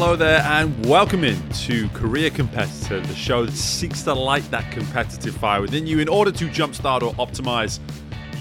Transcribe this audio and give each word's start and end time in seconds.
Hello 0.00 0.16
there, 0.16 0.40
and 0.46 0.86
welcome 0.86 1.24
in 1.24 1.46
to 1.50 1.86
Career 1.90 2.30
Competitor, 2.30 3.00
the 3.00 3.14
show 3.14 3.44
that 3.44 3.52
seeks 3.52 4.02
to 4.04 4.14
light 4.14 4.50
that 4.50 4.72
competitive 4.72 5.36
fire 5.36 5.60
within 5.60 5.86
you 5.86 5.98
in 5.98 6.08
order 6.08 6.32
to 6.32 6.46
jumpstart 6.46 7.02
or 7.02 7.12
optimize 7.16 7.80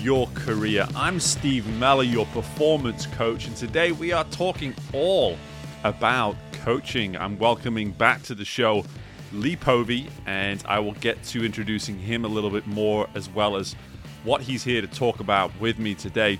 your 0.01 0.27
career. 0.35 0.87
I'm 0.95 1.19
Steve 1.19 1.67
Meller, 1.77 2.03
your 2.03 2.25
performance 2.27 3.07
coach, 3.07 3.45
and 3.45 3.57
today 3.57 3.91
we 3.91 4.13
are 4.13 4.23
talking 4.31 4.73
all 4.93 5.35
about 5.83 6.37
coaching. 6.53 7.17
I'm 7.17 7.37
welcoming 7.37 7.91
back 7.91 8.23
to 8.23 8.35
the 8.35 8.45
show 8.45 8.85
Lee 9.33 9.57
Povey, 9.57 10.07
and 10.25 10.63
I 10.65 10.79
will 10.79 10.93
get 10.93 11.21
to 11.25 11.43
introducing 11.43 11.99
him 11.99 12.23
a 12.23 12.29
little 12.29 12.51
bit 12.51 12.67
more 12.67 13.09
as 13.15 13.29
well 13.29 13.57
as 13.57 13.75
what 14.23 14.41
he's 14.41 14.63
here 14.63 14.79
to 14.79 14.87
talk 14.87 15.19
about 15.19 15.51
with 15.59 15.77
me 15.77 15.93
today. 15.93 16.39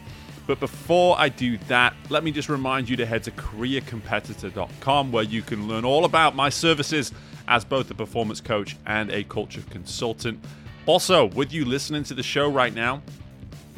But 0.50 0.60
before 0.60 1.16
I 1.20 1.30
do 1.30 1.60
that, 1.68 1.94
let 2.10 2.24
me 2.24 2.32
just 2.32 2.50
remind 2.50 2.90
you 2.90 2.96
to 2.96 3.06
head 3.06 3.22
to 3.26 3.32
careercompetitor.com 3.32 5.12
where 5.12 5.24
you 5.24 5.44
can 5.44 5.68
learn 5.68 5.86
all 5.86 6.06
about 6.06 6.36
my 6.36 6.50
services 6.50 7.12
as 7.48 7.64
both 7.64 7.92
a 7.92 7.94
performance 7.94 8.42
coach 8.42 8.76
and 8.88 9.12
a 9.12 9.24
culture 9.26 9.62
consultant. 9.70 10.44
Also, 10.88 11.26
with 11.26 11.54
you 11.54 11.66
listening 11.66 12.04
to 12.06 12.16
the 12.16 12.24
show 12.24 12.50
right 12.50 12.74
now, 12.74 13.04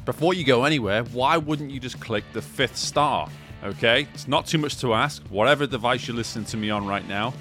before 0.06 0.34
you 0.34 0.46
go 0.46 0.64
anywhere, 0.64 1.04
why 1.04 1.36
wouldn't 1.36 1.72
you 1.72 1.80
just 1.82 2.00
click 2.00 2.24
the 2.32 2.42
fifth 2.42 2.78
star? 2.78 3.28
Okay, 3.66 4.08
it's 4.14 4.30
not 4.30 4.46
too 4.46 4.58
much 4.58 4.78
to 4.78 4.94
ask. 4.94 5.22
Whatever 5.24 5.68
device 5.68 6.08
you're 6.08 6.16
listening 6.16 6.46
to 6.46 6.56
me 6.56 6.70
on 6.70 6.88
right 6.88 7.06
now, 7.06 7.34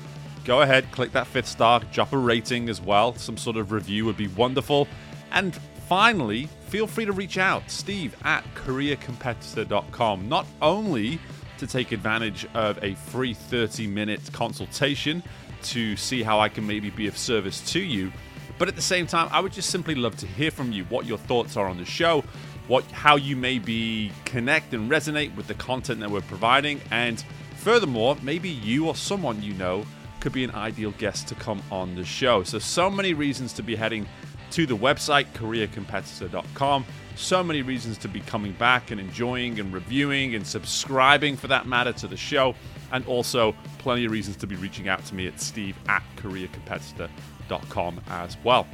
go 0.44 0.62
ahead, 0.62 0.90
click 0.90 1.12
that 1.12 1.28
fifth 1.28 1.46
star, 1.46 1.78
drop 1.92 2.12
a 2.12 2.18
rating 2.18 2.68
as 2.68 2.80
well. 2.80 3.14
Some 3.14 3.36
sort 3.36 3.58
of 3.58 3.70
review 3.70 4.06
would 4.06 4.16
be 4.16 4.26
wonderful. 4.26 4.88
And 5.30 5.54
finally, 5.88 6.48
feel 6.70 6.86
free 6.86 7.04
to 7.04 7.12
reach 7.12 7.36
out, 7.36 7.68
steve 7.68 8.16
at 8.24 8.44
careercompetitor.com, 8.54 10.28
not 10.28 10.46
only 10.62 11.18
to 11.58 11.66
take 11.66 11.90
advantage 11.90 12.46
of 12.54 12.82
a 12.82 12.94
free 12.94 13.34
30 13.34 13.88
minute 13.88 14.20
consultation 14.32 15.20
to 15.62 15.96
see 15.96 16.22
how 16.22 16.38
I 16.38 16.48
can 16.48 16.64
maybe 16.64 16.88
be 16.90 17.08
of 17.08 17.18
service 17.18 17.60
to 17.72 17.80
you, 17.80 18.12
but 18.56 18.68
at 18.68 18.76
the 18.76 18.82
same 18.82 19.08
time, 19.08 19.28
I 19.32 19.40
would 19.40 19.52
just 19.52 19.70
simply 19.70 19.96
love 19.96 20.16
to 20.18 20.28
hear 20.28 20.52
from 20.52 20.70
you 20.70 20.84
what 20.84 21.06
your 21.06 21.18
thoughts 21.18 21.56
are 21.56 21.66
on 21.66 21.76
the 21.76 21.84
show, 21.84 22.22
what 22.68 22.84
how 22.92 23.16
you 23.16 23.34
maybe 23.34 24.12
connect 24.24 24.72
and 24.72 24.88
resonate 24.88 25.34
with 25.34 25.48
the 25.48 25.54
content 25.54 25.98
that 26.00 26.10
we're 26.10 26.20
providing, 26.20 26.80
and 26.92 27.24
furthermore, 27.56 28.16
maybe 28.22 28.48
you 28.48 28.86
or 28.86 28.94
someone 28.94 29.42
you 29.42 29.54
know 29.54 29.84
could 30.20 30.32
be 30.32 30.44
an 30.44 30.54
ideal 30.54 30.92
guest 30.92 31.26
to 31.28 31.34
come 31.34 31.62
on 31.72 31.96
the 31.96 32.04
show. 32.04 32.44
So, 32.44 32.58
so 32.60 32.90
many 32.90 33.12
reasons 33.12 33.52
to 33.54 33.62
be 33.62 33.74
heading 33.74 34.06
to 34.50 34.66
the 34.66 34.76
website, 34.76 35.26
careercompetitor.com. 35.34 36.84
So 37.16 37.42
many 37.42 37.62
reasons 37.62 37.98
to 37.98 38.08
be 38.08 38.20
coming 38.20 38.52
back 38.52 38.90
and 38.90 39.00
enjoying 39.00 39.60
and 39.60 39.72
reviewing 39.72 40.34
and 40.34 40.46
subscribing 40.46 41.36
for 41.36 41.48
that 41.48 41.66
matter 41.66 41.92
to 41.94 42.06
the 42.06 42.16
show. 42.16 42.54
And 42.92 43.06
also 43.06 43.54
plenty 43.78 44.04
of 44.04 44.12
reasons 44.12 44.36
to 44.36 44.46
be 44.46 44.56
reaching 44.56 44.88
out 44.88 45.04
to 45.06 45.14
me 45.14 45.26
at 45.26 45.40
steve 45.40 45.76
at 45.88 46.02
careercompetitor.com 46.16 48.00
as 48.08 48.36
well. 48.44 48.66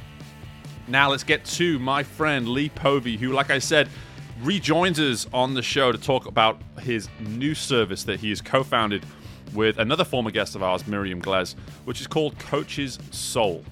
Now 0.88 1.10
let's 1.10 1.24
get 1.24 1.44
to 1.46 1.78
my 1.78 2.02
friend 2.02 2.48
Lee 2.48 2.68
Povey, 2.68 3.16
who, 3.16 3.32
like 3.32 3.50
I 3.50 3.58
said, 3.58 3.88
rejoins 4.42 5.00
us 5.00 5.26
on 5.32 5.54
the 5.54 5.62
show 5.62 5.90
to 5.92 5.98
talk 5.98 6.26
about 6.26 6.60
his 6.80 7.08
new 7.20 7.54
service 7.54 8.04
that 8.04 8.20
he 8.20 8.28
has 8.30 8.40
co 8.40 8.62
founded 8.62 9.04
with 9.54 9.78
another 9.78 10.04
former 10.04 10.30
guest 10.30 10.54
of 10.54 10.62
ours, 10.62 10.86
Miriam 10.86 11.20
Glez, 11.20 11.54
which 11.84 12.00
is 12.00 12.06
called 12.06 12.38
Coach's 12.38 12.98
Soul. 13.10 13.64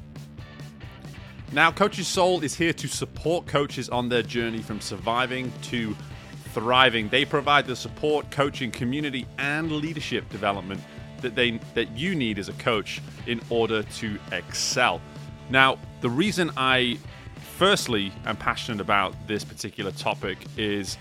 Now, 1.55 1.71
Coach's 1.71 2.09
Soul 2.09 2.43
is 2.43 2.57
here 2.57 2.73
to 2.73 2.89
support 2.89 3.47
coaches 3.47 3.89
on 3.89 4.09
their 4.09 4.25
journey 4.25 4.59
from 4.61 4.81
surviving 4.81 5.53
to 5.63 5.97
thriving. 6.53 7.09
They 7.09 7.25
provide 7.25 7.69
the 7.69 7.77
support, 7.77 8.29
coaching, 8.33 8.73
community, 8.73 9.25
and 9.39 9.71
leadership 9.71 10.29
development 10.31 10.81
that 11.21 11.37
they 11.37 11.61
that 11.75 11.97
you 11.97 12.17
need 12.17 12.41
as 12.41 12.49
a 12.49 12.55
coach 12.55 13.01
in 13.29 13.41
order 13.51 13.85
to 13.85 14.19
excel. 14.33 15.01
Now, 15.49 15.79
the 16.01 16.11
reason 16.11 16.51
I 16.57 16.99
firstly 17.57 18.13
am 18.27 18.37
passionate 18.37 18.81
about 18.81 19.15
this 19.29 19.45
particular 19.45 19.93
topic 19.93 20.39
is 20.57 20.99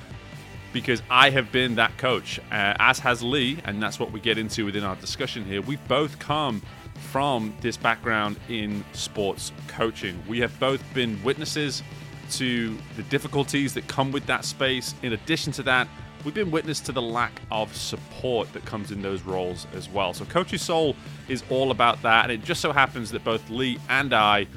because 0.73 1.01
I 1.09 1.29
have 1.29 1.51
been 1.51 1.75
that 1.75 1.97
coach, 1.97 2.39
uh, 2.51 2.73
as 2.79 2.99
has 2.99 3.23
Lee, 3.23 3.59
and 3.63 3.81
that's 3.81 3.99
what 3.99 4.11
we 4.11 4.19
get 4.19 4.37
into 4.37 4.65
within 4.65 4.83
our 4.83 4.95
discussion 4.97 5.45
here. 5.45 5.61
We've 5.61 5.87
both 5.87 6.19
come 6.19 6.61
from 6.95 7.55
this 7.61 7.77
background 7.77 8.37
in 8.49 8.83
sports 8.93 9.51
coaching. 9.67 10.21
We 10.27 10.39
have 10.39 10.59
both 10.59 10.81
been 10.93 11.21
witnesses 11.23 11.83
to 12.31 12.77
the 12.95 13.03
difficulties 13.03 13.73
that 13.75 13.87
come 13.87 14.11
with 14.11 14.25
that 14.25 14.43
space. 14.45 14.95
In 15.03 15.13
addition 15.13 15.53
to 15.53 15.63
that, 15.63 15.87
we've 16.25 16.33
been 16.33 16.51
witness 16.51 16.79
to 16.81 16.91
the 16.91 17.01
lack 17.01 17.41
of 17.51 17.75
support 17.75 18.51
that 18.53 18.65
comes 18.65 18.91
in 18.91 19.01
those 19.01 19.21
roles 19.21 19.67
as 19.73 19.87
well. 19.89 20.13
So, 20.13 20.25
Coach's 20.25 20.61
Soul 20.61 20.95
is 21.27 21.43
all 21.49 21.71
about 21.71 22.01
that. 22.01 22.23
And 22.23 22.31
it 22.31 22.43
just 22.43 22.61
so 22.61 22.71
happens 22.71 23.11
that 23.11 23.23
both 23.23 23.47
Lee 23.49 23.77
and 23.89 24.13
I 24.13 24.47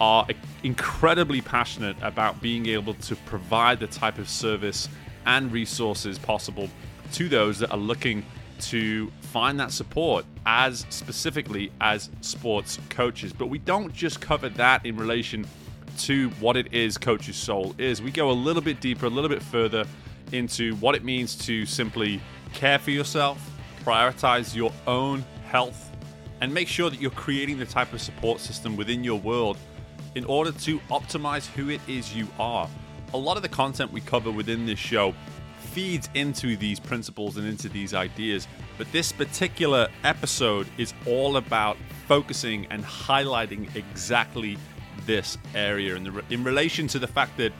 are 0.00 0.26
incredibly 0.64 1.40
passionate 1.40 1.96
about 2.02 2.40
being 2.42 2.66
able 2.66 2.94
to 2.94 3.16
provide 3.16 3.78
the 3.78 3.86
type 3.86 4.18
of 4.18 4.28
service 4.28 4.88
and 5.26 5.52
resources 5.52 6.18
possible 6.18 6.68
to 7.12 7.28
those 7.28 7.58
that 7.58 7.70
are 7.70 7.78
looking 7.78 8.24
to 8.60 9.10
find 9.20 9.58
that 9.60 9.72
support 9.72 10.24
as 10.46 10.86
specifically 10.88 11.70
as 11.80 12.10
sports 12.20 12.78
coaches. 12.90 13.32
But 13.32 13.46
we 13.46 13.58
don't 13.58 13.92
just 13.92 14.20
cover 14.20 14.48
that 14.50 14.84
in 14.86 14.96
relation 14.96 15.46
to 15.98 16.30
what 16.40 16.56
it 16.56 16.72
is 16.72 16.98
Coach's 16.98 17.36
Soul 17.36 17.74
is. 17.78 18.02
We 18.02 18.10
go 18.10 18.30
a 18.30 18.32
little 18.32 18.62
bit 18.62 18.80
deeper, 18.80 19.06
a 19.06 19.10
little 19.10 19.30
bit 19.30 19.42
further 19.42 19.84
into 20.32 20.74
what 20.76 20.94
it 20.94 21.04
means 21.04 21.34
to 21.46 21.66
simply 21.66 22.20
care 22.52 22.78
for 22.78 22.90
yourself, 22.90 23.38
prioritize 23.84 24.54
your 24.54 24.72
own 24.86 25.24
health, 25.46 25.90
and 26.40 26.52
make 26.52 26.68
sure 26.68 26.90
that 26.90 27.00
you're 27.00 27.10
creating 27.12 27.58
the 27.58 27.66
type 27.66 27.92
of 27.92 28.00
support 28.00 28.40
system 28.40 28.76
within 28.76 29.04
your 29.04 29.20
world 29.20 29.56
in 30.14 30.24
order 30.24 30.52
to 30.52 30.78
optimize 30.90 31.46
who 31.46 31.70
it 31.70 31.80
is 31.88 32.14
you 32.14 32.26
are. 32.38 32.68
A 33.14 33.18
lot 33.18 33.36
of 33.36 33.42
the 33.44 33.48
content 33.48 33.92
we 33.92 34.00
cover 34.00 34.30
within 34.30 34.66
this 34.66 34.78
show 34.78 35.14
feeds 35.58 36.08
into 36.14 36.56
these 36.56 36.80
principles 36.80 37.36
and 37.36 37.46
into 37.46 37.68
these 37.68 37.94
ideas. 37.94 38.48
But 38.76 38.90
this 38.90 39.12
particular 39.12 39.88
episode 40.02 40.66
is 40.78 40.92
all 41.06 41.36
about 41.36 41.76
focusing 42.08 42.66
and 42.70 42.84
highlighting 42.84 43.74
exactly 43.76 44.58
this 45.06 45.38
area 45.54 45.94
in, 45.94 46.04
the, 46.04 46.24
in 46.30 46.42
relation 46.42 46.88
to 46.88 46.98
the 46.98 47.06
fact 47.06 47.36
that 47.36 47.52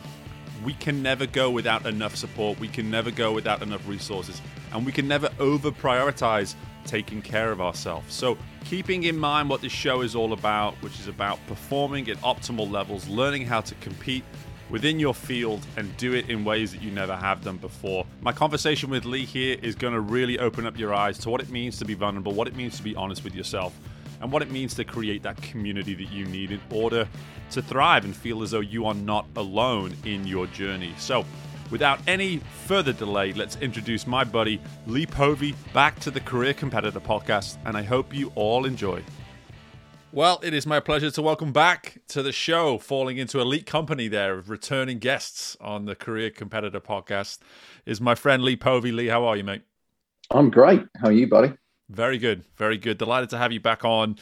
we 0.65 0.75
can 0.75 1.03
never 1.03 1.25
go 1.25 1.51
without 1.51 1.87
enough 1.87 2.17
support, 2.17 2.59
we 2.59 2.69
can 2.69 2.91
never 2.91 3.13
go 3.13 3.33
without 3.33 3.63
enough 3.63 3.87
resources, 3.87 4.43
and 4.73 4.85
we 4.85 4.91
can 4.91 5.07
never 5.07 5.29
over 5.39 5.71
prioritize 5.71 6.57
taking 6.85 7.23
care 7.23 7.53
of 7.53 7.61
ourselves. 7.61 8.13
So, 8.13 8.37
keeping 8.65 9.05
in 9.05 9.17
mind 9.17 9.49
what 9.49 9.61
this 9.61 9.73
show 9.73 10.01
is 10.01 10.15
all 10.17 10.33
about, 10.33 10.75
which 10.77 10.99
is 10.99 11.07
about 11.07 11.39
performing 11.47 12.09
at 12.09 12.17
optimal 12.19 12.71
levels, 12.71 13.09
learning 13.09 13.47
how 13.47 13.61
to 13.61 13.75
compete 13.77 14.25
within 14.71 14.99
your 14.99 15.15
field 15.15 15.65
and 15.77 15.95
do 15.97 16.15
it 16.15 16.29
in 16.31 16.45
ways 16.45 16.73
that 16.73 16.83
you 16.83 16.91
never 16.91 17.15
have 17.15 17.43
done 17.45 17.57
before. 17.57 18.07
My 18.21 18.33
conversation 18.33 18.91
with 18.91 19.05
Lee 19.05 19.25
here 19.25 19.59
is 19.63 19.75
going 19.75 19.95
to 19.95 20.01
really 20.01 20.39
open 20.39 20.67
up 20.67 20.79
your 20.79 20.95
eyes 20.95 21.19
to 21.19 21.31
what 21.31 21.41
it 21.41 21.51
means 21.51 21.79
to 21.79 21.85
be 21.85 21.95
vulnerable, 21.95 22.33
what 22.33 22.49
it 22.49 22.57
means 22.57 22.77
to 22.79 22.83
be 22.83 22.97
honest 22.97 23.25
with 23.25 23.35
yourself, 23.35 23.77
and 24.21 24.33
what 24.33 24.43
it 24.43 24.51
means 24.51 24.75
to 24.75 24.85
create 24.85 25.23
that 25.23 25.41
community 25.43 25.95
that 25.95 26.11
you 26.11 26.25
need 26.27 26.51
in 26.51 26.61
order 26.71 27.07
to 27.51 27.63
thrive 27.63 28.05
and 28.05 28.17
feel 28.17 28.43
as 28.43 28.51
though 28.51 28.61
you 28.61 28.87
are 28.87 28.95
not 28.95 29.27
alone 29.37 29.95
in 30.05 30.27
your 30.27 30.47
journey. 30.49 30.95
So, 30.99 31.25
without 31.71 32.01
any 32.07 32.39
further 32.67 32.93
delay, 32.93 33.33
let's 33.33 33.57
introduce 33.57 34.07
my 34.07 34.25
buddy 34.25 34.61
Lee 34.87 35.07
Povey 35.07 35.55
back 35.73 36.01
to 36.01 36.11
the 36.11 36.21
Career 36.21 36.55
Competitor 36.55 37.01
podcast, 37.01 37.59
and 37.67 37.77
I 37.77 37.83
hope 37.83 38.15
you 38.15 38.33
all 38.35 38.65
enjoy. 38.65 39.03
Well, 40.15 40.39
it 40.45 40.55
is 40.55 40.65
my 40.65 40.79
pleasure 40.79 41.11
to 41.11 41.23
welcome 41.23 41.53
back 41.53 42.01
to 42.07 42.23
the 42.23 42.31
show, 42.31 42.79
falling 42.79 43.19
into 43.19 43.41
elite 43.41 43.67
company 43.67 44.07
there 44.07 44.39
of 44.39 44.49
returning 44.49 45.01
guests 45.01 45.57
on 45.61 45.87
the 45.87 45.97
Career 45.97 46.31
Competitor 46.31 46.81
podcast, 46.81 47.41
is 47.85 48.01
my 48.01 48.15
friend 48.15 48.45
Lee 48.45 48.55
Povey. 48.55 48.93
Lee, 48.93 49.09
how 49.09 49.25
are 49.25 49.37
you, 49.37 49.43
mate? 49.43 49.63
I'm 50.31 50.51
great. 50.51 50.85
How 51.03 51.09
are 51.09 51.13
you, 51.13 51.27
buddy? 51.27 51.55
Very 51.91 52.19
good, 52.19 52.45
very 52.57 52.79
good. 52.79 52.97
Delighted 52.97 53.31
to 53.31 53.39
have 53.39 53.51
you 53.51 53.59
back 53.59 53.85
on, 53.85 54.17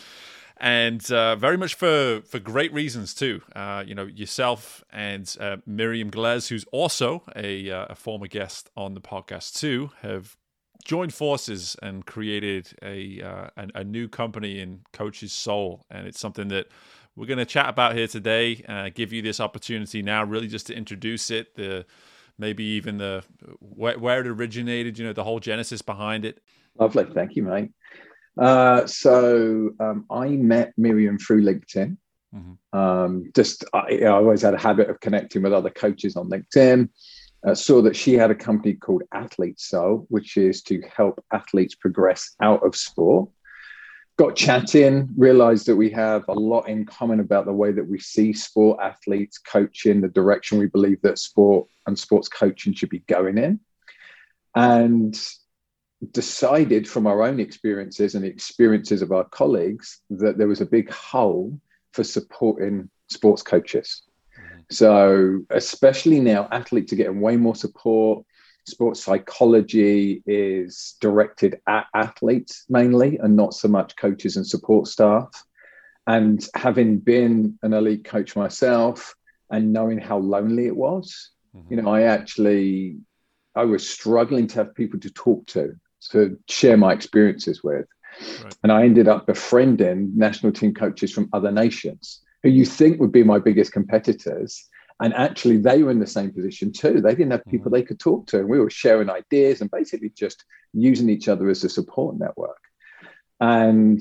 and 0.56 1.12
uh, 1.12 1.36
very 1.36 1.58
much 1.58 1.74
for 1.74 2.22
for 2.24 2.38
great 2.38 2.72
reasons 2.72 3.12
too. 3.12 3.42
Uh, 3.54 3.84
you 3.86 3.94
know, 3.94 4.06
yourself 4.06 4.82
and 4.90 5.36
uh, 5.38 5.58
Miriam 5.66 6.10
Glez, 6.10 6.48
who's 6.48 6.64
also 6.72 7.22
a, 7.36 7.70
uh, 7.70 7.86
a 7.90 7.94
former 7.94 8.28
guest 8.28 8.70
on 8.78 8.94
the 8.94 9.02
podcast 9.02 9.58
too, 9.58 9.90
have 10.00 10.38
joined 10.84 11.14
forces 11.14 11.76
and 11.82 12.04
created 12.06 12.68
a, 12.82 13.22
uh, 13.22 13.48
a, 13.56 13.80
a 13.80 13.84
new 13.84 14.08
company 14.08 14.60
in 14.60 14.80
Coach's 14.92 15.32
Soul, 15.32 15.84
and 15.90 16.06
it's 16.06 16.20
something 16.20 16.48
that 16.48 16.68
we're 17.16 17.26
going 17.26 17.38
to 17.38 17.44
chat 17.44 17.68
about 17.68 17.94
here 17.94 18.06
today. 18.06 18.64
Uh, 18.68 18.90
give 18.94 19.12
you 19.12 19.22
this 19.22 19.40
opportunity 19.40 20.02
now, 20.02 20.24
really, 20.24 20.48
just 20.48 20.66
to 20.68 20.74
introduce 20.74 21.30
it, 21.30 21.54
the 21.54 21.84
maybe 22.38 22.64
even 22.64 22.98
the 22.98 23.22
where, 23.60 23.98
where 23.98 24.20
it 24.20 24.26
originated, 24.26 24.98
you 24.98 25.04
know, 25.04 25.12
the 25.12 25.24
whole 25.24 25.40
genesis 25.40 25.82
behind 25.82 26.24
it. 26.24 26.42
Lovely, 26.78 27.04
thank 27.12 27.36
you, 27.36 27.42
mate. 27.42 27.70
Uh, 28.38 28.86
so 28.86 29.70
um, 29.78 30.06
I 30.10 30.28
met 30.28 30.72
Miriam 30.78 31.18
through 31.18 31.42
LinkedIn. 31.42 31.96
Mm-hmm. 32.34 32.78
Um, 32.78 33.30
just 33.34 33.64
I, 33.74 33.98
I, 34.04 34.06
always 34.06 34.40
had 34.40 34.54
a 34.54 34.58
habit 34.58 34.88
of 34.88 34.98
connecting 35.00 35.42
with 35.42 35.52
other 35.52 35.68
coaches 35.68 36.16
on 36.16 36.30
LinkedIn 36.30 36.88
uh, 37.46 37.54
saw 37.54 37.82
that 37.82 37.96
she 37.96 38.14
had 38.14 38.30
a 38.30 38.34
company 38.34 38.74
called 38.74 39.02
Athlete 39.12 39.60
Soul, 39.60 40.06
which 40.08 40.36
is 40.36 40.62
to 40.62 40.82
help 40.94 41.24
athletes 41.32 41.74
progress 41.74 42.34
out 42.40 42.64
of 42.64 42.76
sport 42.76 43.28
got 44.16 44.36
chatting, 44.36 45.08
realized 45.16 45.66
that 45.66 45.76
we 45.76 45.90
have 45.90 46.24
a 46.28 46.32
lot 46.32 46.68
in 46.68 46.84
common 46.84 47.20
about 47.20 47.46
the 47.46 47.52
way 47.52 47.72
that 47.72 47.86
we 47.86 47.98
see 47.98 48.32
sport 48.32 48.78
athletes 48.82 49.38
coaching, 49.38 50.00
the 50.00 50.08
direction 50.08 50.58
we 50.58 50.66
believe 50.66 51.00
that 51.02 51.18
sport 51.18 51.68
and 51.86 51.98
sports 51.98 52.28
coaching 52.28 52.72
should 52.74 52.90
be 52.90 53.00
going 53.00 53.38
in. 53.38 53.58
And 54.54 55.18
decided 56.10 56.88
from 56.88 57.06
our 57.06 57.22
own 57.22 57.40
experiences 57.40 58.14
and 58.14 58.24
the 58.24 58.28
experiences 58.28 59.02
of 59.02 59.12
our 59.12 59.24
colleagues 59.24 60.00
that 60.10 60.36
there 60.36 60.48
was 60.48 60.60
a 60.60 60.66
big 60.66 60.90
hole 60.90 61.58
for 61.92 62.04
supporting 62.04 62.90
sports 63.08 63.42
coaches. 63.42 64.02
So, 64.72 65.42
especially 65.50 66.20
now, 66.20 66.48
athletes 66.50 66.92
are 66.92 66.96
getting 66.96 67.20
way 67.20 67.36
more 67.36 67.54
support 67.54 68.24
sports 68.66 69.02
psychology 69.02 70.22
is 70.26 70.96
directed 71.00 71.60
at 71.66 71.86
athletes 71.94 72.64
mainly 72.68 73.18
and 73.18 73.36
not 73.36 73.54
so 73.54 73.68
much 73.68 73.96
coaches 73.96 74.36
and 74.36 74.46
support 74.46 74.86
staff. 74.86 75.44
And 76.06 76.44
having 76.54 76.98
been 76.98 77.58
an 77.62 77.72
elite 77.72 78.04
coach 78.04 78.34
myself 78.36 79.14
and 79.50 79.72
knowing 79.72 79.98
how 79.98 80.18
lonely 80.18 80.66
it 80.66 80.76
was, 80.76 81.30
mm-hmm. 81.54 81.74
you 81.74 81.82
know, 81.82 81.88
I 81.88 82.02
actually 82.02 82.98
I 83.54 83.64
was 83.64 83.88
struggling 83.88 84.46
to 84.48 84.54
have 84.56 84.74
people 84.74 84.98
to 85.00 85.10
talk 85.10 85.46
to, 85.48 85.74
to 86.10 86.38
share 86.48 86.76
my 86.76 86.92
experiences 86.92 87.62
with. 87.62 87.86
Right. 88.42 88.56
And 88.62 88.72
I 88.72 88.84
ended 88.84 89.08
up 89.08 89.26
befriending 89.26 90.12
national 90.16 90.52
team 90.52 90.74
coaches 90.74 91.12
from 91.12 91.28
other 91.32 91.50
nations 91.50 92.22
who 92.42 92.50
you 92.50 92.64
think 92.64 93.00
would 93.00 93.12
be 93.12 93.22
my 93.22 93.38
biggest 93.38 93.72
competitors 93.72 94.68
and 95.02 95.12
actually, 95.14 95.56
they 95.56 95.82
were 95.82 95.90
in 95.90 95.98
the 95.98 96.06
same 96.06 96.30
position 96.30 96.72
too. 96.72 97.00
They 97.00 97.16
didn't 97.16 97.32
have 97.32 97.44
people 97.46 97.66
mm-hmm. 97.66 97.74
they 97.74 97.82
could 97.82 97.98
talk 97.98 98.28
to. 98.28 98.38
And 98.38 98.48
we 98.48 98.60
were 98.60 98.70
sharing 98.70 99.10
ideas 99.10 99.60
and 99.60 99.68
basically 99.68 100.10
just 100.10 100.44
using 100.72 101.08
each 101.08 101.26
other 101.26 101.50
as 101.50 101.64
a 101.64 101.68
support 101.68 102.20
network. 102.20 102.60
And 103.40 104.00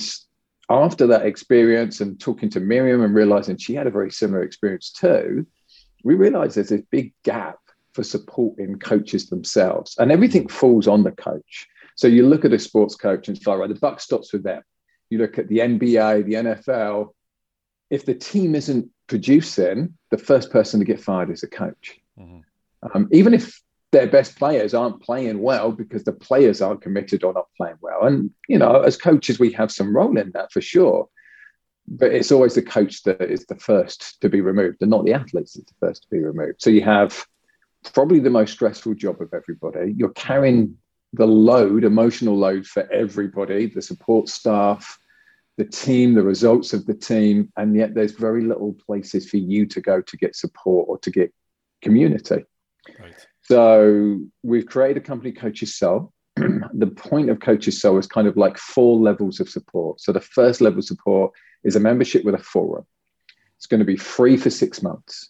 after 0.70 1.08
that 1.08 1.26
experience 1.26 2.02
and 2.02 2.20
talking 2.20 2.52
to 2.52 2.60
Miriam 2.60 3.04
and 3.04 3.16
realizing 3.16 3.58
she 3.58 3.74
had 3.74 3.88
a 3.88 3.92
very 3.92 4.12
similar 4.12 4.44
experience 4.44 4.92
too, 4.92 5.48
we 6.04 6.14
realized 6.14 6.56
there's 6.56 6.70
this 6.70 6.84
big 6.92 7.14
gap 7.24 7.58
for 7.94 8.04
supporting 8.04 8.78
coaches 8.78 9.28
themselves. 9.28 9.96
And 9.98 10.12
everything 10.12 10.44
mm-hmm. 10.44 10.56
falls 10.56 10.88
on 10.88 11.02
the 11.02 11.14
coach. 11.14 11.68
So 11.96 12.08
you 12.08 12.28
look 12.28 12.46
at 12.46 12.54
a 12.54 12.60
sports 12.60 12.96
coach 12.96 13.28
and 13.28 13.36
it's 13.36 13.48
like, 13.48 13.58
right, 13.58 13.70
the 13.70 13.76
buck 13.76 14.02
stops 14.02 14.32
with 14.32 14.44
them. 14.44 14.62
You 15.10 15.18
look 15.18 15.40
at 15.40 15.48
the 15.48 15.58
NBA, 15.58 16.26
the 16.26 16.34
NFL. 16.34 17.10
If 17.92 18.06
the 18.06 18.16
team 18.16 18.56
isn't 18.56 18.90
producing, 19.06 19.94
the 20.10 20.18
first 20.18 20.50
person 20.50 20.80
to 20.80 20.86
get 20.86 21.00
fired 21.00 21.30
is 21.30 21.44
a 21.44 21.48
coach. 21.48 22.00
Mm-hmm. 22.18 22.40
Um, 22.96 23.08
even 23.12 23.36
if 23.36 23.62
their 23.92 24.08
best 24.08 24.38
players 24.38 24.74
aren't 24.74 25.02
playing 25.02 25.40
well 25.42 25.72
because 25.72 26.04
the 26.04 26.14
players 26.14 26.62
aren't 26.62 26.82
committed 26.82 27.24
or 27.24 27.34
not 27.34 27.48
playing 27.58 27.76
well. 27.82 28.06
And, 28.06 28.32
you 28.48 28.58
know, 28.58 28.82
as 28.82 28.98
coaches, 28.98 29.38
we 29.38 29.52
have 29.52 29.72
some 29.72 29.96
role 29.96 30.18
in 30.18 30.32
that 30.32 30.52
for 30.52 30.62
sure. 30.62 31.10
But 31.88 32.14
it's 32.14 32.32
always 32.32 32.56
the 32.56 32.62
coach 32.62 33.04
that 33.04 33.22
is 33.22 33.46
the 33.46 33.58
first 33.58 34.22
to 34.22 34.30
be 34.30 34.40
removed 34.40 34.78
and 34.82 34.90
not 34.90 35.04
the 35.04 35.14
athletes 35.14 35.54
that's 35.54 35.70
the 35.70 35.86
first 35.86 36.04
to 36.04 36.10
be 36.10 36.20
removed. 36.20 36.62
So 36.62 36.70
you 36.70 36.84
have 36.84 37.26
probably 37.94 38.20
the 38.20 38.30
most 38.30 38.54
stressful 38.54 38.94
job 38.94 39.22
of 39.22 39.34
everybody. 39.34 39.94
You're 39.98 40.10
carrying 40.10 40.78
the 41.14 41.28
load, 41.28 41.84
emotional 41.84 42.38
load 42.38 42.66
for 42.66 42.90
everybody, 42.92 43.66
the 43.66 43.82
support 43.82 44.30
staff, 44.30 44.98
the 45.57 45.65
team, 45.65 46.13
the 46.13 46.24
results 46.24 46.74
of 46.74 46.86
the 46.86 46.94
team, 46.94 47.51
and 47.57 47.75
yet 47.75 47.94
there's 47.94 48.13
very 48.13 48.44
little 48.44 48.74
places 48.86 49.30
for 49.30 49.38
you 49.38 49.65
to 49.68 49.81
go 49.81 50.01
to 50.01 50.18
get 50.18 50.36
support 50.36 50.88
or 50.89 50.98
to 51.00 51.12
get 51.12 51.33
community. 51.81 52.45
Right. 53.00 53.13
So 53.44 54.21
we've 54.44 54.65
created 54.65 55.03
a 55.03 55.06
company, 55.06 55.31
Coaches 55.31 55.75
Soul. 55.75 56.13
the 56.36 56.88
point 56.88 57.30
of 57.30 57.39
Coaches 57.39 57.81
Soul 57.81 57.98
is 57.98 58.07
kind 58.07 58.27
of 58.27 58.38
like 58.38 58.57
four 58.57 58.98
levels 58.98 59.39
of 59.39 59.50
support. 59.50 60.00
So 60.00 60.12
the 60.12 60.21
first 60.21 60.62
level 60.62 60.80
of 60.80 60.86
support 60.86 61.31
is 61.63 61.75
a 61.75 61.80
membership 61.80 62.24
with 62.24 62.36
a 62.36 62.39
forum. 62.39 62.86
It's 63.57 63.68
going 63.68 63.80
to 63.80 63.86
be 63.86 63.97
free 63.97 64.38
for 64.38 64.50
six 64.50 64.81
months. 64.81 65.30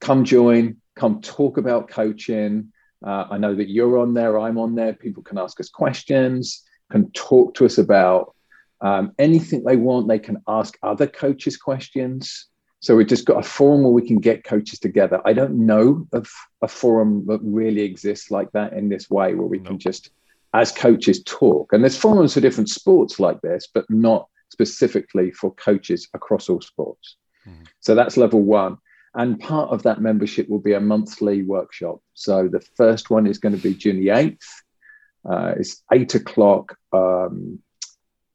Come 0.00 0.24
join, 0.24 0.76
come 0.94 1.20
talk 1.20 1.56
about 1.56 1.88
coaching. 1.88 2.72
Uh, 3.04 3.24
I 3.30 3.38
know 3.38 3.54
that 3.54 3.68
you're 3.68 3.98
on 3.98 4.14
there, 4.14 4.38
I'm 4.38 4.58
on 4.58 4.74
there. 4.74 4.92
People 4.92 5.22
can 5.22 5.38
ask 5.38 5.58
us 5.58 5.68
questions, 5.68 6.62
can 6.90 7.10
talk 7.12 7.54
to 7.54 7.64
us 7.64 7.78
about 7.78 8.34
um, 8.80 9.12
anything 9.18 9.64
they 9.64 9.76
want, 9.76 10.08
they 10.08 10.18
can 10.18 10.42
ask 10.46 10.78
other 10.82 11.06
coaches 11.06 11.56
questions. 11.56 12.46
So 12.80 12.94
we've 12.94 13.08
just 13.08 13.26
got 13.26 13.44
a 13.44 13.48
forum 13.48 13.82
where 13.82 13.92
we 13.92 14.06
can 14.06 14.18
get 14.18 14.44
coaches 14.44 14.78
together. 14.78 15.20
I 15.24 15.32
don't 15.32 15.66
know 15.66 16.06
of 16.12 16.30
a 16.62 16.68
forum 16.68 17.26
that 17.26 17.40
really 17.42 17.82
exists 17.82 18.30
like 18.30 18.52
that 18.52 18.72
in 18.72 18.88
this 18.88 19.10
way, 19.10 19.34
where 19.34 19.48
we 19.48 19.58
can 19.58 19.78
just, 19.78 20.10
as 20.54 20.70
coaches, 20.70 21.22
talk. 21.24 21.72
And 21.72 21.82
there's 21.82 21.96
forums 21.96 22.34
for 22.34 22.40
different 22.40 22.68
sports 22.68 23.18
like 23.18 23.40
this, 23.40 23.66
but 23.72 23.84
not 23.90 24.28
specifically 24.50 25.32
for 25.32 25.52
coaches 25.54 26.08
across 26.14 26.48
all 26.48 26.60
sports. 26.60 27.16
Mm-hmm. 27.48 27.64
So 27.80 27.96
that's 27.96 28.16
level 28.16 28.42
one. 28.42 28.78
And 29.14 29.40
part 29.40 29.70
of 29.70 29.82
that 29.82 30.00
membership 30.00 30.48
will 30.48 30.60
be 30.60 30.74
a 30.74 30.80
monthly 30.80 31.42
workshop. 31.42 32.00
So 32.14 32.46
the 32.46 32.60
first 32.60 33.10
one 33.10 33.26
is 33.26 33.38
going 33.38 33.56
to 33.56 33.62
be 33.62 33.74
June 33.74 33.98
the 33.98 34.08
8th. 34.08 34.38
Uh, 35.28 35.54
it's 35.58 35.82
eight 35.92 36.14
o'clock 36.14 36.76
um, 36.92 37.58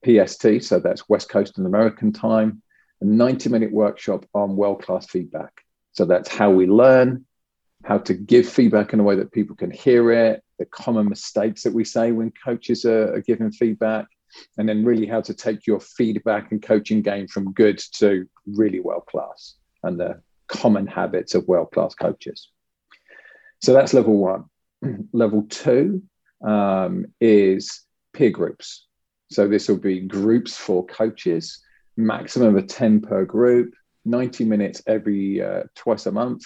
PST, 0.05 0.63
so 0.63 0.79
that's 0.79 1.09
West 1.09 1.29
Coast 1.29 1.57
and 1.57 1.67
American 1.67 2.11
time, 2.11 2.61
a 3.01 3.05
90 3.05 3.49
minute 3.49 3.71
workshop 3.71 4.25
on 4.33 4.55
world 4.55 4.83
class 4.83 5.05
feedback. 5.07 5.51
So 5.91 6.05
that's 6.05 6.29
how 6.29 6.51
we 6.51 6.65
learn, 6.65 7.25
how 7.83 7.99
to 7.99 8.13
give 8.13 8.47
feedback 8.47 8.93
in 8.93 8.99
a 8.99 9.03
way 9.03 9.15
that 9.15 9.31
people 9.31 9.55
can 9.55 9.71
hear 9.71 10.11
it, 10.11 10.43
the 10.59 10.65
common 10.65 11.09
mistakes 11.09 11.63
that 11.63 11.73
we 11.73 11.83
say 11.83 12.11
when 12.11 12.31
coaches 12.43 12.85
are, 12.85 13.13
are 13.15 13.21
giving 13.21 13.51
feedback, 13.51 14.07
and 14.57 14.67
then 14.67 14.83
really 14.83 15.05
how 15.05 15.21
to 15.21 15.33
take 15.33 15.67
your 15.67 15.79
feedback 15.79 16.51
and 16.51 16.61
coaching 16.61 17.01
game 17.01 17.27
from 17.27 17.53
good 17.53 17.77
to 17.93 18.27
really 18.47 18.79
world 18.79 19.05
class 19.05 19.55
and 19.83 19.99
the 19.99 20.21
common 20.47 20.87
habits 20.87 21.35
of 21.35 21.47
world 21.47 21.71
class 21.71 21.93
coaches. 21.95 22.49
So 23.61 23.73
that's 23.73 23.93
level 23.93 24.17
one. 24.17 24.45
level 25.13 25.45
two 25.49 26.03
um, 26.45 27.05
is 27.21 27.81
peer 28.13 28.29
groups. 28.29 28.87
So 29.33 29.47
this 29.47 29.67
will 29.67 29.77
be 29.77 29.99
groups 29.99 30.55
for 30.55 30.85
coaches, 30.85 31.61
maximum 31.97 32.55
of 32.57 32.67
10 32.67 33.01
per 33.01 33.25
group, 33.25 33.73
90 34.05 34.45
minutes 34.45 34.81
every 34.87 35.41
uh, 35.41 35.63
twice 35.75 36.05
a 36.05 36.11
month. 36.11 36.43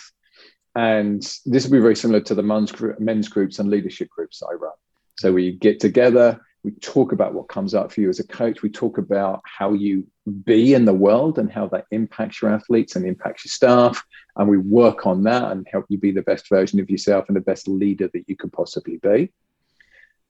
And 0.76 1.22
this 1.46 1.66
will 1.66 1.72
be 1.72 1.80
very 1.80 1.96
similar 1.96 2.22
to 2.22 2.36
the 2.36 2.44
men's, 2.44 2.72
men's 3.00 3.28
groups 3.28 3.60
and 3.60 3.70
leadership 3.70 4.10
groups 4.10 4.44
I 4.44 4.54
run. 4.54 4.74
So 5.18 5.34
we 5.34 5.54
get 5.54 5.80
together, 5.80 6.40
we 6.64 6.72
talk 6.72 7.12
about 7.12 7.34
what 7.34 7.50
comes 7.50 7.74
up 7.74 7.92
for 7.92 8.02
you 8.02 8.10
as 8.10 8.20
a 8.20 8.28
coach. 8.28 8.62
We 8.62 8.70
talk 8.70 8.98
about 8.98 9.42
how 9.46 9.74
you 9.74 10.06
be 10.44 10.74
in 10.74 10.86
the 10.86 10.94
world 10.94 11.40
and 11.40 11.52
how 11.52 11.68
that 11.70 11.86
impacts 11.92 12.42
your 12.42 12.52
athletes 12.52 12.96
and 12.96 13.06
impacts 13.06 13.46
your 13.46 13.52
staff. 13.52 14.04
And 14.36 14.48
we 14.48 14.58
work 14.58 15.08
on 15.08 15.24
that 15.24 15.52
and 15.52 15.68
help 15.72 15.86
you 15.90 15.98
be 15.98 16.12
the 16.12 16.22
best 16.22 16.50
version 16.50 16.80
of 16.80 16.90
yourself 16.90 17.26
and 17.28 17.36
the 17.36 17.42
best 17.42 17.68
leader 17.68 18.10
that 18.14 18.26
you 18.28 18.36
could 18.36 18.54
possibly 18.54 18.98
be. 18.98 19.32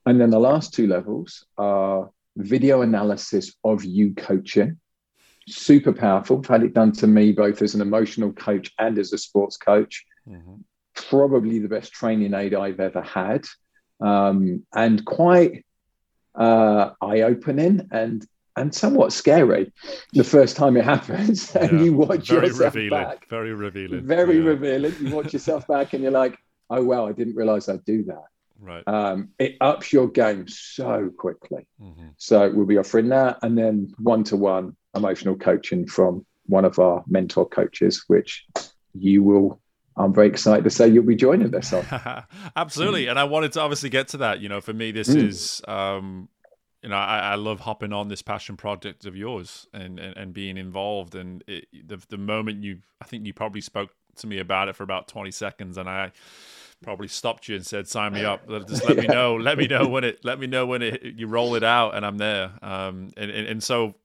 And 0.05 0.21
then 0.21 0.29
the 0.29 0.39
last 0.39 0.73
two 0.73 0.87
levels 0.87 1.43
are 1.57 2.09
video 2.43 2.81
analysis 2.81 3.53
of 3.63 3.83
you 3.83 4.13
coaching. 4.15 4.79
Super 5.47 5.93
powerful. 5.93 6.39
I've 6.39 6.47
had 6.47 6.63
it 6.63 6.73
done 6.73 6.91
to 6.93 7.07
me 7.07 7.31
both 7.31 7.61
as 7.61 7.73
an 7.73 7.81
emotional 7.81 8.33
coach 8.33 8.71
and 8.79 8.97
as 8.97 9.13
a 9.13 9.17
sports 9.17 9.57
coach. 9.57 10.05
Mm-hmm. 10.27 10.55
Probably 10.93 11.59
the 11.59 11.69
best 11.69 11.93
training 11.93 12.33
aid 12.33 12.53
I've 12.53 12.79
ever 12.79 13.01
had. 13.01 13.45
Um, 13.99 14.65
and 14.75 15.03
quite 15.05 15.65
uh, 16.35 16.91
eye 17.01 17.21
opening 17.21 17.87
and 17.91 18.25
and 18.55 18.73
somewhat 18.73 19.13
scary 19.13 19.71
the 20.13 20.23
first 20.23 20.57
time 20.57 20.75
it 20.77 20.83
happens 20.83 21.55
and 21.55 21.79
yeah, 21.79 21.85
you 21.85 21.93
watch 21.93 22.27
very 22.27 22.47
yourself 22.47 22.73
revealing, 22.73 23.03
back. 23.03 23.29
Very 23.29 23.53
revealing. 23.53 24.05
Very 24.05 24.39
yeah. 24.39 24.45
revealing. 24.45 24.95
You 24.99 25.15
watch 25.15 25.31
yourself 25.31 25.67
back 25.67 25.93
and 25.93 26.01
you're 26.01 26.11
like, 26.11 26.37
oh 26.69 26.83
wow, 26.83 27.07
I 27.07 27.11
didn't 27.11 27.35
realize 27.35 27.69
I'd 27.69 27.85
do 27.85 28.03
that. 28.05 28.25
Right. 28.59 28.83
Um, 28.87 29.29
it 29.39 29.57
ups 29.61 29.93
your 29.93 30.07
game 30.07 30.47
so 30.47 31.11
quickly. 31.17 31.67
Mm-hmm. 31.81 32.07
So 32.17 32.51
we'll 32.53 32.65
be 32.65 32.77
offering 32.77 33.09
that, 33.09 33.39
and 33.41 33.57
then 33.57 33.93
one-to-one 33.99 34.75
emotional 34.95 35.35
coaching 35.35 35.87
from 35.87 36.25
one 36.45 36.65
of 36.65 36.79
our 36.79 37.03
mentor 37.07 37.47
coaches, 37.47 38.03
which 38.07 38.45
you 38.93 39.23
will. 39.23 39.61
I'm 39.99 40.13
very 40.13 40.27
excited 40.27 40.63
to 40.63 40.69
say 40.69 40.87
you'll 40.87 41.05
be 41.05 41.15
joining 41.15 41.55
us 41.55 41.73
on. 41.73 41.83
Absolutely, 42.55 43.05
mm. 43.05 43.09
and 43.09 43.19
I 43.19 43.23
wanted 43.23 43.53
to 43.53 43.61
obviously 43.61 43.89
get 43.89 44.09
to 44.09 44.17
that. 44.17 44.41
You 44.41 44.49
know, 44.49 44.61
for 44.61 44.73
me, 44.73 44.91
this 44.91 45.09
mm. 45.09 45.27
is. 45.27 45.61
Um, 45.67 46.29
you 46.83 46.89
know, 46.89 46.95
I, 46.95 47.19
I, 47.19 47.35
love 47.35 47.59
hopping 47.59 47.91
on 47.91 48.07
this 48.07 48.21
passion 48.21 48.55
project 48.55 49.05
of 49.05 49.15
yours 49.15 49.67
and, 49.73 49.99
and, 49.99 50.15
and 50.15 50.31
being 50.31 50.57
involved. 50.57 51.15
And 51.15 51.43
it, 51.47 51.65
the, 51.85 51.97
the 52.07 52.19
moment 52.19 52.63
you, 52.63 52.77
I 53.01 53.05
think 53.05 53.25
you 53.25 53.33
probably 53.33 53.61
spoke 53.61 53.89
to 54.17 54.27
me 54.27 54.39
about 54.39 54.69
it 54.69 54.75
for 54.75 54.83
about 54.83 55.07
20 55.07 55.31
seconds. 55.31 55.77
And 55.77 55.89
I, 55.89 56.11
probably 56.83 57.07
stopped 57.07 57.47
you 57.47 57.55
and 57.55 57.65
said, 57.65 57.87
"Sign 57.87 58.13
me 58.13 58.23
up. 58.23 58.47
Just 58.67 58.87
let 58.87 58.97
me 58.97 59.07
know. 59.07 59.35
Let 59.35 59.57
me 59.57 59.67
know 59.67 59.87
when 59.87 60.03
it. 60.03 60.23
Let 60.23 60.39
me 60.39 60.47
know 60.47 60.65
when 60.65 60.81
it. 60.81 61.03
You 61.03 61.27
roll 61.27 61.55
it 61.55 61.63
out, 61.63 61.95
and 61.95 62.05
I'm 62.05 62.17
there." 62.17 62.51
Um, 62.61 63.09
and, 63.17 63.31
and 63.31 63.47
and 63.47 63.63
so 63.63 63.95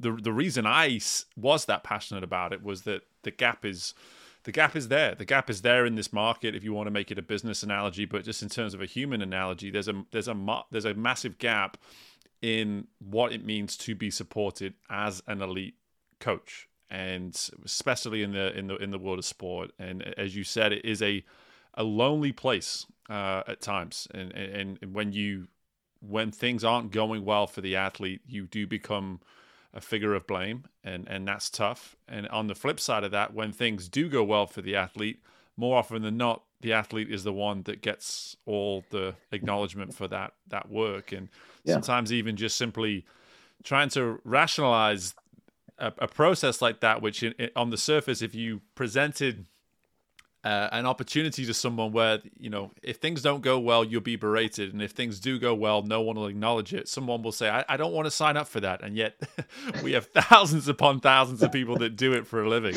the 0.00 0.12
the 0.12 0.32
reason 0.32 0.66
I 0.66 1.00
was 1.36 1.64
that 1.66 1.84
passionate 1.84 2.24
about 2.24 2.52
it 2.52 2.62
was 2.62 2.82
that 2.82 3.02
the 3.22 3.30
gap 3.30 3.64
is 3.64 3.94
the 4.44 4.52
gap 4.52 4.76
is 4.76 4.88
there. 4.88 5.14
The 5.14 5.24
gap 5.24 5.50
is 5.50 5.62
there 5.62 5.86
in 5.86 5.94
this 5.94 6.12
market. 6.12 6.54
If 6.54 6.64
you 6.64 6.72
want 6.72 6.86
to 6.86 6.92
make 6.92 7.10
it 7.10 7.18
a 7.18 7.22
business 7.22 7.62
analogy, 7.62 8.04
but 8.04 8.24
just 8.24 8.42
in 8.42 8.48
terms 8.48 8.74
of 8.74 8.80
a 8.80 8.86
human 8.86 9.22
analogy, 9.22 9.70
there's 9.70 9.88
a 9.88 10.04
there's 10.12 10.28
a 10.28 10.62
there's 10.70 10.84
a 10.84 10.94
massive 10.94 11.38
gap 11.38 11.76
in 12.42 12.86
what 12.98 13.32
it 13.32 13.44
means 13.44 13.76
to 13.76 13.94
be 13.94 14.10
supported 14.10 14.74
as 14.90 15.22
an 15.26 15.40
elite 15.40 15.74
coach 16.20 16.68
and 16.90 17.50
especially 17.64 18.22
in 18.22 18.32
the 18.32 18.56
in 18.56 18.66
the 18.68 18.76
in 18.76 18.90
the 18.90 18.98
world 18.98 19.18
of 19.18 19.24
sport 19.24 19.72
and 19.78 20.02
as 20.16 20.36
you 20.36 20.44
said 20.44 20.72
it 20.72 20.84
is 20.84 21.02
a 21.02 21.24
a 21.76 21.84
lonely 21.84 22.32
place 22.32 22.86
uh, 23.08 23.42
at 23.46 23.60
times. 23.60 24.08
And, 24.12 24.32
and 24.32 24.78
and 24.80 24.94
when 24.94 25.12
you 25.12 25.48
when 26.00 26.30
things 26.30 26.64
aren't 26.64 26.92
going 26.92 27.24
well 27.24 27.46
for 27.46 27.60
the 27.60 27.74
athlete 27.74 28.20
you 28.26 28.46
do 28.46 28.66
become 28.66 29.20
a 29.72 29.80
figure 29.80 30.14
of 30.14 30.26
blame 30.26 30.64
and 30.84 31.06
and 31.08 31.26
that's 31.26 31.50
tough. 31.50 31.96
And 32.08 32.26
on 32.28 32.46
the 32.46 32.54
flip 32.54 32.80
side 32.80 33.04
of 33.04 33.10
that 33.12 33.34
when 33.34 33.52
things 33.52 33.88
do 33.88 34.08
go 34.08 34.24
well 34.24 34.46
for 34.46 34.62
the 34.62 34.76
athlete 34.76 35.22
more 35.56 35.78
often 35.78 36.02
than 36.02 36.16
not 36.16 36.42
the 36.60 36.72
athlete 36.72 37.10
is 37.10 37.24
the 37.24 37.32
one 37.32 37.62
that 37.62 37.82
gets 37.82 38.36
all 38.46 38.84
the 38.90 39.14
acknowledgement 39.32 39.94
for 39.94 40.08
that 40.08 40.32
that 40.48 40.70
work. 40.70 41.12
And 41.12 41.28
yeah. 41.64 41.74
sometimes 41.74 42.12
even 42.12 42.36
just 42.36 42.56
simply 42.56 43.04
trying 43.62 43.88
to 43.90 44.20
rationalize 44.24 45.14
a, 45.78 45.92
a 45.98 46.08
process 46.08 46.62
like 46.62 46.80
that 46.80 47.02
which 47.02 47.22
in, 47.22 47.32
in, 47.38 47.50
on 47.54 47.70
the 47.70 47.76
surface 47.76 48.22
if 48.22 48.34
you 48.34 48.62
presented 48.74 49.46
uh, 50.46 50.68
an 50.70 50.86
opportunity 50.86 51.44
to 51.44 51.52
someone 51.52 51.90
where 51.90 52.20
you 52.38 52.48
know 52.48 52.70
if 52.80 52.98
things 52.98 53.20
don't 53.20 53.40
go 53.40 53.58
well 53.58 53.82
you'll 53.82 54.00
be 54.00 54.14
berated. 54.14 54.72
And 54.72 54.80
if 54.80 54.92
things 54.92 55.18
do 55.18 55.40
go 55.40 55.52
well 55.52 55.82
no 55.82 56.00
one 56.02 56.14
will 56.14 56.28
acknowledge 56.28 56.72
it. 56.72 56.88
Someone 56.88 57.22
will 57.22 57.32
say 57.32 57.50
i, 57.50 57.64
I 57.68 57.76
don't 57.76 57.92
want 57.92 58.06
to 58.06 58.12
sign 58.12 58.36
up 58.36 58.46
for 58.46 58.60
that. 58.60 58.80
And 58.84 58.96
yet 58.96 59.20
we 59.82 59.92
have 59.92 60.06
thousands 60.06 60.68
upon 60.68 61.00
thousands 61.00 61.42
of 61.42 61.50
people 61.50 61.76
that 61.78 61.96
do 61.96 62.12
it 62.12 62.28
for 62.28 62.44
a 62.44 62.48
living. 62.48 62.76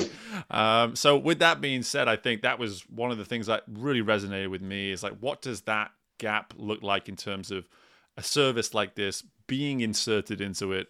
Um, 0.49 0.95
so 0.95 1.15
with 1.15 1.39
that 1.39 1.61
being 1.61 1.83
said 1.83 2.07
i 2.07 2.15
think 2.15 2.41
that 2.41 2.57
was 2.57 2.81
one 2.89 3.11
of 3.11 3.19
the 3.19 3.25
things 3.25 3.45
that 3.45 3.63
really 3.67 4.01
resonated 4.01 4.49
with 4.49 4.63
me 4.63 4.91
is 4.91 5.03
like 5.03 5.17
what 5.19 5.43
does 5.43 5.61
that 5.61 5.91
gap 6.17 6.53
look 6.57 6.81
like 6.81 7.07
in 7.07 7.15
terms 7.15 7.51
of 7.51 7.69
a 8.17 8.23
service 8.23 8.73
like 8.73 8.95
this 8.95 9.23
being 9.45 9.81
inserted 9.81 10.41
into 10.41 10.73
it 10.73 10.87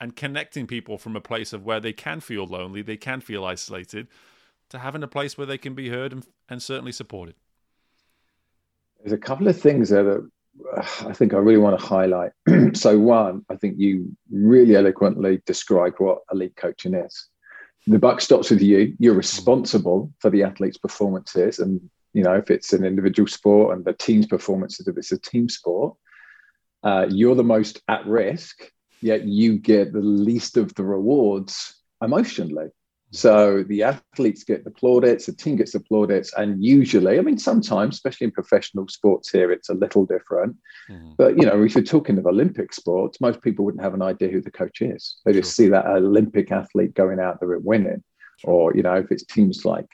and 0.00 0.14
connecting 0.14 0.68
people 0.68 0.96
from 0.96 1.16
a 1.16 1.20
place 1.20 1.52
of 1.52 1.64
where 1.64 1.80
they 1.80 1.92
can 1.92 2.20
feel 2.20 2.46
lonely 2.46 2.82
they 2.82 2.96
can 2.96 3.20
feel 3.20 3.44
isolated 3.44 4.06
to 4.70 4.78
having 4.78 5.02
a 5.02 5.08
place 5.08 5.36
where 5.36 5.46
they 5.46 5.58
can 5.58 5.74
be 5.74 5.90
heard 5.90 6.12
and, 6.12 6.26
and 6.48 6.62
certainly 6.62 6.92
supported? 6.92 7.34
There's 9.00 9.12
a 9.12 9.18
couple 9.18 9.48
of 9.48 9.60
things 9.60 9.90
there 9.90 10.04
that 10.04 10.30
uh, 10.76 11.08
I 11.08 11.12
think 11.12 11.32
I 11.34 11.38
really 11.38 11.58
want 11.58 11.78
to 11.78 11.86
highlight. 11.86 12.32
so, 12.74 12.98
one, 12.98 13.44
I 13.48 13.56
think 13.56 13.78
you 13.78 14.16
really 14.30 14.76
eloquently 14.76 15.42
described 15.46 15.96
what 15.98 16.20
elite 16.32 16.56
coaching 16.56 16.94
is. 16.94 17.28
The 17.86 17.98
buck 17.98 18.20
stops 18.20 18.50
with 18.50 18.60
you. 18.60 18.94
You're 18.98 19.14
responsible 19.14 20.12
for 20.18 20.30
the 20.30 20.42
athlete's 20.42 20.78
performances, 20.78 21.58
and 21.58 21.80
you 22.12 22.22
know 22.22 22.34
if 22.34 22.50
it's 22.50 22.72
an 22.72 22.84
individual 22.84 23.26
sport 23.26 23.76
and 23.76 23.84
the 23.84 23.94
team's 23.94 24.26
performances, 24.26 24.86
if 24.86 24.96
it's 24.98 25.12
a 25.12 25.18
team 25.18 25.48
sport, 25.48 25.96
uh, 26.82 27.06
you're 27.08 27.34
the 27.34 27.44
most 27.44 27.80
at 27.88 28.06
risk. 28.06 28.70
Yet 29.02 29.24
you 29.24 29.56
get 29.56 29.94
the 29.94 30.00
least 30.00 30.58
of 30.58 30.74
the 30.74 30.84
rewards 30.84 31.80
emotionally. 32.02 32.68
So 33.12 33.64
the 33.64 33.82
athletes 33.82 34.44
get 34.44 34.64
the 34.64 34.70
plaudits, 34.70 35.26
the 35.26 35.32
team 35.32 35.56
gets 35.56 35.72
the 35.72 35.80
plaudits, 35.80 36.32
and 36.36 36.64
usually, 36.64 37.18
I 37.18 37.22
mean, 37.22 37.38
sometimes, 37.38 37.96
especially 37.96 38.26
in 38.26 38.30
professional 38.30 38.86
sports 38.88 39.30
here, 39.30 39.50
it's 39.50 39.68
a 39.68 39.74
little 39.74 40.06
different. 40.06 40.56
Mm. 40.88 41.16
But 41.16 41.36
you 41.36 41.44
know, 41.44 41.62
if 41.62 41.74
you're 41.74 41.82
talking 41.82 42.18
of 42.18 42.26
Olympic 42.26 42.72
sports, 42.72 43.20
most 43.20 43.42
people 43.42 43.64
wouldn't 43.64 43.82
have 43.82 43.94
an 43.94 44.02
idea 44.02 44.28
who 44.28 44.40
the 44.40 44.50
coach 44.50 44.80
is. 44.80 45.16
They 45.24 45.32
just 45.32 45.56
see 45.56 45.68
that 45.68 45.86
Olympic 45.86 46.52
athlete 46.52 46.94
going 46.94 47.18
out 47.18 47.40
there 47.40 47.54
and 47.54 47.64
winning, 47.64 48.04
sure. 48.38 48.50
or 48.50 48.76
you 48.76 48.82
know, 48.82 48.94
if 48.94 49.10
it's 49.10 49.24
teams 49.24 49.64
like, 49.64 49.88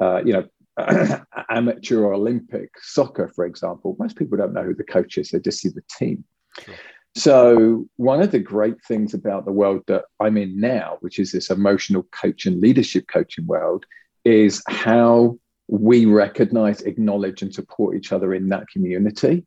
uh, 0.00 0.22
you 0.24 0.32
know, 0.32 0.44
amateur 1.50 2.02
or 2.02 2.14
Olympic 2.14 2.70
soccer, 2.80 3.30
for 3.34 3.46
example, 3.46 3.96
most 4.00 4.16
people 4.16 4.36
don't 4.36 4.52
know 4.52 4.64
who 4.64 4.74
the 4.74 4.84
coach 4.84 5.16
is. 5.16 5.30
They 5.30 5.38
just 5.38 5.60
see 5.60 5.68
the 5.68 5.82
team. 5.96 6.24
Sure. 6.64 6.74
So, 7.14 7.86
one 7.96 8.20
of 8.22 8.30
the 8.30 8.38
great 8.38 8.76
things 8.86 9.14
about 9.14 9.44
the 9.44 9.52
world 9.52 9.82
that 9.88 10.04
I'm 10.20 10.36
in 10.36 10.60
now, 10.60 10.98
which 11.00 11.18
is 11.18 11.32
this 11.32 11.50
emotional 11.50 12.04
coach 12.04 12.46
and 12.46 12.60
leadership 12.60 13.06
coaching 13.08 13.46
world, 13.46 13.86
is 14.24 14.62
how 14.68 15.38
we 15.68 16.06
recognize, 16.06 16.82
acknowledge, 16.82 17.42
and 17.42 17.52
support 17.52 17.96
each 17.96 18.12
other 18.12 18.34
in 18.34 18.48
that 18.50 18.68
community. 18.68 19.44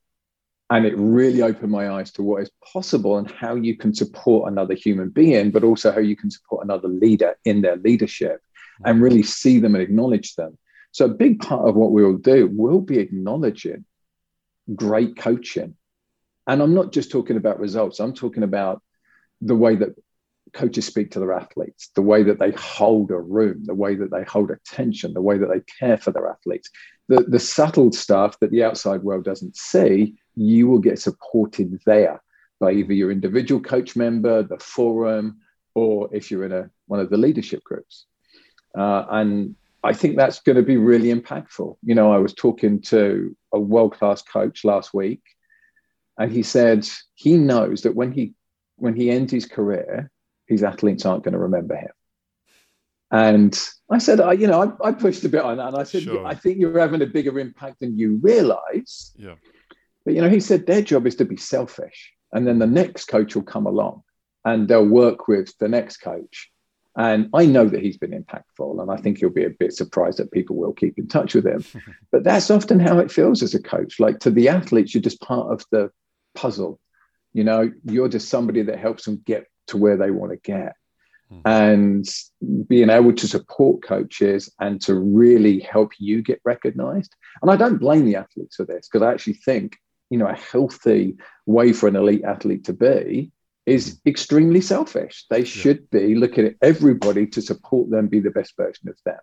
And 0.69 0.85
it 0.85 0.97
really 0.97 1.41
opened 1.41 1.71
my 1.71 1.89
eyes 1.89 2.11
to 2.13 2.23
what 2.23 2.43
is 2.43 2.51
possible 2.73 3.17
and 3.17 3.29
how 3.29 3.55
you 3.55 3.75
can 3.75 3.93
support 3.93 4.51
another 4.51 4.73
human 4.73 5.09
being, 5.09 5.51
but 5.51 5.63
also 5.63 5.91
how 5.91 5.99
you 5.99 6.15
can 6.15 6.31
support 6.31 6.63
another 6.63 6.87
leader 6.87 7.35
in 7.43 7.61
their 7.61 7.75
leadership 7.77 8.41
and 8.85 8.95
mm-hmm. 8.95 9.03
really 9.03 9.23
see 9.23 9.59
them 9.59 9.75
and 9.75 9.83
acknowledge 9.83 10.35
them. 10.35 10.57
So, 10.91 11.05
a 11.05 11.09
big 11.09 11.39
part 11.39 11.67
of 11.67 11.75
what 11.75 11.91
we 11.91 12.03
will 12.03 12.17
do 12.17 12.49
will 12.53 12.81
be 12.81 12.99
acknowledging 12.99 13.85
great 14.75 15.15
coaching 15.15 15.75
and 16.51 16.61
I'm 16.61 16.73
not 16.73 16.91
just 16.91 17.11
talking 17.11 17.37
about 17.37 17.61
results, 17.61 18.01
I'm 18.01 18.13
talking 18.13 18.43
about 18.43 18.83
the 19.39 19.55
way 19.55 19.77
that 19.77 19.95
coaches 20.51 20.85
speak 20.85 21.11
to 21.11 21.19
their 21.19 21.31
athletes, 21.31 21.91
the 21.95 22.01
way 22.01 22.23
that 22.23 22.39
they 22.39 22.51
hold 22.51 23.09
a 23.11 23.17
room, 23.17 23.63
the 23.63 23.73
way 23.73 23.95
that 23.95 24.11
they 24.11 24.23
hold 24.25 24.51
attention, 24.51 25.13
the 25.13 25.21
way 25.21 25.37
that 25.37 25.47
they 25.47 25.61
care 25.79 25.97
for 25.97 26.11
their 26.11 26.29
athletes. 26.29 26.69
The, 27.07 27.23
the 27.23 27.39
subtle 27.39 27.93
stuff 27.93 28.37
that 28.41 28.51
the 28.51 28.65
outside 28.65 29.01
world 29.01 29.23
doesn't 29.23 29.55
see, 29.55 30.15
you 30.35 30.67
will 30.67 30.79
get 30.79 30.99
supported 30.99 31.79
there 31.85 32.21
by 32.59 32.73
either 32.73 32.93
your 32.93 33.11
individual 33.11 33.61
coach 33.61 33.95
member, 33.95 34.43
the 34.43 34.59
forum, 34.59 35.37
or 35.73 36.13
if 36.13 36.29
you're 36.29 36.43
in 36.43 36.51
a, 36.51 36.69
one 36.87 36.99
of 36.99 37.09
the 37.09 37.17
leadership 37.17 37.63
groups. 37.63 38.07
Uh, 38.77 39.05
and 39.09 39.55
I 39.85 39.93
think 39.93 40.17
that's 40.17 40.41
going 40.41 40.57
to 40.57 40.63
be 40.63 40.75
really 40.75 41.13
impactful. 41.13 41.77
You 41.81 41.95
know, 41.95 42.11
I 42.11 42.17
was 42.17 42.33
talking 42.33 42.81
to 42.83 43.37
a 43.53 43.59
world 43.59 43.93
class 43.93 44.21
coach 44.21 44.65
last 44.65 44.93
week 44.93 45.21
and 46.17 46.31
he 46.31 46.43
said 46.43 46.87
he 47.15 47.37
knows 47.37 47.81
that 47.81 47.95
when 47.95 48.11
he 48.11 48.33
when 48.77 48.95
he 48.95 49.11
ends 49.11 49.31
his 49.31 49.45
career, 49.45 50.09
his 50.47 50.63
athletes 50.63 51.05
aren't 51.05 51.23
going 51.23 51.33
to 51.33 51.39
remember 51.39 51.75
him. 51.75 51.91
And 53.11 53.59
I 53.89 53.97
said, 53.97 54.21
I, 54.21 54.33
you 54.33 54.47
know, 54.47 54.75
I, 54.81 54.89
I, 54.89 54.91
pushed 54.93 55.23
a 55.25 55.29
bit 55.29 55.41
on 55.41 55.57
that, 55.57 55.67
and 55.67 55.77
I 55.77 55.83
said, 55.83 56.03
sure. 56.03 56.25
I 56.25 56.33
think 56.33 56.57
you're 56.57 56.79
having 56.79 57.01
a 57.01 57.05
bigger 57.05 57.37
impact 57.39 57.81
than 57.81 57.97
you 57.97 58.19
realize. 58.23 59.13
Yeah. 59.17 59.35
But 60.05 60.15
you 60.15 60.21
know, 60.21 60.29
he 60.29 60.39
said 60.39 60.65
their 60.65 60.81
job 60.81 61.05
is 61.05 61.15
to 61.15 61.25
be 61.25 61.37
selfish, 61.37 62.13
and 62.31 62.47
then 62.47 62.57
the 62.57 62.67
next 62.67 63.05
coach 63.05 63.35
will 63.35 63.43
come 63.43 63.67
along, 63.67 64.03
and 64.45 64.67
they'll 64.67 64.87
work 64.87 65.27
with 65.27 65.55
the 65.59 65.67
next 65.67 65.97
coach. 65.97 66.49
And 66.97 67.29
I 67.33 67.45
know 67.45 67.67
that 67.67 67.81
he's 67.81 67.97
been 67.97 68.11
impactful, 68.11 68.81
and 68.81 68.91
I 68.91 68.97
think 68.97 69.19
he'll 69.19 69.29
be 69.29 69.45
a 69.45 69.49
bit 69.49 69.73
surprised 69.73 70.17
that 70.19 70.31
people 70.31 70.55
will 70.55 70.73
keep 70.73 70.97
in 70.97 71.07
touch 71.07 71.35
with 71.35 71.45
him. 71.45 71.63
but 72.11 72.23
that's 72.23 72.49
often 72.49 72.79
how 72.79 72.97
it 72.99 73.11
feels 73.11 73.43
as 73.43 73.53
a 73.53 73.61
coach. 73.61 73.99
Like 73.99 74.19
to 74.19 74.31
the 74.31 74.49
athletes, 74.49 74.93
you're 74.93 75.01
just 75.01 75.21
part 75.21 75.51
of 75.51 75.65
the 75.71 75.91
puzzle. 76.35 76.79
You 77.33 77.43
know, 77.43 77.71
you're 77.83 78.09
just 78.09 78.29
somebody 78.29 78.63
that 78.63 78.79
helps 78.79 79.05
them 79.05 79.21
get 79.25 79.45
to 79.67 79.77
where 79.77 79.97
they 79.97 80.11
want 80.11 80.31
to 80.31 80.37
get. 80.37 80.73
Mm-hmm. 81.31 81.47
And 81.47 82.67
being 82.67 82.89
able 82.89 83.13
to 83.13 83.27
support 83.27 83.83
coaches 83.83 84.51
and 84.59 84.81
to 84.81 84.95
really 84.95 85.59
help 85.59 85.93
you 85.97 86.21
get 86.21 86.41
recognized. 86.43 87.15
And 87.41 87.49
I 87.49 87.55
don't 87.55 87.77
blame 87.77 88.05
the 88.05 88.17
athletes 88.17 88.57
for 88.57 88.65
this 88.65 88.87
because 88.87 89.05
I 89.05 89.11
actually 89.11 89.33
think, 89.33 89.77
you 90.09 90.17
know, 90.17 90.27
a 90.27 90.35
healthy 90.35 91.15
way 91.45 91.71
for 91.71 91.87
an 91.87 91.95
elite 91.95 92.25
athlete 92.25 92.65
to 92.65 92.73
be 92.73 93.31
is 93.65 93.99
hmm. 94.03 94.09
extremely 94.09 94.61
selfish. 94.61 95.25
They 95.29 95.45
should 95.45 95.87
yeah. 95.91 95.99
be 95.99 96.15
looking 96.15 96.45
at 96.47 96.55
everybody 96.61 97.27
to 97.27 97.41
support 97.41 97.89
them 97.89 98.07
be 98.07 98.19
the 98.19 98.31
best 98.31 98.57
version 98.57 98.89
of 98.89 98.97
them. 99.05 99.19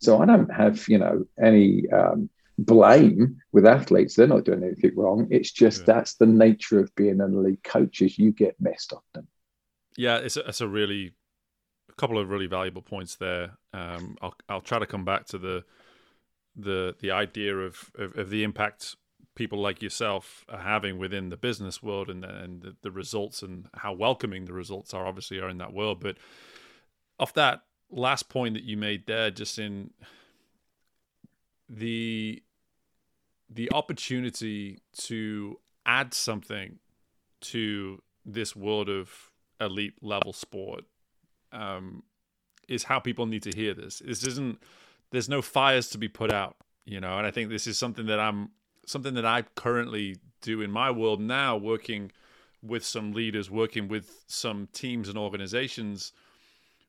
So 0.00 0.22
I 0.22 0.26
don't 0.26 0.52
have, 0.52 0.86
you 0.88 0.98
know, 0.98 1.24
any 1.42 1.88
um, 1.90 2.30
blame 2.58 3.40
with 3.52 3.64
athletes. 3.64 4.14
They're 4.14 4.26
not 4.26 4.44
doing 4.44 4.64
anything 4.64 4.92
wrong. 4.96 5.28
It's 5.30 5.52
just 5.52 5.80
yeah. 5.80 5.94
that's 5.94 6.14
the 6.14 6.26
nature 6.26 6.80
of 6.80 6.94
being 6.96 7.20
an 7.20 7.34
elite 7.34 7.62
coach 7.62 8.02
is 8.02 8.18
you 8.18 8.32
get 8.32 8.60
missed 8.60 8.92
often. 8.92 9.28
Yeah, 9.96 10.18
it's 10.18 10.36
a, 10.36 10.40
it's 10.48 10.60
a 10.60 10.68
really 10.68 11.12
a 11.88 11.92
couple 11.94 12.18
of 12.18 12.28
really 12.28 12.46
valuable 12.46 12.82
points 12.82 13.16
there. 13.16 13.52
Um, 13.72 14.16
I'll 14.20 14.34
I'll 14.48 14.60
try 14.60 14.78
to 14.78 14.86
come 14.86 15.04
back 15.04 15.26
to 15.26 15.38
the 15.38 15.64
the 16.56 16.96
the 17.00 17.12
idea 17.12 17.56
of, 17.56 17.90
of, 17.96 18.16
of 18.18 18.30
the 18.30 18.42
impact 18.42 18.96
people 19.36 19.60
like 19.60 19.80
yourself 19.80 20.44
are 20.48 20.58
having 20.58 20.98
within 20.98 21.28
the 21.28 21.36
business 21.36 21.80
world 21.80 22.10
and 22.10 22.24
and 22.24 22.62
the, 22.62 22.76
the 22.82 22.90
results 22.90 23.42
and 23.42 23.68
how 23.74 23.92
welcoming 23.92 24.44
the 24.44 24.52
results 24.52 24.92
are 24.92 25.06
obviously 25.06 25.38
are 25.38 25.48
in 25.48 25.58
that 25.58 25.72
world. 25.72 26.00
But 26.00 26.16
off 27.20 27.32
that 27.34 27.62
last 27.90 28.28
point 28.28 28.54
that 28.54 28.64
you 28.64 28.76
made 28.76 29.06
there, 29.06 29.30
just 29.30 29.58
in 29.58 29.90
the 31.68 32.42
the 33.50 33.70
opportunity 33.72 34.80
to 34.96 35.58
add 35.86 36.12
something 36.12 36.78
to 37.40 38.02
this 38.24 38.54
world 38.54 38.88
of 38.88 39.30
elite 39.60 39.94
level 40.02 40.32
sport 40.32 40.84
um, 41.52 42.02
is 42.68 42.84
how 42.84 42.98
people 42.98 43.26
need 43.26 43.42
to 43.42 43.50
hear 43.56 43.74
this. 43.74 44.02
This 44.04 44.24
isn't. 44.24 44.62
There's 45.10 45.28
no 45.28 45.40
fires 45.40 45.88
to 45.90 45.98
be 45.98 46.08
put 46.08 46.32
out, 46.32 46.56
you 46.84 47.00
know. 47.00 47.16
And 47.16 47.26
I 47.26 47.30
think 47.30 47.48
this 47.48 47.66
is 47.66 47.78
something 47.78 48.06
that 48.06 48.20
I'm 48.20 48.50
something 48.86 49.14
that 49.14 49.24
I 49.24 49.42
currently 49.54 50.16
do 50.42 50.60
in 50.60 50.70
my 50.70 50.90
world 50.90 51.20
now, 51.20 51.56
working 51.56 52.12
with 52.62 52.84
some 52.84 53.12
leaders, 53.12 53.50
working 53.50 53.88
with 53.88 54.24
some 54.26 54.68
teams 54.72 55.08
and 55.08 55.16
organizations. 55.16 56.12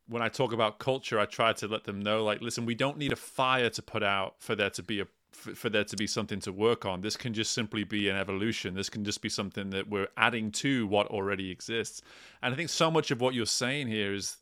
When 0.07 0.21
I 0.21 0.29
talk 0.29 0.53
about 0.53 0.79
culture, 0.79 1.19
I 1.19 1.25
try 1.25 1.53
to 1.53 1.67
let 1.67 1.83
them 1.83 1.99
know, 1.99 2.23
like, 2.23 2.41
listen, 2.41 2.65
we 2.65 2.73
don't 2.73 2.97
need 2.97 3.13
a 3.13 3.15
fire 3.15 3.69
to 3.69 3.81
put 3.81 4.01
out 4.01 4.35
for 4.39 4.55
there 4.55 4.71
to 4.71 4.81
be 4.81 4.99
a 4.99 5.07
for, 5.31 5.55
for 5.55 5.69
there 5.69 5.83
to 5.83 5.95
be 5.95 6.07
something 6.07 6.39
to 6.41 6.51
work 6.51 6.85
on. 6.85 7.01
This 7.01 7.17
can 7.17 7.33
just 7.33 7.51
simply 7.51 7.83
be 7.83 8.09
an 8.09 8.15
evolution. 8.15 8.73
This 8.73 8.89
can 8.89 9.03
just 9.03 9.21
be 9.21 9.29
something 9.29 9.69
that 9.71 9.89
we're 9.89 10.07
adding 10.17 10.51
to 10.53 10.87
what 10.87 11.07
already 11.07 11.51
exists. 11.51 12.01
And 12.41 12.53
I 12.53 12.57
think 12.57 12.69
so 12.69 12.89
much 12.91 13.11
of 13.11 13.21
what 13.21 13.33
you're 13.33 13.45
saying 13.45 13.87
here 13.87 14.13
is 14.13 14.37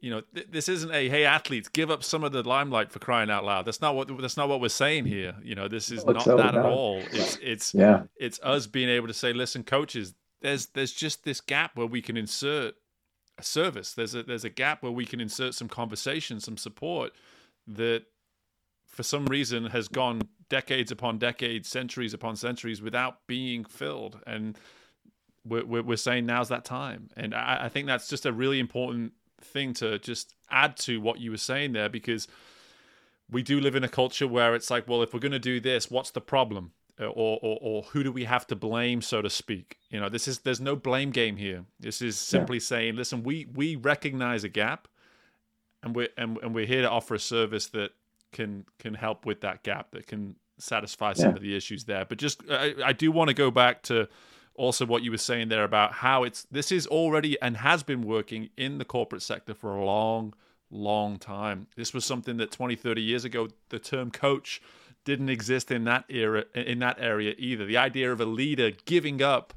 you 0.00 0.10
know, 0.10 0.22
th- 0.34 0.48
this 0.50 0.68
isn't 0.68 0.92
a 0.92 1.08
hey 1.08 1.24
athletes 1.24 1.68
give 1.68 1.90
up 1.90 2.02
some 2.02 2.24
of 2.24 2.32
the 2.32 2.42
limelight 2.42 2.90
for 2.90 2.98
crying 2.98 3.30
out 3.30 3.44
loud. 3.44 3.66
That's 3.66 3.80
not 3.80 3.94
what 3.94 4.08
that's 4.20 4.36
not 4.36 4.48
what 4.48 4.60
we're 4.60 4.68
saying 4.68 5.04
here. 5.04 5.34
You 5.42 5.54
know, 5.54 5.68
this 5.68 5.90
is 5.90 6.04
not 6.04 6.24
that 6.24 6.54
at 6.54 6.64
all. 6.64 7.02
It's 7.12 7.38
it's 7.42 7.74
yeah. 7.74 8.04
it's 8.16 8.40
us 8.42 8.66
being 8.66 8.88
able 8.88 9.08
to 9.08 9.14
say, 9.14 9.32
listen, 9.32 9.62
coaches, 9.62 10.14
there's 10.40 10.66
there's 10.68 10.92
just 10.92 11.24
this 11.24 11.40
gap 11.40 11.76
where 11.76 11.86
we 11.86 12.00
can 12.00 12.16
insert 12.16 12.74
a 13.38 13.42
service. 13.42 13.92
There's 13.92 14.14
a 14.14 14.22
there's 14.22 14.44
a 14.44 14.50
gap 14.50 14.82
where 14.82 14.92
we 14.92 15.04
can 15.04 15.20
insert 15.20 15.54
some 15.54 15.68
conversation, 15.68 16.40
some 16.40 16.56
support 16.56 17.12
that 17.66 18.04
for 18.90 19.02
some 19.02 19.26
reason 19.26 19.66
has 19.66 19.88
gone 19.88 20.22
decades 20.48 20.90
upon 20.90 21.18
decades, 21.18 21.68
centuries 21.68 22.12
upon 22.12 22.36
centuries 22.36 22.82
without 22.82 23.26
being 23.26 23.64
filled. 23.64 24.20
And 24.26 24.58
we're, 25.44 25.82
we're, 25.82 25.96
saying 25.96 26.26
now's 26.26 26.48
that 26.48 26.64
time. 26.64 27.08
And 27.16 27.34
I, 27.34 27.64
I 27.64 27.68
think 27.68 27.86
that's 27.86 28.08
just 28.08 28.26
a 28.26 28.32
really 28.32 28.58
important 28.58 29.12
thing 29.40 29.72
to 29.74 29.98
just 30.00 30.34
add 30.50 30.76
to 30.76 31.00
what 31.00 31.20
you 31.20 31.30
were 31.30 31.38
saying 31.38 31.72
there 31.72 31.88
because 31.88 32.28
we 33.30 33.42
do 33.42 33.60
live 33.60 33.76
in 33.76 33.84
a 33.84 33.88
culture 33.88 34.26
where 34.26 34.54
it's 34.54 34.70
like, 34.70 34.88
well, 34.88 35.02
if 35.02 35.14
we're 35.14 35.20
going 35.20 35.32
to 35.32 35.38
do 35.38 35.60
this, 35.60 35.90
what's 35.90 36.10
the 36.10 36.20
problem? 36.20 36.72
Or, 36.98 37.38
or, 37.40 37.58
or 37.62 37.82
who 37.84 38.02
do 38.02 38.12
we 38.12 38.24
have 38.24 38.46
to 38.48 38.56
blame, 38.56 39.00
so 39.00 39.22
to 39.22 39.30
speak? 39.30 39.78
You 39.88 40.00
know, 40.00 40.10
this 40.10 40.28
is 40.28 40.40
there's 40.40 40.60
no 40.60 40.76
blame 40.76 41.12
game 41.12 41.38
here. 41.38 41.64
This 41.78 42.02
is 42.02 42.18
simply 42.18 42.58
yeah. 42.58 42.64
saying, 42.64 42.96
listen, 42.96 43.22
we 43.22 43.46
we 43.54 43.76
recognize 43.76 44.44
a 44.44 44.50
gap, 44.50 44.86
and 45.82 45.96
we're 45.96 46.10
and, 46.18 46.36
and 46.42 46.54
we're 46.54 46.66
here 46.66 46.82
to 46.82 46.90
offer 46.90 47.14
a 47.14 47.18
service 47.18 47.68
that 47.68 47.92
can 48.32 48.64
can 48.78 48.94
help 48.94 49.26
with 49.26 49.40
that 49.42 49.62
gap, 49.62 49.90
that 49.92 50.06
can 50.06 50.36
satisfy 50.58 51.12
some 51.12 51.30
yeah. 51.30 51.36
of 51.36 51.42
the 51.42 51.56
issues 51.56 51.84
there. 51.84 52.04
But 52.04 52.18
just 52.18 52.42
I, 52.50 52.74
I 52.84 52.92
do 52.92 53.10
want 53.12 53.28
to 53.28 53.34
go 53.34 53.50
back 53.50 53.82
to 53.84 54.08
also 54.54 54.84
what 54.84 55.02
you 55.02 55.10
were 55.10 55.18
saying 55.18 55.48
there 55.48 55.64
about 55.64 55.92
how 55.92 56.22
it's 56.22 56.46
this 56.50 56.70
is 56.70 56.86
already 56.86 57.40
and 57.40 57.56
has 57.56 57.82
been 57.82 58.02
working 58.02 58.50
in 58.56 58.78
the 58.78 58.84
corporate 58.84 59.22
sector 59.22 59.54
for 59.54 59.74
a 59.76 59.84
long 59.84 60.34
long 60.70 61.18
time 61.18 61.66
this 61.76 61.94
was 61.94 62.04
something 62.04 62.36
that 62.36 62.50
20 62.50 62.76
30 62.76 63.00
years 63.00 63.24
ago 63.24 63.48
the 63.70 63.78
term 63.78 64.10
coach 64.10 64.60
didn't 65.04 65.30
exist 65.30 65.70
in 65.70 65.84
that 65.84 66.04
era 66.08 66.44
in 66.54 66.78
that 66.78 66.96
area 67.00 67.34
either 67.38 67.64
the 67.64 67.76
idea 67.76 68.12
of 68.12 68.20
a 68.20 68.26
leader 68.26 68.70
giving 68.84 69.22
up 69.22 69.54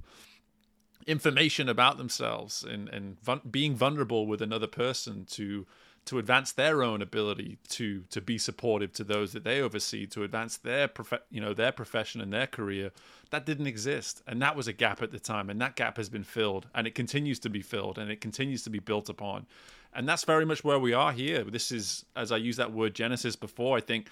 information 1.05 1.67
about 1.67 1.97
themselves 1.97 2.63
and 2.63 2.87
and 2.89 3.17
being 3.51 3.75
vulnerable 3.75 4.25
with 4.25 4.41
another 4.41 4.67
person 4.67 5.25
to 5.25 5.65
to 6.05 6.19
advance 6.19 6.51
their 6.51 6.83
own 6.83 7.01
ability 7.01 7.57
to 7.69 8.03
to 8.09 8.21
be 8.21 8.37
supportive 8.37 8.91
to 8.93 9.03
those 9.03 9.31
that 9.33 9.43
they 9.43 9.61
oversee 9.61 10.05
to 10.07 10.23
advance 10.23 10.57
their 10.57 10.87
prof- 10.87 11.23
you 11.29 11.39
know 11.39 11.53
their 11.53 11.71
profession 11.71 12.19
and 12.21 12.33
their 12.33 12.47
career 12.47 12.91
that 13.29 13.45
didn't 13.45 13.67
exist. 13.67 14.21
And 14.27 14.41
that 14.41 14.55
was 14.55 14.67
a 14.67 14.73
gap 14.73 15.01
at 15.01 15.11
the 15.11 15.19
time 15.19 15.49
and 15.49 15.59
that 15.61 15.75
gap 15.75 15.97
has 15.97 16.09
been 16.09 16.23
filled 16.23 16.67
and 16.75 16.85
it 16.85 16.93
continues 16.93 17.39
to 17.39 17.49
be 17.49 17.61
filled 17.61 17.97
and 17.97 18.11
it 18.11 18.21
continues 18.21 18.63
to 18.63 18.69
be 18.69 18.79
built 18.79 19.09
upon. 19.09 19.47
And 19.93 20.07
that's 20.07 20.23
very 20.23 20.45
much 20.45 20.63
where 20.63 20.79
we 20.79 20.93
are 20.93 21.11
here. 21.11 21.43
This 21.43 21.71
is 21.71 22.05
as 22.15 22.31
i 22.31 22.37
used 22.37 22.59
that 22.59 22.71
word 22.71 22.93
genesis 22.93 23.35
before 23.35 23.77
i 23.77 23.81
think 23.81 24.09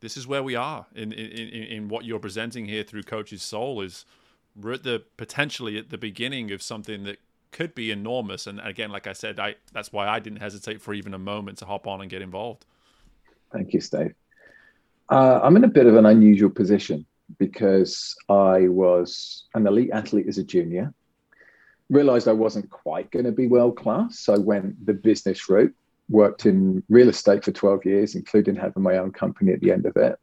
this 0.00 0.16
is 0.16 0.26
where 0.26 0.42
we 0.42 0.54
are 0.54 0.86
in 0.94 1.12
in, 1.12 1.64
in 1.64 1.88
what 1.88 2.04
you're 2.04 2.18
presenting 2.18 2.66
here 2.66 2.82
through 2.82 3.02
coach's 3.02 3.42
soul 3.42 3.80
is 3.80 4.04
we're 4.54 4.72
at 4.72 4.82
the 4.82 5.02
potentially 5.16 5.76
at 5.78 5.90
the 5.90 5.98
beginning 5.98 6.50
of 6.50 6.62
something 6.62 7.04
that 7.04 7.18
could 7.56 7.74
be 7.74 7.90
enormous. 7.90 8.46
And 8.46 8.60
again, 8.60 8.90
like 8.90 9.06
I 9.06 9.14
said, 9.14 9.40
I 9.40 9.54
that's 9.72 9.90
why 9.90 10.06
I 10.06 10.18
didn't 10.18 10.40
hesitate 10.40 10.82
for 10.82 10.92
even 10.92 11.14
a 11.14 11.18
moment 11.18 11.58
to 11.58 11.64
hop 11.64 11.86
on 11.86 12.02
and 12.02 12.10
get 12.10 12.20
involved. 12.20 12.66
Thank 13.50 13.72
you, 13.72 13.80
Steve. 13.80 14.14
Uh, 15.08 15.40
I'm 15.42 15.56
in 15.56 15.64
a 15.64 15.68
bit 15.68 15.86
of 15.86 15.96
an 15.96 16.04
unusual 16.04 16.50
position 16.50 17.06
because 17.38 18.14
I 18.28 18.68
was 18.68 19.44
an 19.54 19.66
elite 19.66 19.90
athlete 19.92 20.28
as 20.28 20.36
a 20.36 20.44
junior. 20.44 20.92
Realized 21.88 22.28
I 22.28 22.32
wasn't 22.32 22.68
quite 22.68 23.10
going 23.10 23.24
to 23.24 23.32
be 23.32 23.46
world 23.46 23.76
class, 23.76 24.18
so 24.18 24.34
I 24.34 24.38
went 24.38 24.84
the 24.84 24.92
business 24.92 25.48
route. 25.48 25.74
Worked 26.10 26.44
in 26.44 26.82
real 26.88 27.08
estate 27.08 27.42
for 27.42 27.52
12 27.52 27.86
years, 27.86 28.14
including 28.16 28.54
having 28.54 28.82
my 28.82 28.98
own 28.98 29.12
company 29.12 29.52
at 29.52 29.60
the 29.60 29.72
end 29.72 29.86
of 29.86 29.96
it. 29.96 30.18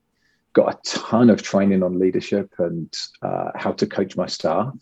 Got 0.54 0.76
a 0.76 0.80
ton 0.84 1.30
of 1.32 1.42
training 1.42 1.82
on 1.82 1.98
leadership 1.98 2.54
and 2.60 2.94
uh, 3.24 3.52
how 3.56 3.72
to 3.72 3.88
coach 3.88 4.16
my 4.16 4.28
staff 4.28 4.76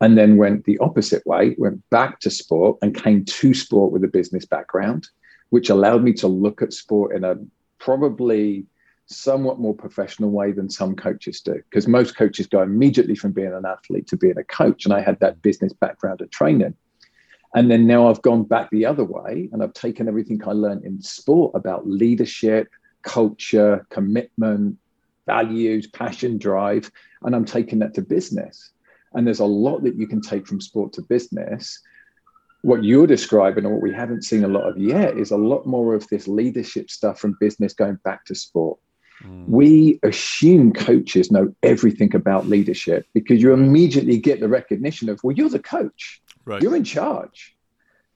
and 0.00 0.16
then 0.16 0.36
went 0.36 0.64
the 0.64 0.78
opposite 0.78 1.24
way, 1.26 1.54
went 1.58 1.82
back 1.90 2.20
to 2.20 2.30
sport 2.30 2.78
and 2.82 2.94
came 2.94 3.24
to 3.24 3.54
sport 3.54 3.92
with 3.92 4.02
a 4.04 4.08
business 4.08 4.46
background, 4.46 5.08
which 5.50 5.68
allowed 5.68 6.02
me 6.02 6.12
to 6.14 6.26
look 6.26 6.62
at 6.62 6.72
sport 6.72 7.14
in 7.14 7.24
a 7.24 7.36
probably 7.78 8.64
somewhat 9.06 9.58
more 9.58 9.74
professional 9.74 10.30
way 10.30 10.52
than 10.52 10.70
some 10.70 10.94
coaches 10.94 11.40
do. 11.40 11.54
Because 11.68 11.88
most 11.88 12.16
coaches 12.16 12.46
go 12.46 12.62
immediately 12.62 13.14
from 13.14 13.32
being 13.32 13.52
an 13.52 13.66
athlete 13.66 14.06
to 14.08 14.16
being 14.16 14.38
a 14.38 14.44
coach. 14.44 14.84
And 14.84 14.94
I 14.94 15.00
had 15.00 15.18
that 15.20 15.42
business 15.42 15.72
background 15.72 16.20
of 16.20 16.30
training. 16.30 16.74
And 17.54 17.70
then 17.70 17.86
now 17.86 18.08
I've 18.08 18.22
gone 18.22 18.44
back 18.44 18.70
the 18.70 18.86
other 18.86 19.04
way 19.04 19.48
and 19.52 19.62
I've 19.62 19.72
taken 19.72 20.06
everything 20.06 20.40
I 20.46 20.52
learned 20.52 20.84
in 20.84 21.02
sport 21.02 21.52
about 21.56 21.88
leadership, 21.88 22.68
culture, 23.02 23.84
commitment, 23.90 24.78
values, 25.26 25.88
passion, 25.88 26.38
drive, 26.38 26.90
and 27.22 27.34
I'm 27.34 27.44
taking 27.44 27.80
that 27.80 27.94
to 27.94 28.02
business. 28.02 28.70
And 29.12 29.26
there's 29.26 29.40
a 29.40 29.44
lot 29.44 29.82
that 29.84 29.96
you 29.96 30.06
can 30.06 30.20
take 30.20 30.46
from 30.46 30.60
sport 30.60 30.92
to 30.94 31.02
business. 31.02 31.80
What 32.62 32.84
you're 32.84 33.06
describing, 33.06 33.64
and 33.64 33.72
what 33.72 33.82
we 33.82 33.92
haven't 33.92 34.24
seen 34.24 34.44
a 34.44 34.48
lot 34.48 34.68
of 34.68 34.78
yet, 34.78 35.16
is 35.16 35.30
a 35.30 35.36
lot 35.36 35.66
more 35.66 35.94
of 35.94 36.06
this 36.08 36.28
leadership 36.28 36.90
stuff 36.90 37.18
from 37.18 37.36
business 37.40 37.72
going 37.72 37.98
back 38.04 38.24
to 38.26 38.34
sport. 38.34 38.78
Mm. 39.24 39.48
We 39.48 39.98
assume 40.02 40.72
coaches 40.72 41.30
know 41.30 41.54
everything 41.62 42.14
about 42.14 42.46
leadership 42.46 43.06
because 43.14 43.42
you 43.42 43.52
immediately 43.52 44.18
get 44.18 44.40
the 44.40 44.48
recognition 44.48 45.08
of, 45.08 45.20
well, 45.22 45.34
you're 45.36 45.48
the 45.48 45.58
coach, 45.58 46.22
right. 46.44 46.62
you're 46.62 46.76
in 46.76 46.84
charge. 46.84 47.56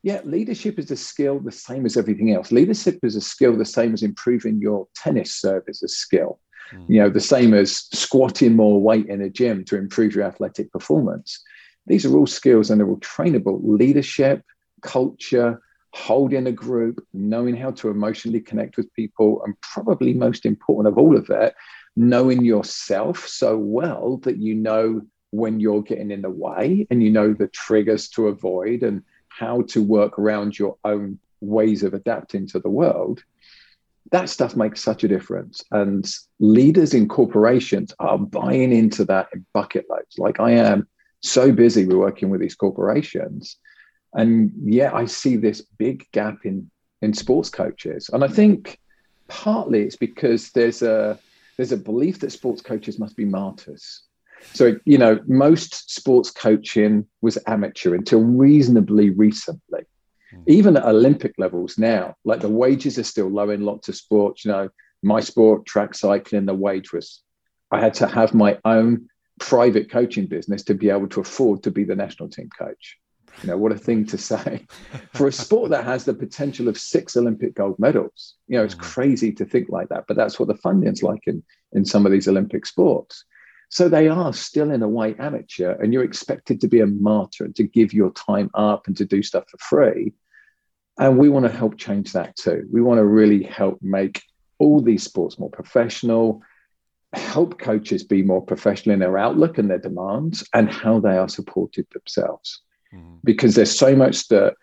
Yeah, 0.03 0.21
leadership 0.25 0.79
is 0.79 0.91
a 0.91 0.97
skill 0.97 1.41
the 1.41 1.51
same 1.51 1.87
as 1.87 1.97
everything 1.97 2.33
else. 2.33 2.53
Leadership 2.53 2.99
is 3.03 3.17
a 3.17 3.23
skill 3.23 3.57
the 3.57 3.65
same 3.65 3.95
as 3.95 4.03
improving 4.03 4.61
your 4.61 4.87
tennis 4.95 5.35
serve 5.35 5.63
is 5.67 5.83
a 5.83 5.89
skill. 5.89 6.39
Mm. 6.73 6.89
You 6.89 7.01
know, 7.01 7.11
the 7.11 7.21
same 7.21 7.55
as 7.55 7.87
squatting 7.93 8.57
more 8.57 8.81
weight 8.81 9.07
in 9.07 9.23
a 9.23 9.31
gym 9.31 9.65
to 9.67 9.77
improve 9.77 10.15
your 10.15 10.25
athletic 10.25 10.73
performance. 10.73 11.43
These 11.87 12.07
are 12.07 12.17
all 12.17 12.27
skills 12.27 12.71
and 12.71 12.81
they're 12.81 12.89
all 12.89 13.01
trainable. 13.01 13.61
Leadership, 13.63 14.43
culture, 14.83 15.61
holding 15.93 16.47
a 16.47 16.53
group, 16.53 17.05
knowing 17.13 17.57
how 17.57 17.71
to 17.71 17.89
emotionally 17.89 18.41
connect 18.41 18.77
with 18.77 18.93
people, 18.95 19.43
and 19.45 19.55
probably 19.61 20.15
most 20.15 20.45
important 20.47 20.93
of 20.93 20.99
all 20.99 21.17
of 21.17 21.31
it, 21.31 21.55
knowing 21.97 22.45
yourself 22.45 23.29
so 23.29 23.57
well 23.57 24.17
that 24.19 24.39
you 24.39 24.55
know 24.55 25.03
when 25.31 25.61
you're 25.61 25.83
getting 25.83 26.11
in 26.11 26.23
the 26.23 26.31
way 26.31 26.87
and 26.91 27.03
you 27.03 27.11
know 27.11 27.33
the 27.33 27.49
triggers 27.49 28.09
to 28.09 28.29
avoid 28.29 28.83
and 28.83 29.03
how 29.29 29.63
to 29.63 29.83
work 29.83 30.19
around 30.19 30.59
your 30.59 30.77
own 30.85 31.19
ways 31.41 31.83
of 31.83 31.93
adapting 31.93 32.47
to 32.47 32.59
the 32.61 32.69
world 32.69 33.23
that 34.13 34.29
stuff 34.29 34.57
makes 34.57 34.83
such 34.83 35.05
a 35.05 35.09
difference. 35.09 35.63
And 35.71 36.07
leaders 36.39 36.95
in 36.95 37.09
corporations 37.09 37.95
are 37.99 38.19
buying 38.19 38.73
into 38.73 39.05
that 39.07 39.29
in 39.35 39.45
bucket 39.53 39.87
loads. 39.89 40.19
Like 40.19 40.41
I 40.41 40.53
am 40.53 40.87
so 41.21 41.53
busy 41.53 41.87
with 41.87 41.97
working 41.97 42.31
with 42.31 42.41
these 42.41 42.55
corporations. 42.55 43.57
And 44.13 44.53
yet 44.65 44.95
I 44.95 45.07
see 45.07 45.37
this 45.37 45.63
big 45.79 46.07
gap 46.13 46.45
in, 46.45 46.71
in 47.03 47.15
sports 47.15 47.51
coaches. 47.51 48.11
And 48.13 48.23
I 48.23 48.29
think 48.29 48.79
partly 49.29 49.83
it's 49.83 49.97
because 49.97 50.51
there's 50.51 50.83
a 50.83 51.19
there's 51.57 51.73
a 51.73 51.77
belief 51.77 52.19
that 52.21 52.33
sports 52.33 52.61
coaches 52.61 52.99
must 52.99 53.17
be 53.17 53.25
martyrs. 53.25 54.03
So, 54.53 54.75
you 54.85 54.99
know, 54.99 55.21
most 55.27 55.91
sports 55.91 56.31
coaching 56.31 57.07
was 57.23 57.39
amateur 57.47 57.95
until 57.95 58.21
reasonably 58.21 59.11
recently 59.11 59.85
even 60.47 60.77
at 60.77 60.85
Olympic 60.85 61.35
levels 61.39 61.79
now, 61.79 62.15
like 62.25 62.41
the 62.41 62.49
wages 62.49 62.99
are 62.99 63.05
still 63.05 63.29
low 63.29 63.51
in 63.51 63.65
lots 63.65 63.89
of 63.89 63.97
sports. 63.97 64.45
You 64.45 64.53
know, 64.53 64.69
my 65.03 65.21
sport, 65.21 65.67
track 65.67 65.95
cycling, 65.95 66.47
the 66.47 66.55
wage 66.55 66.93
was, 66.93 67.23
I 67.71 67.81
had 67.81 67.95
to 67.95 68.07
have 68.07 68.35
my 68.35 68.59
own 68.65 69.09
private 69.39 69.91
coaching 69.91 70.27
business 70.27 70.63
to 70.65 70.75
be 70.75 70.91
able 70.91 71.09
to 71.09 71.21
afford 71.21 71.63
to 71.65 71.71
be 71.71 71.85
the 71.85 71.97
national 71.97 72.29
team 72.29 72.49
coach. 72.57 72.99
You 73.43 73.49
know, 73.49 73.59
what 73.59 73.73
a 73.73 73.79
thing 73.79 74.07
to 74.07 74.19
say 74.19 74.65
for 75.13 75.27
a 75.27 75.33
sport 75.33 75.71
that 75.71 75.85
has 75.85 76.05
the 76.05 76.15
potential 76.15 76.69
of 76.69 76.79
six 76.79 77.17
Olympic 77.17 77.55
gold 77.55 77.79
medals. 77.79 78.35
You 78.47 78.59
know, 78.59 78.65
it's 78.65 78.75
mm-hmm. 78.75 78.85
crazy 78.85 79.33
to 79.33 79.45
think 79.45 79.69
like 79.69 79.89
that, 79.89 80.05
but 80.07 80.17
that's 80.17 80.39
what 80.39 80.49
the 80.49 80.57
funding's 80.57 81.03
like 81.03 81.27
in, 81.27 81.43
in 81.73 81.85
some 81.85 82.07
of 82.07 82.13
these 82.13 82.29
Olympic 82.29 82.65
sports. 82.65 83.25
So 83.71 83.89
they 83.89 84.09
are 84.09 84.33
still 84.33 84.71
in 84.71 84.83
a 84.83 84.89
way 84.89 85.17
amateur, 85.19 85.73
and 85.83 85.93
you're 85.93 86.05
expected 86.05 86.61
to 86.61 86.69
be 86.69 86.81
a 86.81 86.87
martyr 86.87 87.45
and 87.45 87.57
to 87.57 87.65
give 87.65 87.93
your 87.93 88.13
time 88.13 88.51
up 88.55 88.87
and 88.87 88.97
to 88.99 89.05
do 89.05 89.23
stuff 89.23 89.45
for 89.51 89.59
free. 89.59 90.13
And 90.99 91.19
we 91.19 91.29
want 91.29 91.47
to 91.47 91.53
help 91.53 91.77
change 91.77 92.13
that 92.13 92.37
too. 92.37 92.67
We 92.73 92.81
want 92.81 92.99
to 92.99 93.05
really 93.05 93.43
help 93.43 93.79
make 93.83 94.23
all 94.59 94.81
these 94.81 95.03
sports 95.03 95.39
more 95.39 95.51
professional, 95.51 96.41
help 97.13 97.59
coaches 97.59 98.05
be 98.05 98.23
more 98.23 98.45
professional 98.45 98.95
in 98.95 99.01
their 99.01 99.19
outlook 99.19 99.59
and 99.59 99.71
their 99.71 99.79
demands 99.79 100.49
and 100.55 100.71
how 100.71 101.01
they 101.01 101.17
are 101.17 101.29
supported 101.29 101.87
themselves. 101.93 102.61
Mm-hmm. 102.95 103.17
Because 103.25 103.55
there's 103.55 103.77
so 103.77 103.97
much 103.97 104.29
that 104.29 104.55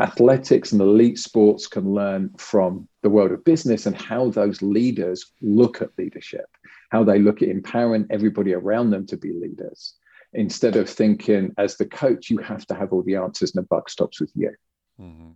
athletics 0.00 0.72
and 0.72 0.80
elite 0.80 1.18
sports 1.18 1.66
can 1.66 1.92
learn 1.92 2.30
from 2.36 2.86
the 3.02 3.10
world 3.10 3.32
of 3.32 3.44
business 3.44 3.86
and 3.86 3.96
how 3.96 4.30
those 4.30 4.60
leaders 4.60 5.32
look 5.40 5.80
at 5.80 5.96
leadership, 5.96 6.46
how 6.90 7.02
they 7.02 7.18
look 7.18 7.42
at 7.42 7.48
empowering 7.48 8.06
everybody 8.10 8.52
around 8.52 8.90
them 8.90 9.06
to 9.06 9.16
be 9.16 9.32
leaders. 9.32 9.94
Instead 10.32 10.76
of 10.76 10.88
thinking, 10.88 11.54
as 11.56 11.76
the 11.76 11.86
coach, 11.86 12.28
you 12.28 12.38
have 12.38 12.66
to 12.66 12.74
have 12.74 12.92
all 12.92 13.02
the 13.02 13.16
answers 13.16 13.54
and 13.54 13.62
the 13.62 13.68
buck 13.68 13.88
stops 13.88 14.20
with 14.20 14.30
you. 14.34 14.52
Mm-hmm. 15.00 15.30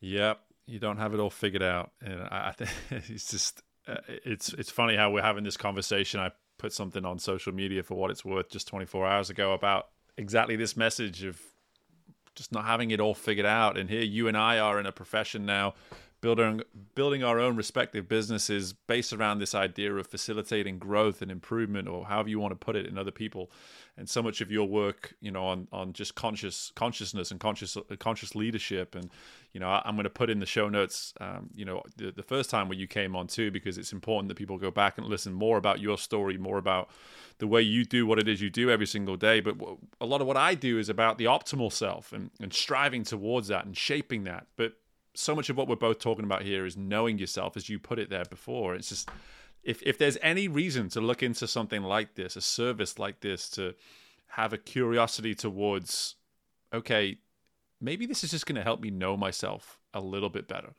Yep, 0.00 0.40
you 0.66 0.78
don't 0.78 0.98
have 0.98 1.14
it 1.14 1.20
all 1.20 1.30
figured 1.30 1.62
out, 1.62 1.92
and 2.00 2.22
I, 2.22 2.52
think 2.52 2.70
it's 3.08 3.30
just 3.30 3.62
uh, 3.86 3.96
it's 4.08 4.52
it's 4.52 4.70
funny 4.70 4.96
how 4.96 5.10
we're 5.10 5.22
having 5.22 5.44
this 5.44 5.56
conversation. 5.56 6.20
I 6.20 6.32
put 6.58 6.72
something 6.72 7.04
on 7.04 7.18
social 7.18 7.52
media 7.52 7.82
for 7.82 7.94
what 7.94 8.10
it's 8.10 8.24
worth 8.24 8.50
just 8.50 8.66
24 8.68 9.06
hours 9.06 9.30
ago 9.30 9.52
about 9.52 9.88
exactly 10.16 10.56
this 10.56 10.76
message 10.76 11.22
of 11.22 11.40
just 12.34 12.52
not 12.52 12.64
having 12.64 12.90
it 12.90 13.00
all 13.00 13.14
figured 13.14 13.46
out. 13.46 13.76
And 13.76 13.90
here 13.90 14.02
you 14.02 14.28
and 14.28 14.36
I 14.36 14.58
are 14.58 14.78
in 14.78 14.86
a 14.86 14.92
profession 14.92 15.46
now 15.46 15.74
building 16.26 16.60
building 16.96 17.22
our 17.22 17.38
own 17.38 17.54
respective 17.54 18.08
businesses 18.08 18.72
based 18.72 19.12
around 19.12 19.38
this 19.38 19.54
idea 19.54 19.94
of 19.94 20.08
facilitating 20.08 20.76
growth 20.76 21.22
and 21.22 21.30
improvement 21.30 21.86
or 21.86 22.06
however 22.06 22.28
you 22.28 22.40
want 22.40 22.50
to 22.50 22.56
put 22.56 22.74
it 22.74 22.84
in 22.84 22.98
other 22.98 23.12
people. 23.12 23.48
And 23.96 24.08
so 24.08 24.22
much 24.24 24.40
of 24.40 24.50
your 24.50 24.66
work 24.66 25.14
you 25.20 25.30
know 25.30 25.44
on 25.46 25.68
on 25.70 25.92
just 25.92 26.16
conscious 26.16 26.72
consciousness 26.74 27.30
and 27.30 27.38
conscious 27.38 27.76
conscious 28.00 28.34
leadership. 28.34 28.96
And 28.96 29.08
you 29.52 29.60
know 29.60 29.68
i'm 29.68 29.94
going 29.94 30.04
to 30.04 30.10
put 30.10 30.28
in 30.28 30.40
the 30.40 30.46
show 30.46 30.68
notes 30.68 31.14
um, 31.20 31.48
you 31.54 31.64
know 31.64 31.80
the, 31.96 32.10
the 32.10 32.22
first 32.22 32.50
time 32.50 32.68
when 32.68 32.78
you 32.78 32.88
came 32.88 33.14
on 33.14 33.26
too 33.28 33.50
because 33.50 33.78
it's 33.78 33.92
important 33.92 34.28
that 34.28 34.34
people 34.34 34.58
go 34.58 34.70
back 34.70 34.98
and 34.98 35.06
listen 35.06 35.32
more 35.32 35.56
about 35.56 35.80
your 35.80 35.96
story 35.96 36.36
more 36.36 36.58
about 36.58 36.90
the 37.38 37.46
way 37.46 37.62
you 37.62 37.84
do 37.84 38.04
what 38.04 38.18
it 38.18 38.26
is 38.26 38.40
you 38.42 38.50
do 38.50 38.70
every 38.70 38.86
single 38.86 39.16
day. 39.16 39.40
But 39.40 39.56
a 40.00 40.06
lot 40.06 40.20
of 40.20 40.26
what 40.26 40.36
i 40.36 40.54
do 40.54 40.78
is 40.78 40.88
about 40.88 41.18
the 41.18 41.26
optimal 41.26 41.72
self 41.72 42.12
and, 42.12 42.30
and 42.40 42.52
striving 42.52 43.04
towards 43.04 43.48
that 43.48 43.64
and 43.64 43.76
shaping 43.76 44.24
that. 44.24 44.46
But 44.56 44.72
so 45.16 45.34
much 45.34 45.50
of 45.50 45.56
what 45.56 45.68
we're 45.68 45.76
both 45.76 45.98
talking 45.98 46.24
about 46.24 46.42
here 46.42 46.66
is 46.66 46.76
knowing 46.76 47.18
yourself, 47.18 47.56
as 47.56 47.68
you 47.68 47.78
put 47.78 47.98
it 47.98 48.10
there 48.10 48.24
before. 48.24 48.74
It's 48.74 48.88
just 48.88 49.10
if 49.62 49.82
if 49.82 49.98
there's 49.98 50.18
any 50.22 50.48
reason 50.48 50.88
to 50.90 51.00
look 51.00 51.22
into 51.22 51.46
something 51.46 51.82
like 51.82 52.14
this, 52.14 52.36
a 52.36 52.40
service 52.40 52.98
like 52.98 53.20
this, 53.20 53.48
to 53.50 53.74
have 54.28 54.52
a 54.52 54.58
curiosity 54.58 55.34
towards, 55.34 56.16
okay, 56.72 57.18
maybe 57.80 58.06
this 58.06 58.22
is 58.24 58.30
just 58.30 58.46
going 58.46 58.56
to 58.56 58.62
help 58.62 58.80
me 58.80 58.90
know 58.90 59.16
myself 59.16 59.78
a 59.94 60.00
little 60.00 60.28
bit 60.28 60.46
better, 60.48 60.74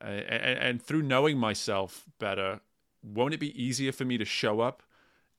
uh, 0.00 0.06
and, 0.06 0.58
and 0.58 0.82
through 0.82 1.02
knowing 1.02 1.38
myself 1.38 2.04
better, 2.18 2.60
won't 3.02 3.34
it 3.34 3.40
be 3.40 3.62
easier 3.62 3.92
for 3.92 4.04
me 4.04 4.18
to 4.18 4.24
show 4.24 4.60
up 4.60 4.82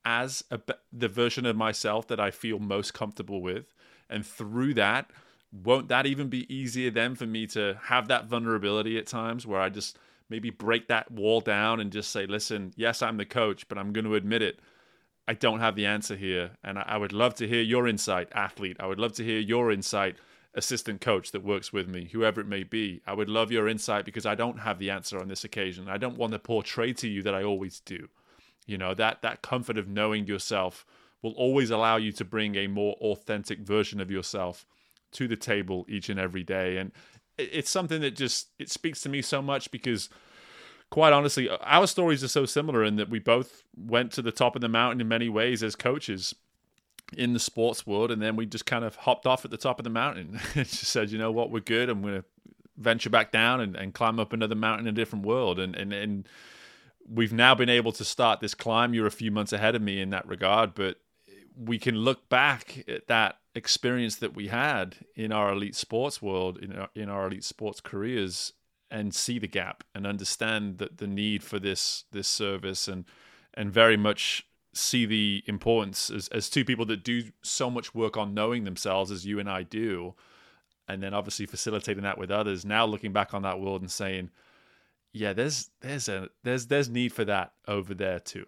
as 0.05 0.43
a, 0.51 0.59
the 0.91 1.07
version 1.07 1.45
of 1.45 1.55
myself 1.55 2.07
that 2.07 2.19
I 2.19 2.31
feel 2.31 2.59
most 2.59 2.93
comfortable 2.93 3.41
with, 3.41 3.73
and 4.09 4.25
through 4.25 4.73
that 4.73 5.09
won't 5.53 5.89
that 5.89 6.07
even 6.07 6.29
be 6.29 6.51
easier 6.53 6.89
then 6.89 7.13
for 7.15 7.27
me 7.27 7.45
to 7.47 7.79
have 7.83 8.07
that 8.07 8.25
vulnerability 8.25 8.97
at 8.97 9.05
times 9.05 9.45
where 9.45 9.61
I 9.61 9.69
just 9.69 9.99
maybe 10.27 10.49
break 10.49 10.87
that 10.87 11.11
wall 11.11 11.41
down 11.41 11.79
and 11.79 11.91
just 11.91 12.11
say, 12.11 12.25
listen, 12.25 12.73
yes, 12.75 13.03
I'm 13.03 13.17
the 13.17 13.25
coach, 13.25 13.67
but 13.67 13.77
I'm 13.77 13.93
going 13.93 14.05
to 14.05 14.15
admit 14.15 14.41
it. 14.41 14.59
I 15.27 15.35
don't 15.35 15.59
have 15.59 15.75
the 15.75 15.85
answer 15.85 16.15
here. 16.15 16.51
And 16.63 16.79
I 16.79 16.97
would 16.97 17.13
love 17.13 17.35
to 17.35 17.47
hear 17.47 17.61
your 17.61 17.87
insight, 17.87 18.29
athlete. 18.33 18.77
I 18.79 18.87
would 18.87 18.99
love 18.99 19.13
to 19.13 19.23
hear 19.23 19.39
your 19.39 19.71
insight, 19.71 20.15
assistant 20.55 21.01
coach 21.01 21.31
that 21.31 21.43
works 21.43 21.71
with 21.71 21.87
me, 21.87 22.09
whoever 22.11 22.41
it 22.41 22.47
may 22.47 22.63
be. 22.63 23.01
I 23.05 23.13
would 23.13 23.29
love 23.29 23.51
your 23.51 23.67
insight 23.67 24.05
because 24.05 24.25
I 24.25 24.35
don't 24.35 24.59
have 24.59 24.79
the 24.79 24.89
answer 24.89 25.19
on 25.19 25.27
this 25.27 25.43
occasion. 25.43 25.87
I 25.87 25.97
don't 25.97 26.17
want 26.17 26.33
to 26.33 26.39
portray 26.39 26.93
to 26.93 27.07
you 27.07 27.21
that 27.23 27.35
I 27.35 27.43
always 27.43 27.79
do. 27.79 28.09
You 28.65 28.77
know, 28.77 28.93
that 28.95 29.21
that 29.21 29.43
comfort 29.43 29.77
of 29.77 29.87
knowing 29.87 30.25
yourself 30.25 30.85
will 31.21 31.33
always 31.33 31.69
allow 31.69 31.97
you 31.97 32.11
to 32.13 32.25
bring 32.25 32.55
a 32.55 32.67
more 32.67 32.95
authentic 32.95 33.59
version 33.59 34.01
of 34.01 34.09
yourself 34.09 34.65
to 35.13 35.27
the 35.27 35.35
table 35.35 35.85
each 35.89 36.09
and 36.09 36.19
every 36.19 36.43
day. 36.43 36.77
And 36.77 36.91
it's 37.37 37.69
something 37.69 38.01
that 38.01 38.15
just 38.15 38.49
it 38.59 38.69
speaks 38.69 39.01
to 39.01 39.09
me 39.09 39.21
so 39.21 39.41
much 39.41 39.71
because 39.71 40.09
quite 40.89 41.11
honestly, 41.11 41.49
uh, 41.49 41.57
our 41.61 41.87
stories 41.87 42.23
are 42.23 42.27
so 42.27 42.45
similar 42.45 42.83
in 42.83 42.97
that 42.97 43.09
we 43.09 43.17
both 43.17 43.63
went 43.75 44.11
to 44.11 44.21
the 44.21 44.31
top 44.31 44.55
of 44.55 44.61
the 44.61 44.69
mountain 44.69 45.01
in 45.01 45.07
many 45.07 45.27
ways 45.27 45.63
as 45.63 45.75
coaches 45.75 46.35
in 47.17 47.33
the 47.33 47.39
sports 47.39 47.85
world, 47.85 48.11
and 48.11 48.21
then 48.21 48.35
we 48.35 48.45
just 48.45 48.65
kind 48.65 48.85
of 48.85 48.95
hopped 48.95 49.25
off 49.25 49.43
at 49.43 49.51
the 49.51 49.57
top 49.57 49.79
of 49.79 49.83
the 49.83 49.89
mountain. 49.89 50.39
it 50.55 50.67
just 50.67 50.85
said, 50.85 51.09
you 51.09 51.17
know 51.17 51.31
what, 51.31 51.49
we're 51.49 51.59
good. 51.59 51.89
I'm 51.89 52.01
going 52.01 52.21
to 52.21 52.25
venture 52.77 53.09
back 53.09 53.31
down 53.31 53.59
and, 53.59 53.75
and 53.75 53.93
climb 53.93 54.19
up 54.19 54.33
another 54.33 54.55
mountain 54.55 54.87
in 54.87 54.93
a 54.93 54.95
different 54.95 55.25
world. 55.25 55.59
And 55.59 55.75
and 55.75 55.91
and 55.93 56.29
we've 57.09 57.33
now 57.33 57.55
been 57.55 57.69
able 57.69 57.91
to 57.93 58.05
start 58.05 58.39
this 58.39 58.53
climb. 58.53 58.93
You're 58.93 59.07
a 59.07 59.11
few 59.11 59.31
months 59.31 59.51
ahead 59.51 59.75
of 59.75 59.81
me 59.81 59.99
in 59.99 60.11
that 60.11 60.27
regard, 60.27 60.73
but 60.75 60.97
we 61.57 61.79
can 61.79 61.95
look 61.95 62.29
back 62.29 62.83
at 62.87 63.07
that 63.07 63.37
experience 63.55 64.15
that 64.17 64.35
we 64.35 64.47
had 64.47 64.97
in 65.15 65.31
our 65.31 65.53
elite 65.53 65.75
sports 65.75 66.21
world, 66.21 66.57
in 66.57 66.73
our, 66.73 66.89
in 66.95 67.09
our 67.09 67.27
elite 67.27 67.43
sports 67.43 67.79
careers, 67.81 68.53
and 68.89 69.13
see 69.13 69.39
the 69.39 69.47
gap 69.47 69.83
and 69.95 70.05
understand 70.05 70.77
that 70.77 70.97
the 70.97 71.07
need 71.07 71.43
for 71.43 71.59
this 71.59 72.05
this 72.11 72.27
service 72.27 72.87
and 72.87 73.05
and 73.55 73.71
very 73.71 73.97
much 73.97 74.45
see 74.73 75.05
the 75.05 75.43
importance 75.47 76.09
as, 76.09 76.27
as 76.29 76.49
two 76.49 76.65
people 76.65 76.85
that 76.85 77.03
do 77.03 77.23
so 77.41 77.69
much 77.69 77.93
work 77.93 78.17
on 78.17 78.33
knowing 78.33 78.63
themselves 78.63 79.11
as 79.11 79.25
you 79.25 79.39
and 79.39 79.49
I 79.49 79.63
do, 79.63 80.15
and 80.87 81.01
then 81.01 81.13
obviously 81.13 81.45
facilitating 81.45 82.03
that 82.03 82.17
with 82.17 82.31
others. 82.31 82.65
Now 82.65 82.85
looking 82.85 83.13
back 83.13 83.33
on 83.33 83.43
that 83.43 83.59
world 83.59 83.81
and 83.81 83.91
saying, 83.91 84.29
yeah, 85.11 85.33
there's 85.33 85.69
there's 85.81 86.09
a 86.09 86.29
there's 86.43 86.67
there's 86.67 86.89
need 86.89 87.13
for 87.13 87.25
that 87.25 87.53
over 87.67 87.93
there 87.93 88.19
too. 88.19 88.45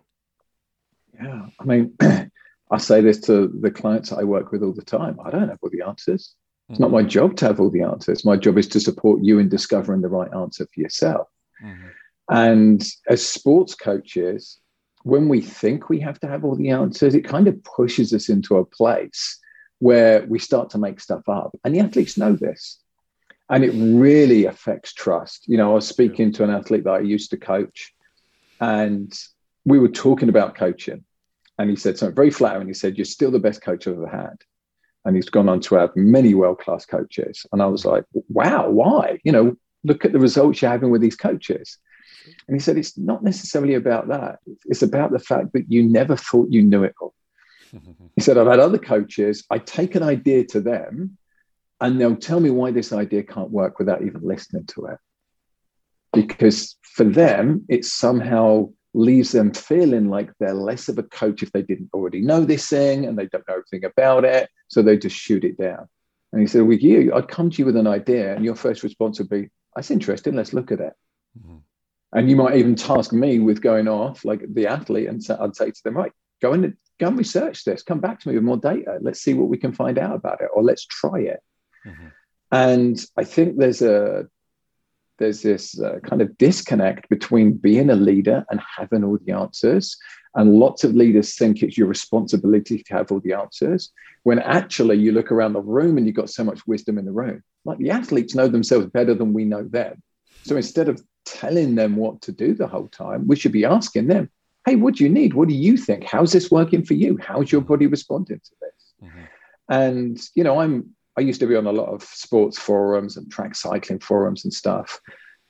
Yeah, 1.13 1.47
I 1.59 1.63
mean. 1.63 1.97
I 2.71 2.77
say 2.77 3.01
this 3.01 3.19
to 3.21 3.47
the 3.47 3.71
clients 3.71 4.11
I 4.11 4.23
work 4.23 4.51
with 4.51 4.63
all 4.63 4.73
the 4.73 4.81
time. 4.81 5.19
I 5.23 5.29
don't 5.29 5.49
have 5.49 5.59
all 5.61 5.69
the 5.69 5.83
answers. 5.83 6.35
It's 6.69 6.75
mm-hmm. 6.75 6.83
not 6.83 6.91
my 6.91 7.03
job 7.03 7.35
to 7.37 7.45
have 7.45 7.59
all 7.59 7.69
the 7.69 7.83
answers. 7.83 8.25
My 8.25 8.37
job 8.37 8.57
is 8.57 8.67
to 8.69 8.79
support 8.79 9.23
you 9.23 9.37
in 9.39 9.49
discovering 9.49 10.01
the 10.01 10.09
right 10.09 10.33
answer 10.33 10.65
for 10.65 10.79
yourself. 10.79 11.27
Mm-hmm. 11.63 11.87
And 12.29 12.87
as 13.07 13.25
sports 13.25 13.75
coaches, 13.75 14.59
when 15.03 15.29
we 15.29 15.41
think 15.41 15.89
we 15.89 15.99
have 15.99 16.19
to 16.21 16.27
have 16.27 16.43
all 16.43 16.55
the 16.55 16.71
answers, 16.71 17.13
it 17.13 17.21
kind 17.21 17.47
of 17.47 17.63
pushes 17.63 18.13
us 18.13 18.29
into 18.29 18.57
a 18.57 18.65
place 18.65 19.39
where 19.77 20.25
we 20.25 20.39
start 20.39 20.71
to 20.71 20.79
make 20.79 20.99
stuff 20.99 21.29
up. 21.29 21.55
And 21.63 21.75
the 21.75 21.81
athletes 21.81 22.17
know 22.17 22.33
this. 22.33 22.79
And 23.49 23.63
it 23.63 23.71
really 23.73 24.45
affects 24.45 24.91
trust. 24.91 25.47
You 25.47 25.57
know, 25.57 25.71
I 25.71 25.75
was 25.75 25.87
speaking 25.87 26.31
to 26.33 26.43
an 26.43 26.49
athlete 26.49 26.85
that 26.85 26.93
I 26.93 26.99
used 27.01 27.29
to 27.29 27.37
coach, 27.37 27.93
and 28.59 29.13
we 29.65 29.77
were 29.77 29.89
talking 29.89 30.29
about 30.29 30.55
coaching 30.55 31.03
and 31.57 31.69
he 31.69 31.75
said 31.75 31.97
something 31.97 32.15
very 32.15 32.31
flattering. 32.31 32.67
He 32.67 32.73
said, 32.73 32.97
You're 32.97 33.05
still 33.05 33.31
the 33.31 33.39
best 33.39 33.61
coach 33.61 33.87
I've 33.87 33.95
ever 33.95 34.07
had. 34.07 34.37
And 35.05 35.15
he's 35.15 35.29
gone 35.29 35.49
on 35.49 35.59
to 35.61 35.75
have 35.75 35.95
many 35.95 36.33
world 36.33 36.59
class 36.59 36.85
coaches. 36.85 37.45
And 37.51 37.61
I 37.61 37.67
was 37.67 37.85
like, 37.85 38.03
Wow, 38.29 38.69
why? 38.69 39.19
You 39.23 39.31
know, 39.31 39.57
look 39.83 40.03
at 40.03 40.11
the 40.11 40.19
results 40.19 40.61
you're 40.61 40.71
having 40.71 40.89
with 40.89 41.01
these 41.01 41.15
coaches. 41.15 41.77
And 42.47 42.55
he 42.55 42.59
said, 42.59 42.77
It's 42.77 42.97
not 42.97 43.23
necessarily 43.23 43.75
about 43.75 44.09
that. 44.09 44.39
It's 44.65 44.81
about 44.81 45.11
the 45.11 45.19
fact 45.19 45.53
that 45.53 45.71
you 45.71 45.83
never 45.83 46.15
thought 46.15 46.51
you 46.51 46.61
knew 46.61 46.83
it 46.83 46.95
all. 46.99 47.13
he 48.15 48.21
said, 48.21 48.37
I've 48.37 48.47
had 48.47 48.59
other 48.59 48.77
coaches, 48.77 49.45
I 49.49 49.59
take 49.59 49.95
an 49.95 50.03
idea 50.03 50.45
to 50.45 50.61
them, 50.61 51.17
and 51.81 51.99
they'll 51.99 52.15
tell 52.15 52.39
me 52.39 52.49
why 52.49 52.71
this 52.71 52.93
idea 52.93 53.23
can't 53.23 53.51
work 53.51 53.79
without 53.79 54.01
even 54.01 54.21
listening 54.23 54.65
to 54.67 54.85
it. 54.87 54.97
Because 56.13 56.77
for 56.83 57.03
them, 57.03 57.65
it's 57.67 57.91
somehow 57.91 58.69
leaves 58.95 59.33
them 59.33 59.51
feeling 59.51 60.09
like 60.09 60.31
they're 60.39 60.53
less 60.53 60.87
of 60.87 60.97
a 60.97 61.03
coach 61.03 61.43
if 61.43 61.51
they 61.51 61.61
didn't 61.61 61.89
already 61.93 62.21
know 62.21 62.45
this 62.45 62.69
thing 62.69 63.05
and 63.05 63.17
they 63.17 63.27
don't 63.27 63.47
know 63.47 63.55
everything 63.55 63.83
about 63.83 64.23
it. 64.23 64.49
So 64.69 64.81
they 64.81 64.97
just 64.97 65.15
shoot 65.15 65.43
it 65.43 65.57
down. 65.57 65.87
And 66.31 66.41
he 66.41 66.47
said, 66.47 66.63
With 66.63 66.81
you, 66.81 67.13
I'd 67.13 67.27
come 67.27 67.49
to 67.49 67.57
you 67.57 67.65
with 67.65 67.77
an 67.77 67.87
idea, 67.87 68.35
and 68.35 68.43
your 68.43 68.55
first 68.55 68.83
response 68.83 69.19
would 69.19 69.29
be, 69.29 69.49
That's 69.75 69.91
interesting, 69.91 70.35
let's 70.35 70.53
look 70.53 70.71
at 70.71 70.79
it. 70.79 70.93
Mm-hmm. 71.39 71.57
And 72.13 72.29
you 72.29 72.35
might 72.35 72.55
even 72.55 72.75
task 72.75 73.11
me 73.11 73.39
with 73.39 73.61
going 73.61 73.87
off 73.87 74.25
like 74.25 74.41
the 74.53 74.67
athlete, 74.67 75.07
and 75.07 75.21
I'd 75.39 75.55
say 75.55 75.71
to 75.71 75.83
them, 75.83 75.97
Right, 75.97 76.11
go 76.41 76.53
and 76.53 76.75
go 76.99 77.07
and 77.07 77.17
research 77.17 77.63
this, 77.63 77.83
come 77.83 77.99
back 77.99 78.19
to 78.21 78.29
me 78.29 78.35
with 78.35 78.43
more 78.43 78.57
data. 78.57 78.97
Let's 79.01 79.21
see 79.21 79.33
what 79.33 79.49
we 79.49 79.57
can 79.57 79.73
find 79.73 79.97
out 79.97 80.15
about 80.15 80.41
it, 80.41 80.49
or 80.53 80.63
let's 80.63 80.85
try 80.85 81.19
it. 81.19 81.41
Mm-hmm. 81.85 82.07
And 82.51 83.05
I 83.17 83.23
think 83.23 83.57
there's 83.57 83.81
a 83.81 84.27
there's 85.17 85.41
this 85.41 85.79
uh, 85.79 85.99
kind 86.03 86.21
of 86.21 86.37
disconnect 86.37 87.09
between 87.09 87.53
being 87.53 87.89
a 87.89 87.95
leader 87.95 88.45
and 88.49 88.59
having 88.77 89.03
all 89.03 89.17
the 89.23 89.31
answers. 89.33 89.97
And 90.35 90.59
lots 90.59 90.83
of 90.83 90.93
leaders 90.93 91.35
think 91.35 91.63
it's 91.63 91.77
your 91.77 91.87
responsibility 91.87 92.83
to 92.83 92.93
have 92.93 93.11
all 93.11 93.21
the 93.21 93.33
answers, 93.33 93.91
when 94.23 94.39
actually 94.39 94.97
you 94.97 95.13
look 95.13 95.31
around 95.31 95.53
the 95.53 95.61
room 95.61 95.97
and 95.97 96.05
you've 96.05 96.15
got 96.15 96.29
so 96.29 96.43
much 96.43 96.67
wisdom 96.67 96.97
in 96.97 97.05
the 97.05 97.11
room. 97.11 97.41
Like 97.63 97.77
the 97.77 97.91
athletes 97.91 98.35
know 98.35 98.47
themselves 98.47 98.87
better 98.87 99.13
than 99.13 99.31
we 99.33 99.45
know 99.45 99.63
them. 99.63 100.01
So 100.43 100.57
instead 100.57 100.89
of 100.89 101.01
telling 101.25 101.75
them 101.75 101.95
what 101.95 102.21
to 102.23 102.31
do 102.31 102.53
the 102.53 102.67
whole 102.67 102.87
time, 102.89 103.27
we 103.27 103.35
should 103.35 103.53
be 103.53 103.65
asking 103.65 104.07
them, 104.07 104.29
hey, 104.65 104.75
what 104.75 104.95
do 104.95 105.03
you 105.03 105.09
need? 105.09 105.33
What 105.33 105.47
do 105.47 105.55
you 105.55 105.77
think? 105.77 106.03
How's 106.03 106.31
this 106.31 106.51
working 106.51 106.83
for 106.83 106.95
you? 106.95 107.17
How's 107.21 107.51
your 107.51 107.61
body 107.61 107.87
responding 107.87 108.41
to 108.43 108.51
this? 108.61 109.09
Mm-hmm. 109.09 109.21
And, 109.69 110.21
you 110.35 110.43
know, 110.43 110.59
I'm 110.59 110.94
I 111.17 111.21
used 111.21 111.39
to 111.39 111.47
be 111.47 111.55
on 111.55 111.67
a 111.67 111.71
lot 111.71 111.89
of 111.89 112.03
sports 112.03 112.57
forums 112.57 113.17
and 113.17 113.31
track 113.31 113.55
cycling 113.55 113.99
forums 113.99 114.43
and 114.43 114.53
stuff. 114.53 114.99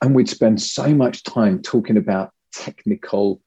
And 0.02 0.14
we'd 0.14 0.30
spend 0.30 0.62
so 0.62 0.94
much 0.94 1.24
time 1.24 1.62
talking 1.62 1.98
about 1.98 2.32
technical 2.54 3.42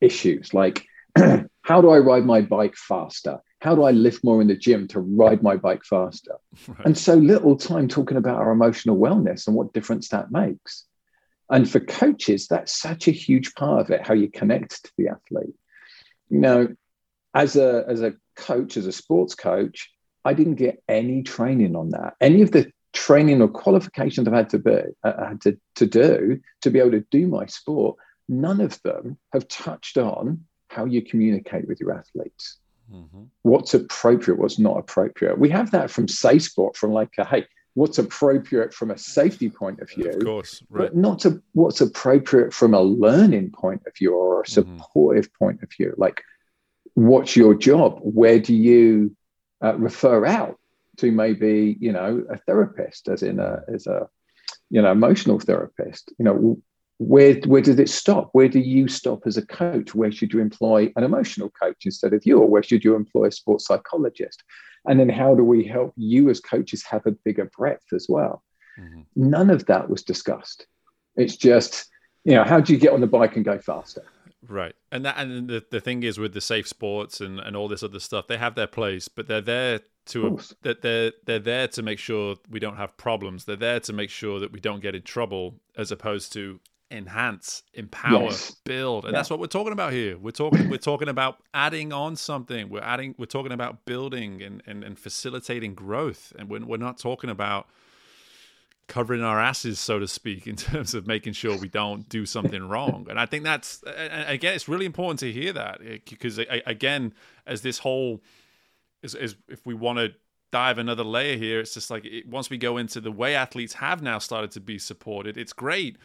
issues 0.00 0.52
like 0.54 0.84
how 1.62 1.80
do 1.80 1.90
I 1.90 1.98
ride 1.98 2.24
my 2.24 2.40
bike 2.40 2.76
faster? 2.76 3.38
How 3.60 3.74
do 3.74 3.82
I 3.82 3.90
lift 3.90 4.24
more 4.24 4.40
in 4.40 4.48
the 4.48 4.56
gym 4.56 4.88
to 4.88 5.00
ride 5.00 5.42
my 5.42 5.56
bike 5.56 5.84
faster? 5.84 6.36
Right. 6.66 6.86
And 6.86 6.96
so 6.96 7.14
little 7.14 7.56
time 7.56 7.88
talking 7.88 8.16
about 8.16 8.38
our 8.38 8.52
emotional 8.52 8.96
wellness 8.96 9.46
and 9.46 9.54
what 9.54 9.72
difference 9.72 10.08
that 10.08 10.30
makes. 10.30 10.86
And 11.50 11.68
for 11.68 11.80
coaches, 11.80 12.46
that's 12.46 12.80
such 12.80 13.08
a 13.08 13.12
huge 13.12 13.54
part 13.54 13.80
of 13.80 13.90
it, 13.90 14.06
how 14.06 14.14
you 14.14 14.30
connect 14.30 14.84
to 14.84 14.92
the 14.96 15.08
athlete. 15.08 15.54
You 16.30 16.38
know, 16.38 16.68
as 17.34 17.56
a 17.56 17.84
as 17.88 18.02
a 18.02 18.14
coach, 18.36 18.76
as 18.76 18.86
a 18.86 18.92
sports 18.92 19.34
coach, 19.34 19.90
I 20.24 20.34
didn't 20.34 20.56
get 20.56 20.82
any 20.88 21.22
training 21.22 21.76
on 21.76 21.90
that. 21.90 22.14
Any 22.20 22.42
of 22.42 22.50
the 22.50 22.70
training 22.92 23.40
or 23.40 23.48
qualifications 23.48 24.26
I've 24.26 24.34
had 24.34 24.50
to 24.50 24.58
be 24.58 24.80
uh, 25.04 25.26
had 25.28 25.40
to, 25.42 25.58
to 25.76 25.86
do 25.86 26.40
to 26.62 26.70
be 26.70 26.78
able 26.78 26.92
to 26.92 27.04
do 27.10 27.26
my 27.26 27.46
sport, 27.46 27.96
none 28.28 28.60
of 28.60 28.80
them 28.82 29.18
have 29.32 29.48
touched 29.48 29.96
on 29.98 30.44
how 30.68 30.84
you 30.84 31.02
communicate 31.02 31.66
with 31.66 31.80
your 31.80 31.92
athletes. 31.92 32.58
Mm-hmm. 32.92 33.24
What's 33.42 33.74
appropriate, 33.74 34.38
what's 34.38 34.58
not 34.58 34.78
appropriate. 34.78 35.38
We 35.38 35.48
have 35.50 35.70
that 35.70 35.90
from 35.90 36.08
Safe 36.08 36.42
Sport, 36.42 36.76
from 36.76 36.92
like, 36.92 37.10
a, 37.18 37.24
hey, 37.24 37.46
what's 37.74 37.98
appropriate 37.98 38.74
from 38.74 38.90
a 38.90 38.98
safety 38.98 39.48
point 39.48 39.80
of 39.80 39.88
view, 39.88 40.10
of 40.10 40.24
course, 40.24 40.62
right. 40.70 40.86
but 40.86 40.96
not 40.96 41.20
to 41.20 41.40
what's 41.52 41.80
appropriate 41.80 42.52
from 42.52 42.74
a 42.74 42.80
learning 42.80 43.50
point 43.52 43.82
of 43.86 43.96
view 43.96 44.14
or 44.14 44.40
a 44.40 44.44
mm-hmm. 44.44 44.52
supportive 44.52 45.26
mm-hmm. 45.26 45.44
point 45.44 45.62
of 45.62 45.70
view. 45.76 45.94
Like, 45.96 46.22
what's 46.94 47.36
your 47.36 47.54
job? 47.54 48.00
Where 48.02 48.40
do 48.40 48.54
you 48.54 49.14
uh, 49.62 49.76
refer 49.76 50.26
out 50.26 50.58
to? 50.98 51.10
Maybe 51.10 51.76
you 51.80 51.92
know 51.92 52.24
a 52.30 52.38
therapist, 52.38 53.08
as 53.08 53.22
in 53.22 53.38
a 53.38 53.62
as 53.72 53.86
a 53.86 54.08
you 54.70 54.82
know 54.82 54.92
emotional 54.92 55.38
therapist. 55.38 56.12
You 56.18 56.24
know, 56.24 56.62
where 56.98 57.34
where 57.46 57.62
does 57.62 57.78
it 57.78 57.88
stop? 57.88 58.30
Where 58.32 58.48
do 58.48 58.60
you 58.60 58.88
stop 58.88 59.22
as 59.26 59.36
a 59.36 59.46
coach? 59.46 59.94
Where 59.94 60.12
should 60.12 60.32
you 60.32 60.40
employ 60.40 60.92
an 60.96 61.04
emotional 61.04 61.50
coach 61.50 61.82
instead 61.84 62.12
of 62.12 62.24
you, 62.26 62.38
or 62.38 62.46
where 62.46 62.62
should 62.62 62.84
you 62.84 62.94
employ 62.94 63.26
a 63.26 63.32
sports 63.32 63.66
psychologist? 63.66 64.42
And 64.88 64.98
then 64.98 65.08
how 65.08 65.34
do 65.34 65.44
we 65.44 65.64
help 65.64 65.92
you 65.96 66.30
as 66.30 66.40
coaches 66.40 66.84
have 66.84 67.06
a 67.06 67.12
bigger 67.12 67.50
breadth 67.56 67.92
as 67.92 68.06
well? 68.08 68.42
Mm-hmm. 68.78 69.00
None 69.16 69.50
of 69.50 69.66
that 69.66 69.90
was 69.90 70.02
discussed. 70.02 70.66
It's 71.16 71.36
just, 71.36 71.86
you 72.24 72.34
know, 72.34 72.44
how 72.44 72.60
do 72.60 72.72
you 72.72 72.78
get 72.78 72.92
on 72.92 73.00
the 73.00 73.06
bike 73.06 73.36
and 73.36 73.44
go 73.44 73.58
faster? 73.58 74.04
Right. 74.48 74.74
And 74.90 75.04
that 75.04 75.18
and 75.18 75.48
the, 75.48 75.64
the 75.70 75.80
thing 75.80 76.02
is 76.02 76.18
with 76.18 76.32
the 76.32 76.40
safe 76.40 76.66
sports 76.66 77.20
and, 77.20 77.38
and 77.40 77.56
all 77.56 77.68
this 77.68 77.82
other 77.82 78.00
stuff, 78.00 78.26
they 78.26 78.38
have 78.38 78.54
their 78.54 78.66
place, 78.66 79.08
but 79.08 79.28
they're 79.28 79.40
there 79.40 79.80
to 80.06 80.40
that 80.62 80.82
they're 80.82 81.12
they're 81.26 81.38
there 81.38 81.68
to 81.68 81.82
make 81.82 81.98
sure 81.98 82.36
we 82.48 82.58
don't 82.58 82.76
have 82.76 82.96
problems. 82.96 83.44
They're 83.44 83.56
there 83.56 83.80
to 83.80 83.92
make 83.92 84.10
sure 84.10 84.40
that 84.40 84.52
we 84.52 84.60
don't 84.60 84.80
get 84.80 84.94
in 84.94 85.02
trouble 85.02 85.56
as 85.76 85.92
opposed 85.92 86.32
to 86.34 86.58
enhance, 86.90 87.62
empower, 87.74 88.24
yes. 88.24 88.56
build. 88.64 89.04
And 89.04 89.12
yeah. 89.12 89.18
that's 89.18 89.30
what 89.30 89.38
we're 89.38 89.46
talking 89.46 89.72
about 89.72 89.92
here. 89.92 90.18
We're 90.18 90.30
talking 90.32 90.68
we're 90.70 90.78
talking 90.78 91.08
about 91.08 91.38
adding 91.54 91.92
on 91.92 92.16
something. 92.16 92.68
We're 92.68 92.82
adding 92.82 93.14
we're 93.18 93.26
talking 93.26 93.52
about 93.52 93.84
building 93.84 94.42
and, 94.42 94.62
and, 94.66 94.82
and 94.82 94.98
facilitating 94.98 95.74
growth. 95.74 96.32
And 96.38 96.48
we're, 96.48 96.64
we're 96.64 96.78
not 96.78 96.98
talking 96.98 97.30
about 97.30 97.68
covering 98.90 99.22
our 99.22 99.40
asses, 99.40 99.78
so 99.78 100.00
to 100.00 100.08
speak, 100.08 100.46
in 100.46 100.56
terms 100.68 100.94
of 100.94 101.06
making 101.06 101.32
sure 101.32 101.56
we 101.56 101.68
don't 101.68 102.08
do 102.08 102.26
something 102.26 102.68
wrong. 102.68 103.06
And 103.08 103.18
I 103.18 103.24
think 103.24 103.44
that's 103.44 103.82
again, 103.86 104.54
it's 104.54 104.68
really 104.68 104.84
important 104.84 105.20
to 105.20 105.32
hear 105.32 105.52
that 105.54 105.80
eh, 105.82 105.98
because 106.08 106.38
again, 106.66 107.14
as 107.46 107.62
this 107.62 107.78
whole 107.78 108.20
is, 109.02 109.14
is 109.14 109.36
if 109.48 109.64
we 109.64 109.74
want 109.74 109.98
to 110.00 110.12
dive 110.50 110.78
another 110.78 111.04
layer 111.04 111.36
here, 111.36 111.60
it's 111.60 111.72
just 111.72 111.90
like 111.90 112.04
it, 112.04 112.28
once 112.28 112.50
we 112.50 112.58
go 112.58 112.76
into 112.76 113.00
the 113.00 113.12
way 113.12 113.34
athletes 113.34 113.74
have 113.74 114.02
now 114.02 114.18
started 114.18 114.50
to 114.50 114.60
be 114.60 114.78
supported, 114.78 115.38
it's 115.38 115.54
great 115.54 115.96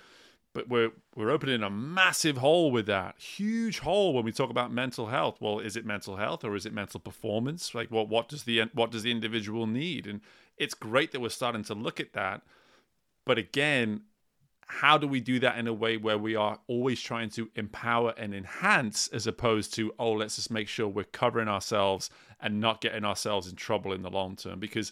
but 0.53 0.69
we're 0.69 0.91
we're 1.17 1.31
opening 1.31 1.61
a 1.63 1.69
massive 1.69 2.37
hole 2.37 2.71
with 2.71 2.85
that 2.85 3.19
huge 3.19 3.79
hole 3.79 4.13
when 4.13 4.23
we 4.23 4.31
talk 4.31 4.49
about 4.49 4.71
mental 4.71 5.07
health. 5.07 5.35
Well 5.41 5.59
is 5.59 5.75
it 5.75 5.85
mental 5.85 6.15
health 6.15 6.45
or 6.45 6.55
is 6.55 6.65
it 6.65 6.71
mental 6.71 7.01
performance? 7.01 7.75
Like 7.75 7.91
what 7.91 8.07
what 8.07 8.29
does 8.29 8.43
the 8.43 8.61
what 8.73 8.89
does 8.89 9.03
the 9.03 9.11
individual 9.11 9.67
need? 9.67 10.07
And 10.07 10.21
it's 10.57 10.73
great 10.73 11.11
that 11.11 11.19
we're 11.19 11.29
starting 11.29 11.65
to 11.65 11.73
look 11.73 11.99
at 11.99 12.13
that 12.13 12.41
but 13.25 13.37
again 13.37 14.01
how 14.67 14.97
do 14.97 15.07
we 15.07 15.19
do 15.19 15.39
that 15.39 15.59
in 15.59 15.67
a 15.67 15.73
way 15.73 15.95
where 15.95 16.17
we 16.17 16.35
are 16.35 16.59
always 16.67 16.99
trying 16.99 17.29
to 17.29 17.49
empower 17.55 18.15
and 18.17 18.33
enhance 18.33 19.07
as 19.09 19.27
opposed 19.27 19.73
to 19.73 19.93
oh 19.99 20.13
let's 20.13 20.37
just 20.37 20.49
make 20.51 20.67
sure 20.67 20.87
we're 20.87 21.03
covering 21.03 21.47
ourselves 21.47 22.09
and 22.39 22.59
not 22.59 22.81
getting 22.81 23.05
ourselves 23.05 23.47
in 23.47 23.55
trouble 23.55 23.93
in 23.93 24.01
the 24.01 24.09
long 24.09 24.35
term 24.35 24.59
because 24.59 24.91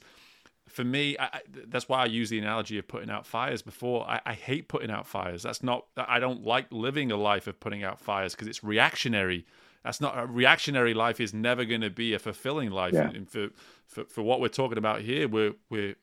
for 0.67 0.83
me, 0.83 1.15
I, 1.19 1.41
that's 1.67 1.89
why 1.89 2.01
I 2.01 2.05
use 2.05 2.29
the 2.29 2.39
analogy 2.39 2.77
of 2.77 2.87
putting 2.87 3.09
out 3.09 3.25
fires 3.25 3.61
before. 3.61 4.09
I, 4.09 4.21
I, 4.25 4.33
hate 4.33 4.67
putting 4.67 4.89
out 4.89 5.05
fires. 5.05 5.43
That's 5.43 5.61
not, 5.61 5.85
I 5.97 6.19
don't 6.19 6.43
like 6.43 6.67
living 6.71 7.11
a 7.11 7.17
life 7.17 7.47
of 7.47 7.59
putting 7.59 7.83
out 7.83 7.99
fires 7.99 8.33
because 8.33 8.47
it's 8.47 8.63
reactionary. 8.63 9.45
That's 9.83 9.99
not 9.99 10.17
a 10.17 10.25
reactionary 10.25 10.93
life 10.93 11.19
is 11.19 11.33
never 11.33 11.65
going 11.65 11.81
to 11.81 11.89
be 11.89 12.13
a 12.13 12.19
fulfilling 12.19 12.71
life. 12.71 12.93
Yeah. 12.93 13.09
And 13.09 13.29
for, 13.29 13.49
for, 13.85 14.05
for 14.05 14.21
what 14.23 14.39
we're 14.39 14.47
talking 14.47 14.77
about 14.77 15.01
here, 15.01 15.27
we're, 15.27 15.53
we're, 15.69 15.95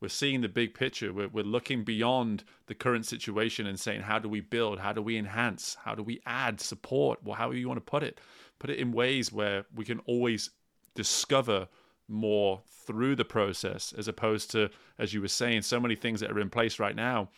we're 0.00 0.08
seeing 0.08 0.42
the 0.42 0.48
big 0.48 0.74
picture. 0.74 1.12
We're, 1.12 1.28
we're 1.28 1.44
looking 1.44 1.84
beyond 1.84 2.44
the 2.66 2.74
current 2.74 3.06
situation 3.06 3.66
and 3.66 3.80
saying, 3.80 4.02
how 4.02 4.18
do 4.18 4.28
we 4.28 4.40
build? 4.40 4.78
How 4.78 4.92
do 4.92 5.00
we 5.00 5.16
enhance? 5.16 5.76
How 5.82 5.94
do 5.94 6.02
we 6.02 6.20
add 6.26 6.60
support? 6.60 7.20
Well, 7.24 7.34
however 7.34 7.56
you 7.56 7.68
want 7.68 7.78
to 7.78 7.90
put 7.90 8.02
it, 8.02 8.20
put 8.58 8.70
it 8.70 8.78
in 8.78 8.92
ways 8.92 9.32
where 9.32 9.64
we 9.74 9.84
can 9.84 10.00
always 10.00 10.50
discover 10.94 11.68
more 12.08 12.62
through 12.86 13.16
the 13.16 13.24
process 13.24 13.92
as 13.96 14.08
opposed 14.08 14.50
to 14.52 14.70
as 14.98 15.12
you 15.12 15.20
were 15.20 15.28
saying 15.28 15.62
so 15.62 15.80
many 15.80 15.96
things 15.96 16.20
that 16.20 16.30
are 16.30 16.38
in 16.38 16.48
place 16.48 16.78
right 16.78 16.94
now 16.94 17.28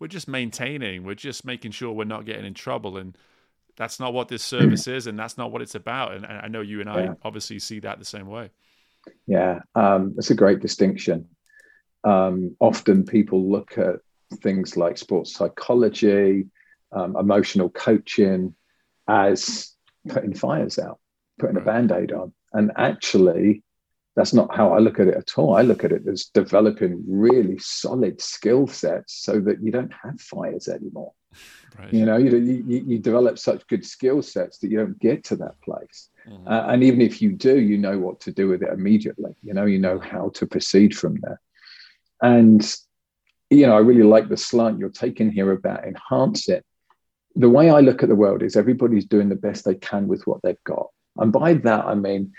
we're 0.00 0.08
just 0.08 0.26
maintaining 0.26 1.04
we're 1.04 1.14
just 1.14 1.44
making 1.44 1.70
sure 1.70 1.92
we're 1.92 2.04
not 2.04 2.26
getting 2.26 2.44
in 2.44 2.54
trouble 2.54 2.96
and 2.96 3.16
that's 3.76 4.00
not 4.00 4.12
what 4.12 4.26
this 4.28 4.42
service 4.42 4.88
is 4.88 5.06
and 5.06 5.16
that's 5.16 5.38
not 5.38 5.52
what 5.52 5.62
it's 5.62 5.76
about 5.76 6.12
and, 6.12 6.26
i 6.26 6.48
know 6.48 6.60
you 6.60 6.80
and 6.80 6.90
i 6.90 7.04
yeah. 7.04 7.14
obviously 7.22 7.60
see 7.60 7.78
that 7.78 8.00
the 8.00 8.04
same 8.04 8.26
way 8.26 8.50
yeah 9.26 9.60
um, 9.76 10.12
that's 10.16 10.30
a 10.30 10.34
great 10.34 10.58
distinction 10.58 11.24
um, 12.08 12.56
often 12.60 13.04
people 13.04 13.50
look 13.50 13.76
at 13.78 13.96
things 14.42 14.76
like 14.76 14.98
sports 14.98 15.32
psychology 15.34 16.46
um, 16.92 17.16
emotional 17.16 17.68
coaching 17.70 18.54
as 19.08 19.74
putting 20.08 20.34
fires 20.34 20.78
out 20.78 20.98
putting 21.38 21.56
a 21.56 21.60
band-aid 21.60 22.12
on 22.12 22.32
and 22.52 22.72
actually 22.76 23.62
that's 24.18 24.34
not 24.34 24.54
how 24.54 24.72
I 24.72 24.78
look 24.78 24.98
at 24.98 25.06
it 25.06 25.14
at 25.14 25.38
all. 25.38 25.54
I 25.54 25.62
look 25.62 25.84
at 25.84 25.92
it 25.92 26.02
as 26.08 26.24
developing 26.24 27.04
really 27.06 27.56
solid 27.58 28.20
skill 28.20 28.66
sets 28.66 29.14
so 29.14 29.38
that 29.42 29.62
you 29.62 29.70
don't 29.70 29.92
have 30.02 30.20
fires 30.20 30.66
anymore. 30.66 31.12
Right. 31.78 31.94
You 31.94 32.04
know, 32.04 32.16
you, 32.16 32.36
you, 32.36 32.84
you 32.84 32.98
develop 32.98 33.38
such 33.38 33.64
good 33.68 33.86
skill 33.86 34.20
sets 34.22 34.58
that 34.58 34.72
you 34.72 34.78
don't 34.78 34.98
get 34.98 35.22
to 35.26 35.36
that 35.36 35.60
place. 35.62 36.08
Mm-hmm. 36.28 36.48
Uh, 36.48 36.64
and 36.66 36.82
even 36.82 37.00
if 37.00 37.22
you 37.22 37.30
do, 37.30 37.60
you 37.60 37.78
know 37.78 37.96
what 37.96 38.18
to 38.22 38.32
do 38.32 38.48
with 38.48 38.64
it 38.64 38.72
immediately. 38.72 39.36
You 39.40 39.54
know, 39.54 39.66
you 39.66 39.78
know 39.78 40.00
how 40.00 40.30
to 40.30 40.46
proceed 40.48 40.96
from 40.96 41.18
there. 41.20 41.40
And, 42.22 42.64
you 43.50 43.66
know, 43.66 43.76
I 43.76 43.80
really 43.80 44.02
like 44.02 44.28
the 44.28 44.36
slant 44.36 44.78
you're 44.78 44.88
taking 44.88 45.30
here 45.30 45.52
about 45.52 45.84
enhancing. 45.84 46.62
The 47.36 47.50
way 47.50 47.70
I 47.70 47.80
look 47.80 48.02
at 48.02 48.08
the 48.08 48.14
world 48.14 48.42
is 48.42 48.56
everybody's 48.56 49.04
doing 49.04 49.28
the 49.28 49.36
best 49.36 49.64
they 49.64 49.74
can 49.74 50.08
with 50.08 50.26
what 50.26 50.42
they've 50.42 50.62
got. 50.64 50.88
And 51.16 51.32
by 51.32 51.54
that, 51.54 51.84
I 51.84 51.94
mean, 51.94 52.32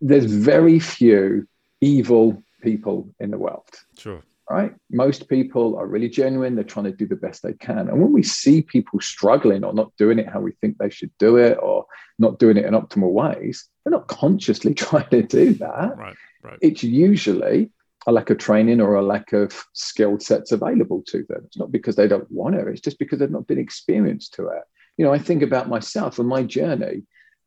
there's 0.00 0.24
very 0.24 0.78
few 0.78 1.46
evil 1.80 2.42
people 2.62 3.08
in 3.20 3.30
the 3.30 3.38
world. 3.38 3.68
Sure. 3.98 4.22
Right? 4.48 4.74
Most 4.90 5.28
people 5.28 5.76
are 5.76 5.86
really 5.86 6.08
genuine. 6.08 6.56
They're 6.56 6.64
trying 6.64 6.86
to 6.86 6.92
do 6.92 7.06
the 7.06 7.14
best 7.14 7.42
they 7.42 7.52
can. 7.52 7.88
And 7.88 8.00
when 8.00 8.12
we 8.12 8.24
see 8.24 8.62
people 8.62 9.00
struggling 9.00 9.62
or 9.62 9.72
not 9.72 9.96
doing 9.96 10.18
it 10.18 10.28
how 10.28 10.40
we 10.40 10.52
think 10.52 10.78
they 10.78 10.90
should 10.90 11.12
do 11.18 11.36
it 11.36 11.56
or 11.62 11.86
not 12.18 12.40
doing 12.40 12.56
it 12.56 12.64
in 12.64 12.74
optimal 12.74 13.12
ways, 13.12 13.68
they're 13.84 13.92
not 13.92 14.08
consciously 14.08 14.74
trying 14.74 15.08
to 15.10 15.22
do 15.22 15.54
that. 15.54 15.96
Right. 15.96 16.16
Right. 16.42 16.58
It's 16.62 16.82
usually 16.82 17.70
a 18.06 18.12
lack 18.12 18.30
of 18.30 18.38
training 18.38 18.80
or 18.80 18.94
a 18.94 19.02
lack 19.02 19.32
of 19.32 19.52
skill 19.72 20.18
sets 20.18 20.52
available 20.52 21.02
to 21.08 21.24
them. 21.28 21.42
It's 21.46 21.58
not 21.58 21.72
because 21.72 21.96
they 21.96 22.08
don't 22.08 22.30
want 22.30 22.54
it, 22.54 22.66
it's 22.68 22.80
just 22.80 22.98
because 22.98 23.18
they've 23.18 23.30
not 23.30 23.46
been 23.46 23.58
experienced 23.58 24.34
to 24.34 24.48
it. 24.48 24.62
You 24.96 25.04
know, 25.04 25.12
I 25.12 25.18
think 25.18 25.42
about 25.42 25.68
myself 25.68 26.18
and 26.18 26.28
my 26.28 26.42
journey 26.42 27.02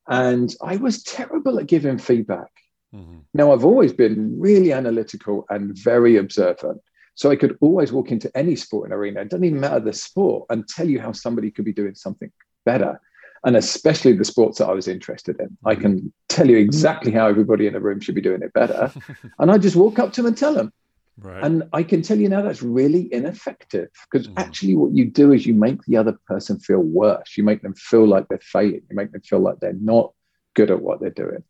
and 0.07 0.53
I 0.61 0.77
was 0.77 1.03
terrible 1.03 1.59
at 1.59 1.67
giving 1.67 1.97
feedback. 1.97 2.51
Mm-hmm. 2.93 3.19
Now, 3.33 3.53
I've 3.53 3.65
always 3.65 3.93
been 3.93 4.39
really 4.39 4.71
analytical 4.71 5.45
and 5.49 5.75
very 5.77 6.17
observant. 6.17 6.81
So 7.15 7.31
I 7.31 7.35
could 7.35 7.57
always 7.61 7.91
walk 7.91 8.11
into 8.11 8.35
any 8.35 8.55
sporting 8.55 8.93
arena, 8.93 9.21
it 9.21 9.29
doesn't 9.29 9.43
even 9.43 9.59
matter 9.59 9.79
the 9.79 9.93
sport, 9.93 10.47
and 10.49 10.67
tell 10.67 10.89
you 10.89 10.99
how 10.99 11.11
somebody 11.11 11.51
could 11.51 11.65
be 11.65 11.73
doing 11.73 11.95
something 11.95 12.31
better. 12.65 12.99
And 13.45 13.57
especially 13.57 14.13
the 14.13 14.25
sports 14.25 14.59
that 14.59 14.67
I 14.67 14.73
was 14.73 14.87
interested 14.87 15.39
in. 15.39 15.47
Mm-hmm. 15.47 15.67
I 15.67 15.75
can 15.75 16.13
tell 16.29 16.49
you 16.49 16.57
exactly 16.57 17.11
how 17.11 17.27
everybody 17.27 17.67
in 17.67 17.73
the 17.73 17.81
room 17.81 17.99
should 17.99 18.15
be 18.15 18.21
doing 18.21 18.41
it 18.41 18.53
better. 18.53 18.91
and 19.39 19.51
I 19.51 19.57
just 19.57 19.75
walk 19.75 19.99
up 19.99 20.13
to 20.13 20.21
them 20.21 20.27
and 20.27 20.37
tell 20.37 20.53
them. 20.53 20.71
Right. 21.17 21.43
And 21.43 21.63
I 21.73 21.83
can 21.83 22.01
tell 22.01 22.17
you 22.17 22.27
now 22.27 22.41
that's 22.41 22.63
really 22.63 23.13
ineffective 23.13 23.89
because 24.09 24.27
mm. 24.27 24.33
actually, 24.37 24.75
what 24.75 24.93
you 24.93 25.05
do 25.05 25.31
is 25.31 25.45
you 25.45 25.53
make 25.53 25.83
the 25.83 25.97
other 25.97 26.17
person 26.25 26.59
feel 26.59 26.79
worse. 26.79 27.37
You 27.37 27.43
make 27.43 27.61
them 27.61 27.75
feel 27.75 28.07
like 28.07 28.27
they're 28.29 28.39
failing. 28.39 28.81
You 28.89 28.95
make 28.95 29.11
them 29.11 29.21
feel 29.21 29.39
like 29.39 29.59
they're 29.59 29.73
not 29.73 30.13
good 30.55 30.71
at 30.71 30.81
what 30.81 31.01
they're 31.01 31.11
doing. 31.11 31.43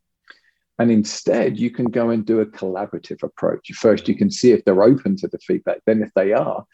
And 0.78 0.90
instead, 0.90 1.58
you 1.58 1.70
can 1.70 1.86
go 1.86 2.10
and 2.10 2.26
do 2.26 2.40
a 2.40 2.46
collaborative 2.46 3.22
approach. 3.22 3.70
First, 3.72 4.08
you 4.08 4.16
can 4.16 4.30
see 4.30 4.50
if 4.50 4.64
they're 4.64 4.82
open 4.82 5.16
to 5.18 5.28
the 5.28 5.38
feedback. 5.38 5.78
Then, 5.86 6.02
if 6.02 6.12
they 6.14 6.32
are, 6.32 6.66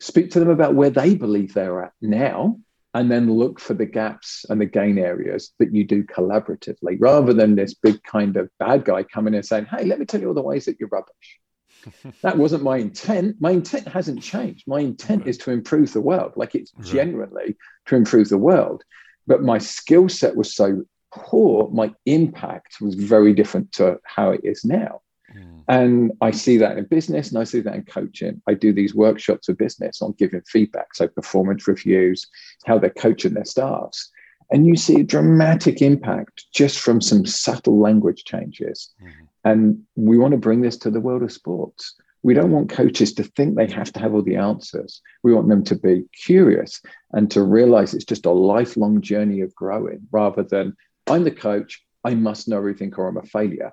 speak 0.00 0.30
to 0.32 0.40
them 0.40 0.50
about 0.50 0.74
where 0.74 0.90
they 0.90 1.14
believe 1.14 1.54
they're 1.54 1.84
at 1.84 1.92
now 2.02 2.58
and 2.94 3.10
then 3.10 3.32
look 3.32 3.60
for 3.60 3.74
the 3.74 3.86
gaps 3.86 4.44
and 4.48 4.60
the 4.60 4.66
gain 4.66 4.98
areas 4.98 5.52
that 5.58 5.72
you 5.72 5.84
do 5.84 6.02
collaboratively 6.04 6.96
rather 6.98 7.32
than 7.32 7.54
this 7.54 7.74
big 7.74 8.02
kind 8.02 8.36
of 8.36 8.50
bad 8.58 8.84
guy 8.84 9.02
coming 9.02 9.34
in 9.34 9.38
and 9.38 9.46
saying, 9.46 9.66
Hey, 9.66 9.84
let 9.84 9.98
me 9.98 10.06
tell 10.06 10.20
you 10.20 10.28
all 10.28 10.34
the 10.34 10.42
ways 10.42 10.64
that 10.64 10.78
you're 10.80 10.88
rubbish. 10.88 11.38
that 12.22 12.36
wasn't 12.36 12.62
my 12.62 12.78
intent. 12.78 13.36
My 13.40 13.52
intent 13.52 13.88
hasn't 13.88 14.22
changed. 14.22 14.66
My 14.66 14.80
intent 14.80 15.26
is 15.26 15.38
to 15.38 15.52
improve 15.52 15.92
the 15.92 16.00
world. 16.00 16.32
Like 16.36 16.54
it's 16.54 16.72
right. 16.76 16.86
genuinely 16.86 17.56
to 17.86 17.96
improve 17.96 18.28
the 18.28 18.38
world. 18.38 18.82
But 19.26 19.42
my 19.42 19.58
skill 19.58 20.08
set 20.08 20.34
was 20.34 20.54
so 20.54 20.82
poor, 21.12 21.68
my 21.72 21.94
impact 22.06 22.76
was 22.80 22.94
very 22.94 23.32
different 23.32 23.72
to 23.72 23.98
how 24.04 24.30
it 24.30 24.40
is 24.44 24.64
now. 24.64 25.00
Mm. 25.34 25.64
And 25.68 26.12
I 26.20 26.30
see 26.30 26.56
that 26.58 26.78
in 26.78 26.84
business 26.84 27.30
and 27.30 27.38
I 27.38 27.44
see 27.44 27.60
that 27.60 27.74
in 27.74 27.84
coaching. 27.84 28.42
I 28.48 28.54
do 28.54 28.72
these 28.72 28.94
workshops 28.94 29.48
of 29.48 29.58
business 29.58 30.02
on 30.02 30.14
giving 30.18 30.42
feedback, 30.42 30.94
so 30.94 31.08
performance 31.08 31.68
reviews, 31.68 32.26
how 32.66 32.78
they're 32.78 32.90
coaching 32.90 33.34
their 33.34 33.44
staffs. 33.44 34.10
And 34.50 34.66
you 34.66 34.76
see 34.76 35.00
a 35.00 35.04
dramatic 35.04 35.80
impact 35.80 36.46
just 36.52 36.80
from 36.80 37.00
some 37.00 37.24
subtle 37.24 37.78
language 37.78 38.24
changes. 38.24 38.90
Mm-hmm. 39.00 39.24
And 39.44 39.82
we 39.94 40.18
want 40.18 40.32
to 40.32 40.38
bring 40.38 40.60
this 40.60 40.76
to 40.78 40.90
the 40.90 41.00
world 41.00 41.22
of 41.22 41.32
sports. 41.32 41.94
We 42.22 42.34
don't 42.34 42.50
want 42.50 42.68
coaches 42.68 43.14
to 43.14 43.22
think 43.22 43.56
they 43.56 43.68
have 43.68 43.92
to 43.92 44.00
have 44.00 44.12
all 44.12 44.22
the 44.22 44.36
answers. 44.36 45.00
We 45.22 45.32
want 45.32 45.48
them 45.48 45.64
to 45.64 45.76
be 45.76 46.04
curious 46.24 46.82
and 47.12 47.30
to 47.30 47.42
realize 47.42 47.94
it's 47.94 48.04
just 48.04 48.26
a 48.26 48.30
lifelong 48.30 49.00
journey 49.00 49.40
of 49.40 49.54
growing 49.54 50.06
rather 50.10 50.42
than 50.42 50.76
I'm 51.06 51.24
the 51.24 51.30
coach, 51.30 51.82
I 52.04 52.14
must 52.14 52.48
know 52.48 52.58
everything 52.58 52.92
or 52.94 53.08
I'm 53.08 53.16
a 53.16 53.22
failure. 53.22 53.72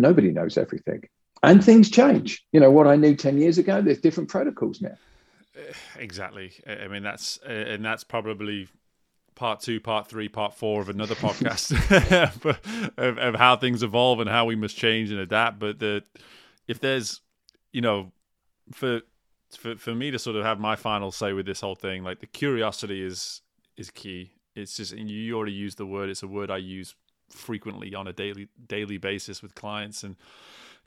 Nobody 0.00 0.30
knows 0.30 0.56
everything. 0.56 1.02
And 1.42 1.64
things 1.64 1.90
change. 1.90 2.44
You 2.52 2.60
know, 2.60 2.70
what 2.70 2.86
I 2.86 2.96
knew 2.96 3.14
10 3.14 3.38
years 3.38 3.58
ago, 3.58 3.80
there's 3.80 4.00
different 4.00 4.28
protocols 4.28 4.80
now. 4.80 4.96
Eh, 5.56 5.72
exactly. 5.98 6.52
Eh, 6.66 6.84
I 6.84 6.88
mean, 6.88 7.02
that's, 7.02 7.38
eh, 7.46 7.52
and 7.52 7.84
that's 7.84 8.04
probably 8.04 8.68
part 9.34 9.60
two, 9.60 9.80
part 9.80 10.06
three, 10.06 10.28
part 10.28 10.54
four 10.54 10.82
of 10.82 10.88
another 10.88 11.14
podcast 11.14 11.72
of, 12.98 13.18
of, 13.18 13.34
how 13.34 13.56
things 13.56 13.82
evolve 13.82 14.20
and 14.20 14.28
how 14.28 14.44
we 14.44 14.56
must 14.56 14.76
change 14.76 15.10
and 15.10 15.20
adapt. 15.20 15.58
But 15.58 15.78
the, 15.78 16.02
if 16.68 16.80
there's, 16.80 17.20
you 17.72 17.80
know, 17.80 18.12
for, 18.72 19.00
for 19.56 19.76
for 19.76 19.94
me 19.94 20.10
to 20.10 20.18
sort 20.18 20.36
of 20.36 20.44
have 20.44 20.60
my 20.60 20.76
final 20.76 21.10
say 21.10 21.32
with 21.32 21.46
this 21.46 21.60
whole 21.60 21.74
thing, 21.74 22.04
like 22.04 22.20
the 22.20 22.26
curiosity 22.26 23.02
is 23.02 23.40
is 23.76 23.90
key. 23.90 24.32
It's 24.54 24.76
just 24.76 24.92
and 24.92 25.10
you 25.10 25.36
already 25.36 25.52
used 25.52 25.78
the 25.78 25.86
word. 25.86 26.08
It's 26.08 26.22
a 26.22 26.28
word 26.28 26.50
I 26.50 26.58
use 26.58 26.94
frequently 27.30 27.94
on 27.94 28.06
a 28.06 28.12
daily 28.12 28.48
daily 28.66 28.98
basis 28.98 29.42
with 29.42 29.54
clients 29.54 30.02
and 30.02 30.16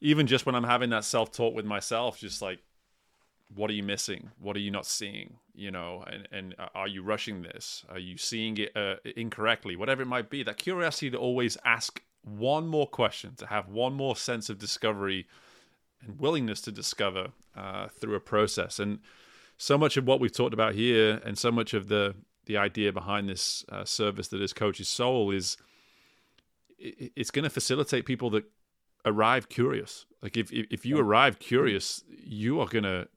even 0.03 0.27
just 0.27 0.45
when 0.45 0.53
I'm 0.53 0.65
having 0.65 0.89
that 0.89 1.05
self 1.05 1.31
talk 1.31 1.55
with 1.55 1.65
myself, 1.65 2.19
just 2.19 2.41
like 2.41 2.59
what 3.55 3.69
are 3.69 3.73
you 3.73 3.83
missing? 3.83 4.31
What 4.39 4.55
are 4.55 4.59
you 4.59 4.71
not 4.71 4.85
seeing? 4.85 5.37
You 5.55 5.71
know, 5.71 6.03
and, 6.07 6.27
and 6.31 6.55
are 6.73 6.87
you 6.87 7.03
rushing 7.03 7.43
this? 7.43 7.85
Are 7.89 7.99
you 7.99 8.17
seeing 8.17 8.57
it 8.57 8.75
uh, 8.75 8.95
incorrectly? 9.15 9.75
Whatever 9.75 10.01
it 10.01 10.07
might 10.07 10.29
be, 10.29 10.43
that 10.43 10.57
curiosity 10.57 11.11
to 11.11 11.17
always 11.17 11.57
ask 11.63 12.01
one 12.23 12.67
more 12.67 12.87
question, 12.87 13.35
to 13.35 13.45
have 13.45 13.69
one 13.69 13.93
more 13.93 14.15
sense 14.15 14.49
of 14.49 14.57
discovery 14.57 15.27
and 16.01 16.19
willingness 16.19 16.61
to 16.61 16.71
discover 16.71 17.27
uh, 17.55 17.87
through 17.87 18.15
a 18.15 18.19
process. 18.19 18.79
And 18.79 18.99
so 19.57 19.77
much 19.77 19.97
of 19.97 20.05
what 20.07 20.19
we've 20.19 20.31
talked 20.33 20.53
about 20.53 20.73
here, 20.73 21.21
and 21.23 21.37
so 21.37 21.51
much 21.51 21.73
of 21.73 21.87
the 21.87 22.15
the 22.45 22.57
idea 22.57 22.91
behind 22.91 23.29
this 23.29 23.63
uh, 23.69 23.85
service 23.85 24.27
that 24.27 24.41
is 24.41 24.51
Coach's 24.51 24.89
Soul 24.89 25.31
is 25.31 25.55
it's 26.83 27.31
going 27.31 27.43
to 27.43 27.49
facilitate 27.49 28.05
people 28.05 28.29
that 28.31 28.43
arrive 29.05 29.49
curious. 29.49 30.05
Like 30.21 30.37
if 30.37 30.51
if 30.51 30.85
you 30.85 30.99
arrive 30.99 31.39
curious, 31.39 32.03
you 32.07 32.59
are 32.59 32.67
going 32.67 32.83
to 32.83 33.07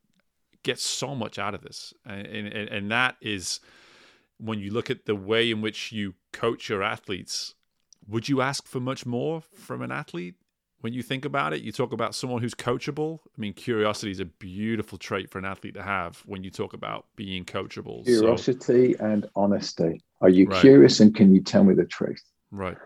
get 0.62 0.78
so 0.78 1.14
much 1.14 1.38
out 1.38 1.54
of 1.54 1.62
this, 1.62 1.94
and, 2.04 2.26
and 2.26 2.68
and 2.68 2.90
that 2.90 3.16
is 3.20 3.60
when 4.38 4.58
you 4.58 4.72
look 4.72 4.90
at 4.90 5.06
the 5.06 5.14
way 5.14 5.50
in 5.50 5.60
which 5.60 5.92
you 5.92 6.14
coach 6.32 6.68
your 6.68 6.82
athletes. 6.82 7.54
Would 8.08 8.28
you 8.28 8.40
ask 8.40 8.68
for 8.68 8.78
much 8.78 9.04
more 9.04 9.40
from 9.40 9.82
an 9.82 9.90
athlete? 9.90 10.36
When 10.80 10.92
you 10.92 11.02
think 11.02 11.24
about 11.24 11.52
it, 11.52 11.62
you 11.62 11.72
talk 11.72 11.92
about 11.92 12.14
someone 12.14 12.40
who's 12.40 12.54
coachable. 12.54 13.18
I 13.26 13.40
mean, 13.40 13.54
curiosity 13.54 14.12
is 14.12 14.20
a 14.20 14.26
beautiful 14.26 14.98
trait 14.98 15.30
for 15.30 15.38
an 15.38 15.44
athlete 15.44 15.74
to 15.74 15.82
have 15.82 16.22
when 16.26 16.44
you 16.44 16.50
talk 16.50 16.74
about 16.74 17.06
being 17.16 17.44
coachable. 17.44 18.04
Curiosity 18.04 18.94
so, 18.94 19.04
and 19.04 19.26
honesty. 19.34 20.02
Are 20.20 20.28
you 20.28 20.46
right. 20.46 20.60
curious 20.60 21.00
and 21.00 21.14
can 21.14 21.34
you 21.34 21.40
tell 21.40 21.64
me 21.64 21.74
the 21.74 21.86
truth? 21.86 22.22
Right. 22.52 22.76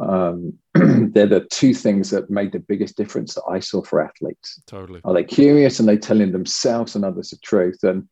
Um, 0.00 0.54
they're 0.74 1.26
the 1.26 1.46
two 1.50 1.74
things 1.74 2.10
that 2.10 2.30
made 2.30 2.52
the 2.52 2.58
biggest 2.58 2.96
difference 2.96 3.34
that 3.34 3.44
I 3.48 3.60
saw 3.60 3.82
for 3.82 4.00
athletes. 4.00 4.60
Totally. 4.66 5.00
Are 5.04 5.14
they 5.14 5.24
curious 5.24 5.78
and 5.78 5.88
they 5.88 5.98
telling 5.98 6.32
themselves 6.32 6.94
and 6.96 7.04
others 7.04 7.30
the 7.30 7.36
truth? 7.38 7.82
And 7.82 8.08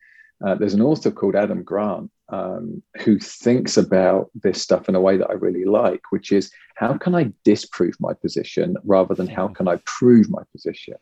uh, 0.47 0.55
there's 0.55 0.75
an 0.75 0.83
author 0.83 1.11
called 1.11 1.35
Adam 1.35 1.63
Grant 1.63 2.11
um, 2.29 2.83
who 3.01 3.19
thinks 3.19 3.77
about 3.77 4.31
this 4.35 4.61
stuff 4.61 4.89
in 4.89 4.95
a 4.95 5.01
way 5.01 5.17
that 5.17 5.31
I 5.31 5.35
really 5.35 5.65
like, 5.65 6.03
which 6.11 6.31
is 6.31 6.51
how 6.77 6.97
can 6.97 7.15
I 7.15 7.33
disprove 7.45 7.95
my 8.01 8.13
position 8.13 8.77
rather 8.85 9.15
than 9.15 9.27
how 9.27 9.49
can 9.49 9.67
I 9.67 9.81
prove 9.85 10.31
my 10.31 10.43
position? 10.53 10.95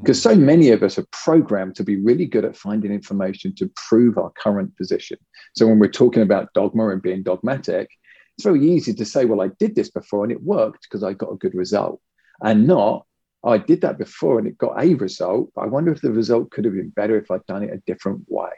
Because 0.00 0.20
so 0.20 0.34
many 0.34 0.70
of 0.70 0.82
us 0.82 0.98
are 0.98 1.06
programmed 1.12 1.76
to 1.76 1.84
be 1.84 1.96
really 1.96 2.26
good 2.26 2.44
at 2.44 2.56
finding 2.56 2.92
information 2.92 3.54
to 3.54 3.70
prove 3.88 4.18
our 4.18 4.30
current 4.30 4.76
position. 4.76 5.18
So 5.54 5.68
when 5.68 5.78
we're 5.78 5.88
talking 5.88 6.22
about 6.22 6.52
dogma 6.52 6.88
and 6.88 7.00
being 7.00 7.22
dogmatic, 7.22 7.88
it's 8.36 8.44
very 8.44 8.66
easy 8.68 8.92
to 8.94 9.04
say, 9.04 9.24
well, 9.24 9.40
I 9.40 9.48
did 9.58 9.74
this 9.74 9.90
before 9.90 10.24
and 10.24 10.32
it 10.32 10.42
worked 10.42 10.82
because 10.82 11.02
I 11.02 11.12
got 11.12 11.32
a 11.32 11.36
good 11.36 11.54
result, 11.54 12.00
and 12.42 12.66
not, 12.66 13.06
I 13.44 13.58
did 13.58 13.82
that 13.82 13.98
before 13.98 14.38
and 14.38 14.48
it 14.48 14.58
got 14.58 14.82
a 14.82 14.94
result. 14.94 15.50
but 15.54 15.62
I 15.62 15.66
wonder 15.66 15.92
if 15.92 16.00
the 16.00 16.12
result 16.12 16.50
could 16.50 16.64
have 16.64 16.74
been 16.74 16.90
better 16.90 17.16
if 17.18 17.30
I'd 17.30 17.46
done 17.46 17.62
it 17.62 17.72
a 17.72 17.82
different 17.86 18.24
way. 18.28 18.50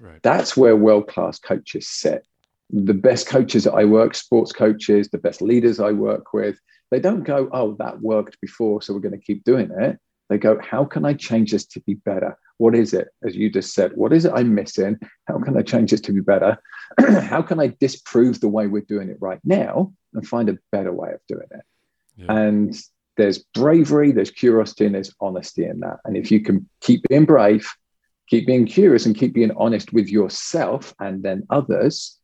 Right. 0.00 0.22
That's 0.22 0.56
where 0.56 0.76
world 0.76 1.08
class 1.08 1.38
coaches 1.38 1.88
sit. 1.88 2.26
The 2.70 2.94
best 2.94 3.28
coaches 3.28 3.64
that 3.64 3.74
I 3.74 3.84
work, 3.84 4.14
sports 4.14 4.52
coaches, 4.52 5.08
the 5.08 5.18
best 5.18 5.42
leaders 5.42 5.78
I 5.78 5.92
work 5.92 6.32
with, 6.32 6.58
they 6.90 7.00
don't 7.00 7.22
go, 7.22 7.48
oh, 7.52 7.76
that 7.78 8.00
worked 8.00 8.40
before, 8.40 8.82
so 8.82 8.94
we're 8.94 9.00
going 9.00 9.18
to 9.18 9.24
keep 9.24 9.44
doing 9.44 9.70
it. 9.78 9.98
They 10.28 10.38
go, 10.38 10.58
how 10.60 10.84
can 10.84 11.04
I 11.04 11.14
change 11.14 11.52
this 11.52 11.66
to 11.66 11.80
be 11.80 11.94
better? 11.94 12.36
What 12.58 12.74
is 12.74 12.94
it? 12.94 13.08
As 13.24 13.36
you 13.36 13.50
just 13.50 13.74
said, 13.74 13.92
what 13.94 14.12
is 14.12 14.24
it 14.24 14.32
I'm 14.34 14.54
missing? 14.54 14.98
How 15.26 15.38
can 15.38 15.56
I 15.56 15.62
change 15.62 15.90
this 15.90 16.00
to 16.02 16.12
be 16.12 16.20
better? 16.20 16.56
how 16.98 17.42
can 17.42 17.60
I 17.60 17.74
disprove 17.80 18.40
the 18.40 18.48
way 18.48 18.66
we're 18.66 18.82
doing 18.82 19.10
it 19.10 19.18
right 19.20 19.40
now 19.44 19.92
and 20.14 20.26
find 20.26 20.48
a 20.48 20.58
better 20.72 20.92
way 20.92 21.12
of 21.12 21.20
doing 21.28 21.48
it? 21.50 21.62
Yeah. 22.16 22.32
And 22.32 22.76
there's 23.16 23.38
bravery, 23.38 24.12
there's 24.12 24.30
curiosity, 24.30 24.86
and 24.86 24.94
there's 24.94 25.14
honesty 25.20 25.64
in 25.64 25.80
that. 25.80 25.98
And 26.04 26.16
if 26.16 26.30
you 26.30 26.40
can 26.40 26.68
keep 26.80 27.02
being 27.08 27.24
brave, 27.24 27.68
keep 28.28 28.46
being 28.46 28.66
curious, 28.66 29.06
and 29.06 29.16
keep 29.16 29.34
being 29.34 29.52
honest 29.56 29.92
with 29.92 30.08
yourself 30.08 30.94
and 31.00 31.22
then 31.22 31.46
others, 31.50 32.18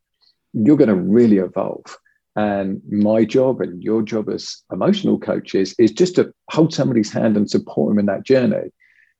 you're 0.53 0.77
going 0.77 0.89
to 0.89 0.95
really 0.95 1.37
evolve. 1.37 1.97
And 2.35 2.81
my 2.89 3.25
job 3.25 3.59
and 3.59 3.83
your 3.83 4.01
job 4.01 4.29
as 4.29 4.63
emotional 4.71 5.19
coaches 5.19 5.75
is 5.77 5.91
just 5.91 6.15
to 6.15 6.33
hold 6.49 6.73
somebody's 6.73 7.11
hand 7.11 7.35
and 7.35 7.49
support 7.49 7.89
them 7.89 7.99
in 7.99 8.05
that 8.05 8.23
journey 8.23 8.71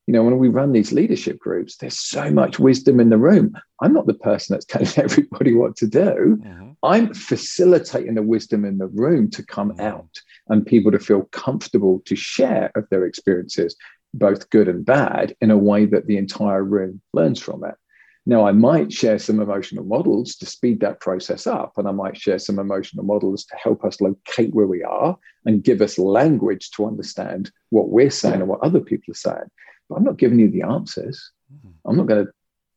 you 0.07 0.13
know, 0.13 0.23
when 0.23 0.39
we 0.39 0.49
run 0.49 0.71
these 0.71 0.91
leadership 0.91 1.39
groups, 1.39 1.77
there's 1.77 1.99
so 1.99 2.31
much 2.31 2.59
wisdom 2.59 2.99
in 2.99 3.09
the 3.09 3.17
room. 3.17 3.53
I'm 3.81 3.93
not 3.93 4.07
the 4.07 4.13
person 4.13 4.53
that's 4.53 4.65
telling 4.67 4.91
everybody 4.97 5.53
what 5.53 5.75
to 5.77 5.87
do. 5.87 6.37
Mm-hmm. 6.41 6.71
I'm 6.83 7.13
facilitating 7.13 8.15
the 8.15 8.23
wisdom 8.23 8.65
in 8.65 8.77
the 8.77 8.87
room 8.87 9.29
to 9.31 9.45
come 9.45 9.71
mm-hmm. 9.71 9.81
out 9.81 10.19
and 10.49 10.65
people 10.65 10.91
to 10.91 10.99
feel 10.99 11.23
comfortable 11.31 12.01
to 12.05 12.15
share 12.15 12.71
of 12.75 12.89
their 12.89 13.05
experiences, 13.05 13.75
both 14.13 14.49
good 14.49 14.67
and 14.67 14.85
bad, 14.85 15.35
in 15.39 15.51
a 15.51 15.57
way 15.57 15.85
that 15.85 16.07
the 16.07 16.17
entire 16.17 16.63
room 16.63 17.01
learns 17.13 17.39
from 17.39 17.63
it. 17.63 17.75
Now, 18.25 18.45
I 18.45 18.51
might 18.51 18.93
share 18.93 19.17
some 19.17 19.39
emotional 19.39 19.83
models 19.83 20.35
to 20.35 20.45
speed 20.45 20.79
that 20.81 20.99
process 20.99 21.47
up, 21.47 21.73
and 21.77 21.87
I 21.87 21.91
might 21.91 22.15
share 22.15 22.37
some 22.37 22.59
emotional 22.59 23.03
models 23.03 23.45
to 23.45 23.55
help 23.55 23.83
us 23.83 23.99
locate 23.99 24.53
where 24.53 24.67
we 24.67 24.83
are 24.83 25.17
and 25.45 25.63
give 25.63 25.81
us 25.81 25.97
language 25.97 26.69
to 26.71 26.85
understand 26.85 27.51
what 27.69 27.89
we're 27.89 28.11
saying 28.11 28.41
and 28.41 28.47
what 28.47 28.61
other 28.61 28.79
people 28.79 29.11
are 29.11 29.15
saying. 29.15 29.49
But 29.89 29.95
I'm 29.95 30.03
not 30.03 30.17
giving 30.17 30.39
you 30.39 30.51
the 30.51 30.61
answers. 30.61 31.31
Mm-hmm. 31.51 31.89
I'm 31.89 31.97
not 31.97 32.07
going 32.07 32.25
to 32.25 32.31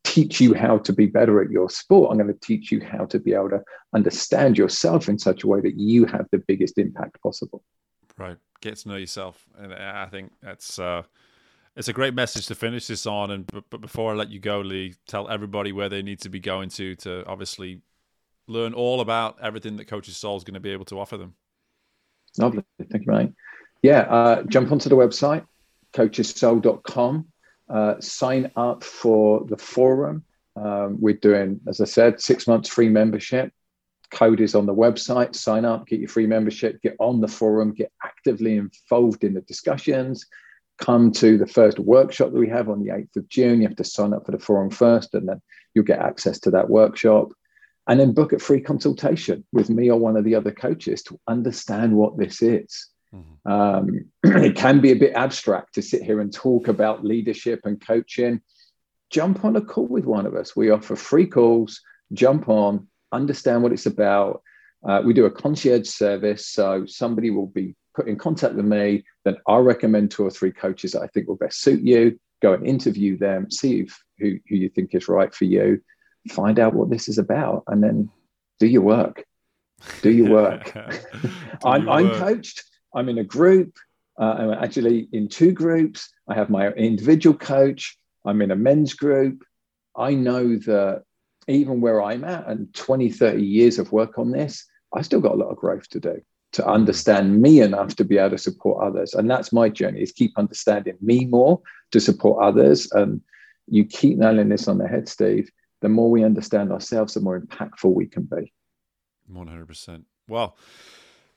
teach 0.05 0.41
you 0.41 0.55
how 0.55 0.79
to 0.79 0.93
be 0.93 1.07
better 1.07 1.43
at 1.43 1.51
your 1.51 1.69
sport. 1.69 2.11
I'm 2.11 2.19
going 2.19 2.33
to 2.33 2.41
teach 2.41 2.73
you 2.73 2.81
how 2.81 3.05
to 3.07 3.19
be 3.19 3.35
able 3.35 3.51
to 3.51 3.63
understand 3.95 4.57
yourself 4.57 5.09
in 5.09 5.19
such 5.19 5.45
a 5.45 5.47
way 5.47 5.61
that 5.61 5.79
you 5.79 6.07
have 6.07 6.27
the 6.33 6.39
biggest 6.39 6.79
impact 6.79 7.21
possible. 7.23 7.63
Right. 8.17 8.39
Get 8.61 8.77
to 8.77 8.89
know 8.89 8.97
yourself. 8.97 9.45
And 9.59 9.75
I 9.75 10.07
think 10.07 10.33
that's 10.41 10.79
uh 10.79 11.03
it's 11.77 11.89
a 11.89 11.93
great 11.93 12.15
message 12.15 12.47
to 12.47 12.55
finish 12.55 12.87
this 12.87 13.07
on. 13.07 13.31
And 13.31 13.47
but, 13.47 13.65
but 13.71 13.81
before 13.81 14.13
I 14.13 14.15
let 14.15 14.31
you 14.31 14.39
go, 14.39 14.61
Lee, 14.61 14.95
tell 15.07 15.29
everybody 15.29 15.73
where 15.73 15.89
they 15.89 16.03
need 16.03 16.21
to 16.21 16.29
be 16.29 16.41
going 16.41 16.69
to 16.71 16.95
to 16.97 17.25
obviously 17.27 17.83
learn 18.47 18.75
all 18.75 19.01
about 19.01 19.39
everything 19.43 19.77
that 19.77 19.87
Coach's 19.87 20.17
Soul 20.17 20.37
is 20.37 20.45
going 20.45 20.55
to 20.55 20.61
be 20.61 20.71
able 20.71 20.85
to 20.87 21.01
offer 21.01 21.17
them. 21.17 21.35
Lovely. 22.39 22.65
Thank 22.91 23.07
you, 23.07 23.13
mate. 23.13 23.33
Yeah, 23.83 24.01
uh, 24.01 24.43
jump 24.45 24.73
onto 24.73 24.89
the 24.89 24.97
website, 24.97 25.45
coachessoul.com. 25.93 27.27
Uh, 27.69 28.01
sign 28.01 28.51
up 28.57 28.85
for 28.85 29.45
the 29.47 29.57
forum. 29.57 30.25
Um, 30.57 30.99
we're 31.01 31.15
doing, 31.15 31.61
as 31.67 31.81
I 31.81 31.85
said, 31.85 32.21
six 32.21 32.47
months 32.47 32.69
free 32.69 32.89
membership. 32.89 33.53
Code 34.11 34.41
is 34.41 34.55
on 34.55 34.67
the 34.67 34.75
website. 34.75 35.35
Sign 35.35 35.65
up, 35.65 35.87
get 35.87 36.01
your 36.01 36.09
free 36.09 36.27
membership, 36.27 36.81
get 36.83 36.97
on 36.99 37.21
the 37.21 37.29
forum, 37.29 37.73
get 37.73 37.91
actively 38.03 38.57
involved 38.57 39.25
in 39.25 39.35
the 39.35 39.41
discussions. 39.43 40.27
Come 40.79 41.13
to 41.13 41.39
the 41.39 41.47
first 41.47 41.79
workshop 41.79 42.33
that 42.33 42.39
we 42.39 42.49
have 42.49 42.69
on 42.69 42.83
the 42.83 42.91
8th 42.91 43.17
of 43.17 43.29
June. 43.29 43.61
You 43.61 43.69
have 43.69 43.77
to 43.77 43.85
sign 43.85 44.13
up 44.13 44.27
for 44.27 44.33
the 44.33 44.39
forum 44.39 44.71
first, 44.71 45.15
and 45.15 45.29
then 45.29 45.41
you'll 45.75 45.85
get 45.85 46.01
access 46.01 46.39
to 46.41 46.51
that 46.53 46.69
workshop. 46.71 47.33
and 47.87 48.01
then 48.01 48.13
book 48.13 48.33
a 48.33 48.39
free 48.39 48.63
consultation 48.63 49.45
with 49.53 49.69
me 49.69 49.91
or 49.91 49.99
one 49.99 50.17
of 50.17 50.25
the 50.25 50.35
other 50.35 50.51
coaches 50.51 51.03
to 51.03 51.21
understand 51.29 51.95
what 51.95 52.17
this 52.17 52.41
is. 52.41 52.89
Mm-hmm. 53.15 53.53
Um, 53.53 54.05
it 54.43 54.57
can 54.57 54.81
be 54.81 54.93
a 54.93 54.97
bit 54.97 55.15
abstract 55.15 55.75
to 55.75 55.83
sit 55.83 56.03
here 56.03 56.21
and 56.21 56.33
talk 56.33 56.69
about 56.69 57.05
leadership 57.05 57.61
and 57.65 57.81
coaching. 57.81 58.41
Jump 59.11 59.45
on 59.45 59.57
a 59.57 59.61
call 59.61 59.87
with 59.87 60.07
one 60.07 60.27
of 60.27 60.35
us. 60.35 60.57
We 60.57 60.71
offer 60.71 60.97
free 60.97 61.27
calls. 61.27 61.81
Jump 62.13 62.49
on, 62.49 62.89
understand 63.13 63.63
what 63.63 63.73
it's 63.73 63.87
about. 63.87 64.43
Uh, 64.87 65.03
we 65.05 65.15
do 65.15 65.25
a 65.25 65.31
concierge 65.31 65.89
service, 65.89 66.49
so 66.49 66.85
somebody 66.87 67.31
will 67.31 67.47
be 67.47 67.75
put 67.95 68.09
in 68.09 68.17
contact 68.17 68.55
with 68.55 68.65
me. 68.65 69.05
Then 69.25 69.37
I'll 69.47 69.63
recommend 69.63 70.11
two 70.11 70.25
or 70.25 70.31
three 70.31 70.53
coaches 70.53 70.93
that 70.93 71.03
I 71.03 71.07
think 71.09 71.29
will 71.29 71.37
best 71.37 71.61
suit 71.61 71.83
you. 71.83 72.19
Go 72.43 72.53
and 72.53 72.67
interview 72.67 73.17
them, 73.17 73.51
see 73.51 73.81
if, 73.81 73.99
who, 74.19 74.39
who 74.49 74.57
you 74.57 74.69
think 74.69 74.95
is 74.95 75.09
right 75.09 75.35
for 75.35 75.45
you, 75.45 75.81
find 76.31 76.59
out 76.59 76.75
what 76.75 76.91
this 76.91 77.09
is 77.09 77.19
about, 77.19 77.65
and 77.69 77.83
then 77.83 78.11
do 78.59 78.67
your 78.67 78.83
work. 78.83 79.25
Do 80.03 80.11
your 80.11 80.31
work. 80.31 80.73
do 80.75 81.31
I'm, 81.65 81.85
your 81.85 81.93
I'm 81.93 82.09
work. 82.09 82.19
coached. 82.19 82.63
I'm 82.95 83.09
in 83.09 83.19
a 83.19 83.25
group. 83.25 83.77
Uh, 84.21 84.37
I'm 84.39 84.51
actually 84.53 85.09
in 85.13 85.29
two 85.29 85.53
groups. 85.53 86.13
I 86.29 86.35
have 86.35 86.51
my 86.51 86.69
individual 86.69 87.37
coach. 87.37 87.97
I'm 88.25 88.43
in 88.43 88.51
a 88.51 88.57
men's 88.57 88.95
group. 88.95 89.43
I 89.97 90.15
know 90.15 90.57
that 90.57 91.03
even 91.49 91.81
where 91.81 92.03
I'm 92.03 92.25
at 92.25 92.47
and 92.47 92.73
20, 92.75 93.11
30 93.11 93.43
years 93.43 93.79
of 93.79 93.93
work 93.93 94.19
on 94.19 94.31
this, 94.31 94.67
I 94.95 95.03
still 95.03 95.21
got 95.21 95.33
a 95.33 95.37
lot 95.37 95.51
of 95.51 95.57
growth 95.57 95.89
to 95.91 96.01
do 96.01 96.21
to 96.55 96.67
understand 96.67 97.43
me 97.43 97.61
enough 97.61 97.97
to 97.97 98.05
be 98.05 98.17
able 98.17 98.31
to 98.31 98.39
support 98.39 98.83
others. 98.83 99.15
And 99.15 99.29
that's 99.29 99.53
my 99.53 99.69
journey 99.69 100.01
is 100.01 100.13
keep 100.13 100.33
understanding 100.39 100.97
me 101.01 101.27
more 101.27 101.61
to 101.91 102.01
support 102.01 102.43
others. 102.43 102.91
And 102.93 103.21
you 103.67 103.85
keep 103.85 104.19
nailing 104.19 104.49
this 104.49 104.69
on 104.69 104.79
the 104.79 104.87
head, 104.87 105.09
Steve. 105.09 105.51
The 105.83 105.89
more 105.89 106.11
we 106.11 106.25
understand 106.25 106.73
ourselves, 106.73 107.15
the 107.15 107.21
more 107.21 107.39
impactful 107.39 107.93
we 107.93 108.07
can 108.07 108.23
be. 108.23 108.53
100%. 109.33 110.05
Well, 110.29 110.57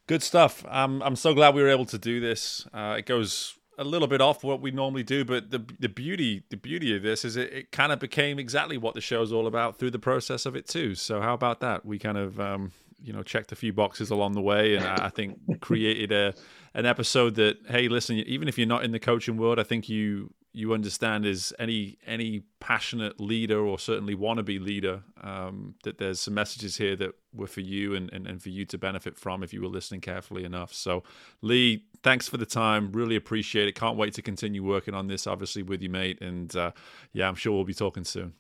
good 0.06 0.22
stuff. 0.22 0.64
Um, 0.70 1.02
I'm 1.04 1.16
so 1.16 1.34
glad 1.34 1.56
we 1.56 1.64
were 1.64 1.70
able 1.70 1.86
to 1.86 1.98
do 1.98 2.20
this. 2.20 2.68
Uh, 2.72 2.96
it 3.00 3.08
goes 3.08 3.58
a 3.80 3.84
little 3.84 4.08
bit 4.08 4.22
off 4.22 4.44
what 4.44 4.62
we 4.62 4.72
normally 4.72 5.04
do, 5.04 5.24
but 5.24 5.52
the 5.52 5.64
the 5.80 5.90
beauty 5.90 6.44
the 6.50 6.58
beauty 6.58 6.96
of 6.96 7.04
this 7.04 7.24
is 7.24 7.38
it, 7.38 7.54
it 7.54 7.72
kind 7.72 7.92
of 7.92 8.00
became 8.00 8.40
exactly 8.40 8.76
what 8.76 8.96
the 8.96 9.02
show's 9.02 9.32
all 9.32 9.46
about 9.46 9.78
through 9.78 9.92
the 9.92 10.00
process 10.00 10.48
of 10.48 10.56
it 10.56 10.68
too. 10.68 10.96
So 10.96 11.22
how 11.22 11.36
about 11.36 11.60
that? 11.60 11.86
We 11.86 12.00
kind 12.00 12.18
of 12.18 12.40
um, 12.40 12.72
you 13.02 13.14
know 13.14 13.24
checked 13.24 13.52
a 13.52 13.56
few 13.56 13.74
boxes 13.74 14.10
along 14.10 14.34
the 14.34 14.42
way, 14.42 14.76
and 14.76 14.86
I, 14.86 15.10
think 15.10 15.38
created 15.62 16.12
a 16.12 16.34
an 16.74 16.86
episode 16.86 17.36
that 17.36 17.58
hey, 17.68 17.88
listen, 17.88 18.18
even 18.18 18.48
if 18.48 18.58
you're 18.58 18.68
not 18.68 18.84
in 18.84 18.92
the 18.92 19.00
coaching 19.00 19.38
world, 19.38 19.60
I 19.60 19.64
think 19.64 19.90
you 19.90 20.34
you 20.54 20.74
understand 20.74 21.26
is 21.26 21.54
any 21.60 22.00
any 22.08 22.42
passionate 22.60 23.20
leader 23.20 23.60
or 23.60 23.78
certainly 23.78 24.16
wannabe 24.16 24.60
leader 24.60 25.04
um, 25.22 25.76
that 25.84 26.00
there's 26.00 26.20
some 26.20 26.34
messages 26.34 26.78
here 26.78 26.96
that 26.96 27.12
were 27.32 27.46
for 27.46 27.62
you 27.62 27.94
and, 27.94 28.12
and, 28.12 28.26
and 28.26 28.42
for 28.42 28.50
you 28.50 28.66
to 28.66 28.78
benefit 28.78 29.16
from 29.18 29.44
if 29.44 29.54
you 29.54 29.62
were 29.62 29.68
listening 29.68 30.02
carefully 30.02 30.44
enough. 30.44 30.74
So 30.74 31.04
Lee, 31.42 31.86
thanks 32.02 32.28
for 32.28 32.38
the 32.38 32.46
time. 32.46 32.92
Really 32.92 33.16
appreciate 33.16 33.68
it. 33.68 33.76
Can't 33.76 33.98
wait 33.98 34.16
to 34.16 34.24
continue 34.24 34.64
working 34.64 34.96
on 34.96 35.08
this, 35.08 35.28
obviously, 35.28 35.62
with 35.62 35.82
you, 35.82 35.90
mate. 35.90 36.22
And 36.22 36.54
uh, 36.56 36.72
yeah, 37.14 37.28
I'm 37.28 37.36
sure 37.36 37.54
we'll 37.54 37.64
be 37.64 37.76
talking 37.76 38.04
soon. 38.04 38.34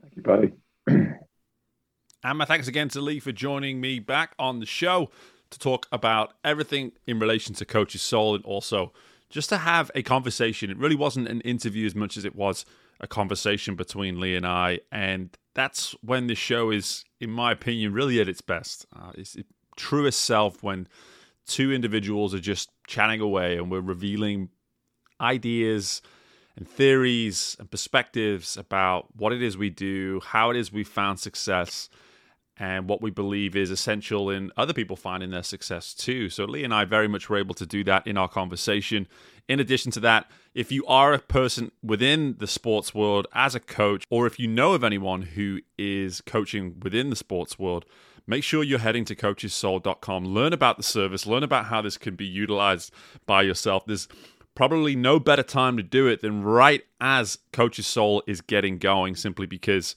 Thank 0.00 0.16
you, 0.16 0.22
buddy. 0.22 0.52
and 2.22 2.38
my 2.38 2.44
thanks 2.44 2.68
again 2.68 2.88
to 2.90 3.00
Lee 3.00 3.18
for 3.18 3.32
joining 3.32 3.80
me 3.80 3.98
back 3.98 4.34
on 4.38 4.60
the 4.60 4.66
show 4.66 5.10
to 5.50 5.58
talk 5.58 5.86
about 5.90 6.34
everything 6.44 6.92
in 7.06 7.18
relation 7.18 7.54
to 7.54 7.64
Coach's 7.64 8.02
Soul 8.02 8.34
and 8.34 8.44
also 8.44 8.92
just 9.30 9.48
to 9.48 9.58
have 9.58 9.90
a 9.94 10.02
conversation. 10.02 10.70
It 10.70 10.76
really 10.76 10.96
wasn't 10.96 11.28
an 11.28 11.40
interview 11.42 11.86
as 11.86 11.94
much 11.94 12.16
as 12.16 12.24
it 12.24 12.36
was 12.36 12.66
a 13.00 13.06
conversation 13.06 13.74
between 13.74 14.20
Lee 14.20 14.36
and 14.36 14.46
I. 14.46 14.80
And 14.92 15.36
that's 15.54 15.92
when 16.02 16.26
the 16.26 16.34
show 16.34 16.70
is, 16.70 17.04
in 17.20 17.30
my 17.30 17.52
opinion, 17.52 17.94
really 17.94 18.20
at 18.20 18.28
its 18.28 18.42
best. 18.42 18.86
Uh, 18.94 19.12
it's 19.14 19.34
its 19.34 19.48
truest 19.76 20.20
self 20.20 20.62
when 20.62 20.88
two 21.46 21.72
individuals 21.72 22.34
are 22.34 22.40
just 22.40 22.70
chatting 22.86 23.20
away 23.20 23.56
and 23.56 23.70
we're 23.70 23.80
revealing 23.80 24.50
ideas 25.20 26.02
and 26.54 26.68
theories 26.68 27.56
and 27.58 27.70
perspectives 27.70 28.58
about 28.58 29.06
what 29.16 29.32
it 29.32 29.42
is 29.42 29.56
we 29.56 29.70
do, 29.70 30.20
how 30.22 30.50
it 30.50 30.56
is 30.56 30.70
we 30.70 30.84
found 30.84 31.18
success 31.18 31.88
and 32.60 32.86
what 32.86 33.00
we 33.00 33.10
believe 33.10 33.56
is 33.56 33.70
essential 33.70 34.28
in 34.28 34.52
other 34.54 34.74
people 34.74 34.94
finding 34.94 35.30
their 35.30 35.42
success 35.42 35.94
too. 35.94 36.28
So, 36.28 36.44
Lee 36.44 36.62
and 36.62 36.74
I 36.74 36.84
very 36.84 37.08
much 37.08 37.30
were 37.30 37.38
able 37.38 37.54
to 37.54 37.64
do 37.64 37.82
that 37.84 38.06
in 38.06 38.18
our 38.18 38.28
conversation. 38.28 39.08
In 39.48 39.58
addition 39.60 39.90
to 39.92 40.00
that, 40.00 40.30
if 40.54 40.70
you 40.70 40.84
are 40.84 41.14
a 41.14 41.18
person 41.18 41.72
within 41.82 42.36
the 42.38 42.46
sports 42.46 42.94
world 42.94 43.26
as 43.32 43.54
a 43.54 43.60
coach, 43.60 44.04
or 44.10 44.26
if 44.26 44.38
you 44.38 44.46
know 44.46 44.74
of 44.74 44.84
anyone 44.84 45.22
who 45.22 45.60
is 45.78 46.20
coaching 46.20 46.78
within 46.82 47.08
the 47.08 47.16
sports 47.16 47.58
world, 47.58 47.86
make 48.26 48.44
sure 48.44 48.62
you're 48.62 48.78
heading 48.78 49.06
to 49.06 49.16
coachessoul.com. 49.16 50.26
Learn 50.26 50.52
about 50.52 50.76
the 50.76 50.82
service, 50.82 51.26
learn 51.26 51.42
about 51.42 51.64
how 51.64 51.80
this 51.80 51.96
can 51.96 52.14
be 52.14 52.26
utilized 52.26 52.92
by 53.24 53.40
yourself. 53.40 53.86
There's 53.86 54.06
probably 54.54 54.94
no 54.94 55.18
better 55.18 55.42
time 55.42 55.78
to 55.78 55.82
do 55.82 56.06
it 56.08 56.20
than 56.20 56.42
right 56.42 56.84
as 57.00 57.38
Coach's 57.54 57.86
Soul 57.86 58.22
is 58.26 58.42
getting 58.42 58.76
going, 58.76 59.16
simply 59.16 59.46
because 59.46 59.94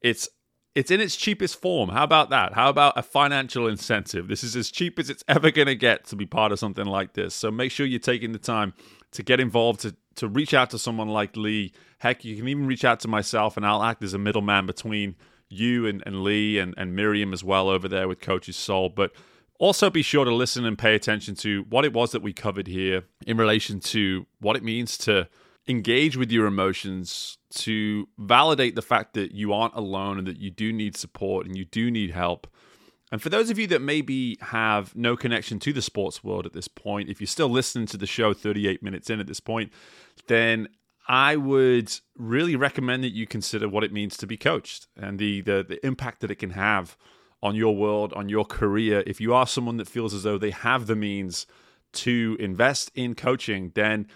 it's 0.00 0.26
it's 0.74 0.90
in 0.90 1.00
its 1.00 1.16
cheapest 1.16 1.60
form. 1.60 1.88
How 1.88 2.04
about 2.04 2.30
that? 2.30 2.54
How 2.54 2.68
about 2.68 2.96
a 2.96 3.02
financial 3.02 3.66
incentive? 3.66 4.28
This 4.28 4.44
is 4.44 4.54
as 4.54 4.70
cheap 4.70 4.98
as 4.98 5.10
it's 5.10 5.24
ever 5.26 5.50
going 5.50 5.66
to 5.66 5.74
get 5.74 6.04
to 6.06 6.16
be 6.16 6.26
part 6.26 6.52
of 6.52 6.58
something 6.58 6.86
like 6.86 7.14
this. 7.14 7.34
So 7.34 7.50
make 7.50 7.72
sure 7.72 7.86
you're 7.86 7.98
taking 7.98 8.32
the 8.32 8.38
time 8.38 8.74
to 9.12 9.22
get 9.22 9.40
involved, 9.40 9.80
to, 9.80 9.96
to 10.16 10.28
reach 10.28 10.54
out 10.54 10.70
to 10.70 10.78
someone 10.78 11.08
like 11.08 11.36
Lee. 11.36 11.72
Heck, 11.98 12.24
you 12.24 12.36
can 12.36 12.46
even 12.46 12.66
reach 12.66 12.84
out 12.84 13.00
to 13.00 13.08
myself, 13.08 13.56
and 13.56 13.66
I'll 13.66 13.82
act 13.82 14.02
as 14.02 14.14
a 14.14 14.18
middleman 14.18 14.66
between 14.66 15.16
you 15.48 15.86
and, 15.86 16.02
and 16.06 16.22
Lee 16.22 16.58
and, 16.58 16.74
and 16.76 16.94
Miriam 16.94 17.32
as 17.32 17.42
well 17.42 17.68
over 17.68 17.88
there 17.88 18.06
with 18.06 18.20
Coach's 18.20 18.56
Soul. 18.56 18.90
But 18.90 19.10
also 19.58 19.90
be 19.90 20.02
sure 20.02 20.24
to 20.24 20.34
listen 20.34 20.64
and 20.64 20.78
pay 20.78 20.94
attention 20.94 21.34
to 21.36 21.66
what 21.68 21.84
it 21.84 21.92
was 21.92 22.12
that 22.12 22.22
we 22.22 22.32
covered 22.32 22.68
here 22.68 23.02
in 23.26 23.36
relation 23.36 23.80
to 23.80 24.26
what 24.38 24.56
it 24.56 24.62
means 24.62 24.96
to 24.98 25.28
engage 25.70 26.16
with 26.16 26.30
your 26.30 26.46
emotions 26.46 27.38
to 27.50 28.08
validate 28.18 28.74
the 28.74 28.82
fact 28.82 29.14
that 29.14 29.32
you 29.32 29.52
aren't 29.52 29.74
alone 29.74 30.18
and 30.18 30.26
that 30.26 30.38
you 30.38 30.50
do 30.50 30.72
need 30.72 30.96
support 30.96 31.46
and 31.46 31.56
you 31.56 31.64
do 31.64 31.90
need 31.90 32.10
help. 32.10 32.46
And 33.12 33.20
for 33.22 33.28
those 33.28 33.50
of 33.50 33.58
you 33.58 33.66
that 33.68 33.80
maybe 33.80 34.36
have 34.40 34.94
no 34.94 35.16
connection 35.16 35.58
to 35.60 35.72
the 35.72 35.82
sports 35.82 36.22
world 36.22 36.46
at 36.46 36.52
this 36.52 36.68
point, 36.68 37.08
if 37.08 37.20
you're 37.20 37.26
still 37.26 37.48
listening 37.48 37.86
to 37.86 37.96
the 37.96 38.06
show 38.06 38.32
38 38.34 38.82
minutes 38.82 39.10
in 39.10 39.20
at 39.20 39.26
this 39.26 39.40
point, 39.40 39.72
then 40.26 40.68
I 41.08 41.36
would 41.36 41.92
really 42.16 42.54
recommend 42.54 43.02
that 43.02 43.12
you 43.12 43.26
consider 43.26 43.68
what 43.68 43.82
it 43.82 43.92
means 43.92 44.16
to 44.18 44.26
be 44.26 44.36
coached 44.36 44.86
and 44.96 45.18
the, 45.18 45.40
the, 45.40 45.64
the 45.68 45.84
impact 45.84 46.20
that 46.20 46.30
it 46.30 46.36
can 46.36 46.50
have 46.50 46.96
on 47.42 47.54
your 47.54 47.74
world, 47.74 48.12
on 48.12 48.28
your 48.28 48.44
career. 48.44 49.02
If 49.06 49.20
you 49.20 49.34
are 49.34 49.46
someone 49.46 49.76
that 49.78 49.88
feels 49.88 50.14
as 50.14 50.22
though 50.22 50.38
they 50.38 50.50
have 50.50 50.86
the 50.86 50.94
means 50.94 51.46
to 51.92 52.36
invest 52.38 52.92
in 52.94 53.14
coaching, 53.14 53.72
then 53.74 54.06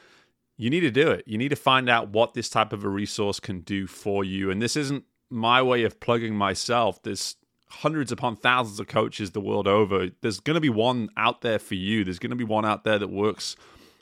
you 0.57 0.71
need 0.71 0.81
to 0.81 0.91
do 0.91 1.11
it. 1.11 1.25
You 1.27 1.39
need 1.39 1.49
to 1.49 1.57
find 1.57 1.89
out 1.89 2.11
what 2.11 2.35
this 2.35 2.49
type 2.49 2.73
of 2.73 2.85
a 2.85 2.89
resource 2.89 3.41
can 3.41 3.61
do 3.61 3.87
for 3.87 4.25
you. 4.25 4.51
And 4.51 4.63
this 4.63 4.77
isn't 4.77 5.05
my 5.31 5.61
way 5.63 5.83
of 5.83 6.01
plugging 6.01 6.37
myself. 6.37 7.03
There's 7.03 7.37
hundreds 7.69 8.13
upon 8.13 8.37
thousands 8.37 8.79
of 8.79 8.87
coaches 8.87 9.33
the 9.33 9.41
world 9.41 9.67
over. 9.67 10.11
There's 10.21 10.41
going 10.41 10.55
to 10.55 10.61
be 10.61 10.69
one 10.69 11.09
out 11.17 11.41
there 11.41 11.59
for 11.59 11.75
you. 11.75 12.05
There's 12.05 12.21
going 12.21 12.31
to 12.31 12.37
be 12.37 12.45
one 12.45 12.65
out 12.65 12.85
there 12.85 12.99
that 12.99 13.09
works 13.09 13.57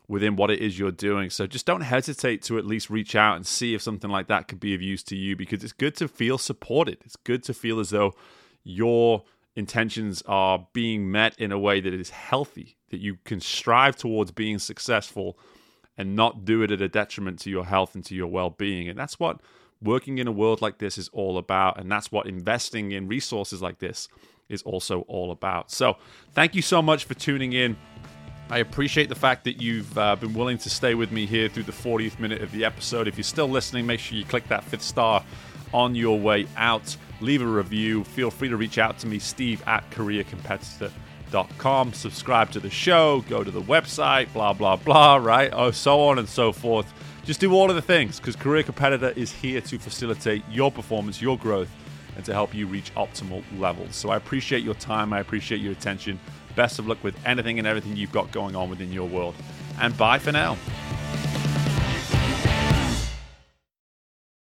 within 0.08 0.36
what 0.36 0.50
it 0.50 0.60
is 0.60 0.78
you're 0.78 0.90
doing. 0.90 1.30
So 1.30 1.46
just 1.46 1.64
don't 1.64 1.80
hesitate 1.80 2.42
to 2.42 2.58
at 2.58 2.66
least 2.66 2.90
reach 2.90 3.16
out 3.16 3.36
and 3.36 3.46
see 3.46 3.74
if 3.74 3.80
something 3.80 4.10
like 4.10 4.26
that 4.26 4.46
could 4.46 4.60
be 4.60 4.74
of 4.74 4.82
use 4.82 5.02
to 5.04 5.16
you 5.16 5.36
because 5.36 5.64
it's 5.64 5.72
good 5.72 5.96
to 5.96 6.08
feel 6.08 6.36
supported. 6.36 6.98
It's 7.04 7.16
good 7.16 7.42
to 7.44 7.54
feel 7.54 7.80
as 7.80 7.90
though 7.90 8.14
your 8.62 9.24
intentions 9.56 10.22
are 10.26 10.66
being 10.74 11.10
met 11.10 11.38
in 11.38 11.50
a 11.50 11.58
way 11.58 11.80
that 11.80 11.94
is 11.94 12.10
healthy, 12.10 12.76
that 12.90 13.00
you 13.00 13.16
can 13.24 13.40
strive 13.40 13.96
towards 13.96 14.32
being 14.32 14.58
successful 14.58 15.38
and 15.96 16.16
not 16.16 16.44
do 16.44 16.62
it 16.62 16.70
at 16.70 16.80
a 16.80 16.88
detriment 16.88 17.38
to 17.40 17.50
your 17.50 17.64
health 17.64 17.94
and 17.94 18.04
to 18.06 18.14
your 18.14 18.26
well 18.26 18.50
being. 18.50 18.88
And 18.88 18.98
that's 18.98 19.18
what 19.18 19.40
working 19.82 20.18
in 20.18 20.26
a 20.26 20.32
world 20.32 20.62
like 20.62 20.78
this 20.78 20.96
is 20.96 21.08
all 21.12 21.38
about. 21.38 21.78
And 21.78 21.90
that's 21.90 22.10
what 22.10 22.26
investing 22.26 22.92
in 22.92 23.08
resources 23.08 23.60
like 23.60 23.78
this 23.78 24.08
is 24.48 24.62
also 24.62 25.00
all 25.02 25.30
about. 25.30 25.70
So, 25.70 25.96
thank 26.32 26.54
you 26.54 26.62
so 26.62 26.82
much 26.82 27.04
for 27.04 27.14
tuning 27.14 27.52
in. 27.52 27.76
I 28.50 28.58
appreciate 28.58 29.08
the 29.08 29.14
fact 29.14 29.44
that 29.44 29.62
you've 29.62 29.96
uh, 29.96 30.16
been 30.16 30.34
willing 30.34 30.58
to 30.58 30.68
stay 30.68 30.94
with 30.94 31.10
me 31.10 31.24
here 31.24 31.48
through 31.48 31.62
the 31.62 31.72
40th 31.72 32.18
minute 32.18 32.42
of 32.42 32.52
the 32.52 32.64
episode. 32.66 33.08
If 33.08 33.16
you're 33.16 33.24
still 33.24 33.48
listening, 33.48 33.86
make 33.86 33.98
sure 33.98 34.18
you 34.18 34.26
click 34.26 34.46
that 34.48 34.62
fifth 34.64 34.82
star 34.82 35.24
on 35.72 35.94
your 35.94 36.18
way 36.18 36.46
out. 36.56 36.94
Leave 37.20 37.40
a 37.40 37.46
review. 37.46 38.04
Feel 38.04 38.30
free 38.30 38.50
to 38.50 38.56
reach 38.56 38.76
out 38.76 38.98
to 38.98 39.06
me, 39.06 39.18
steve 39.18 39.62
at 39.66 39.88
careercompetitor.com 39.90 41.01
com. 41.58 41.92
Subscribe 41.92 42.50
to 42.52 42.60
the 42.60 42.70
show, 42.70 43.22
go 43.28 43.42
to 43.42 43.50
the 43.50 43.62
website, 43.62 44.32
blah, 44.32 44.52
blah, 44.52 44.76
blah, 44.76 45.16
right? 45.16 45.50
Oh, 45.52 45.70
so 45.70 46.00
on 46.02 46.18
and 46.18 46.28
so 46.28 46.52
forth. 46.52 46.92
Just 47.24 47.40
do 47.40 47.52
all 47.54 47.70
of 47.70 47.76
the 47.76 47.82
things 47.82 48.18
because 48.18 48.36
Career 48.36 48.62
Competitor 48.62 49.10
is 49.10 49.32
here 49.32 49.60
to 49.60 49.78
facilitate 49.78 50.42
your 50.50 50.70
performance, 50.70 51.22
your 51.22 51.38
growth, 51.38 51.70
and 52.16 52.24
to 52.24 52.32
help 52.32 52.54
you 52.54 52.66
reach 52.66 52.94
optimal 52.94 53.42
levels. 53.58 53.94
So 53.94 54.10
I 54.10 54.16
appreciate 54.16 54.62
your 54.62 54.74
time. 54.74 55.12
I 55.12 55.20
appreciate 55.20 55.60
your 55.60 55.72
attention. 55.72 56.18
Best 56.56 56.78
of 56.78 56.86
luck 56.86 57.02
with 57.02 57.16
anything 57.24 57.58
and 57.58 57.66
everything 57.66 57.96
you've 57.96 58.12
got 58.12 58.30
going 58.32 58.54
on 58.56 58.68
within 58.68 58.92
your 58.92 59.08
world. 59.08 59.34
And 59.80 59.96
bye 59.96 60.18
for 60.18 60.32
now. 60.32 60.56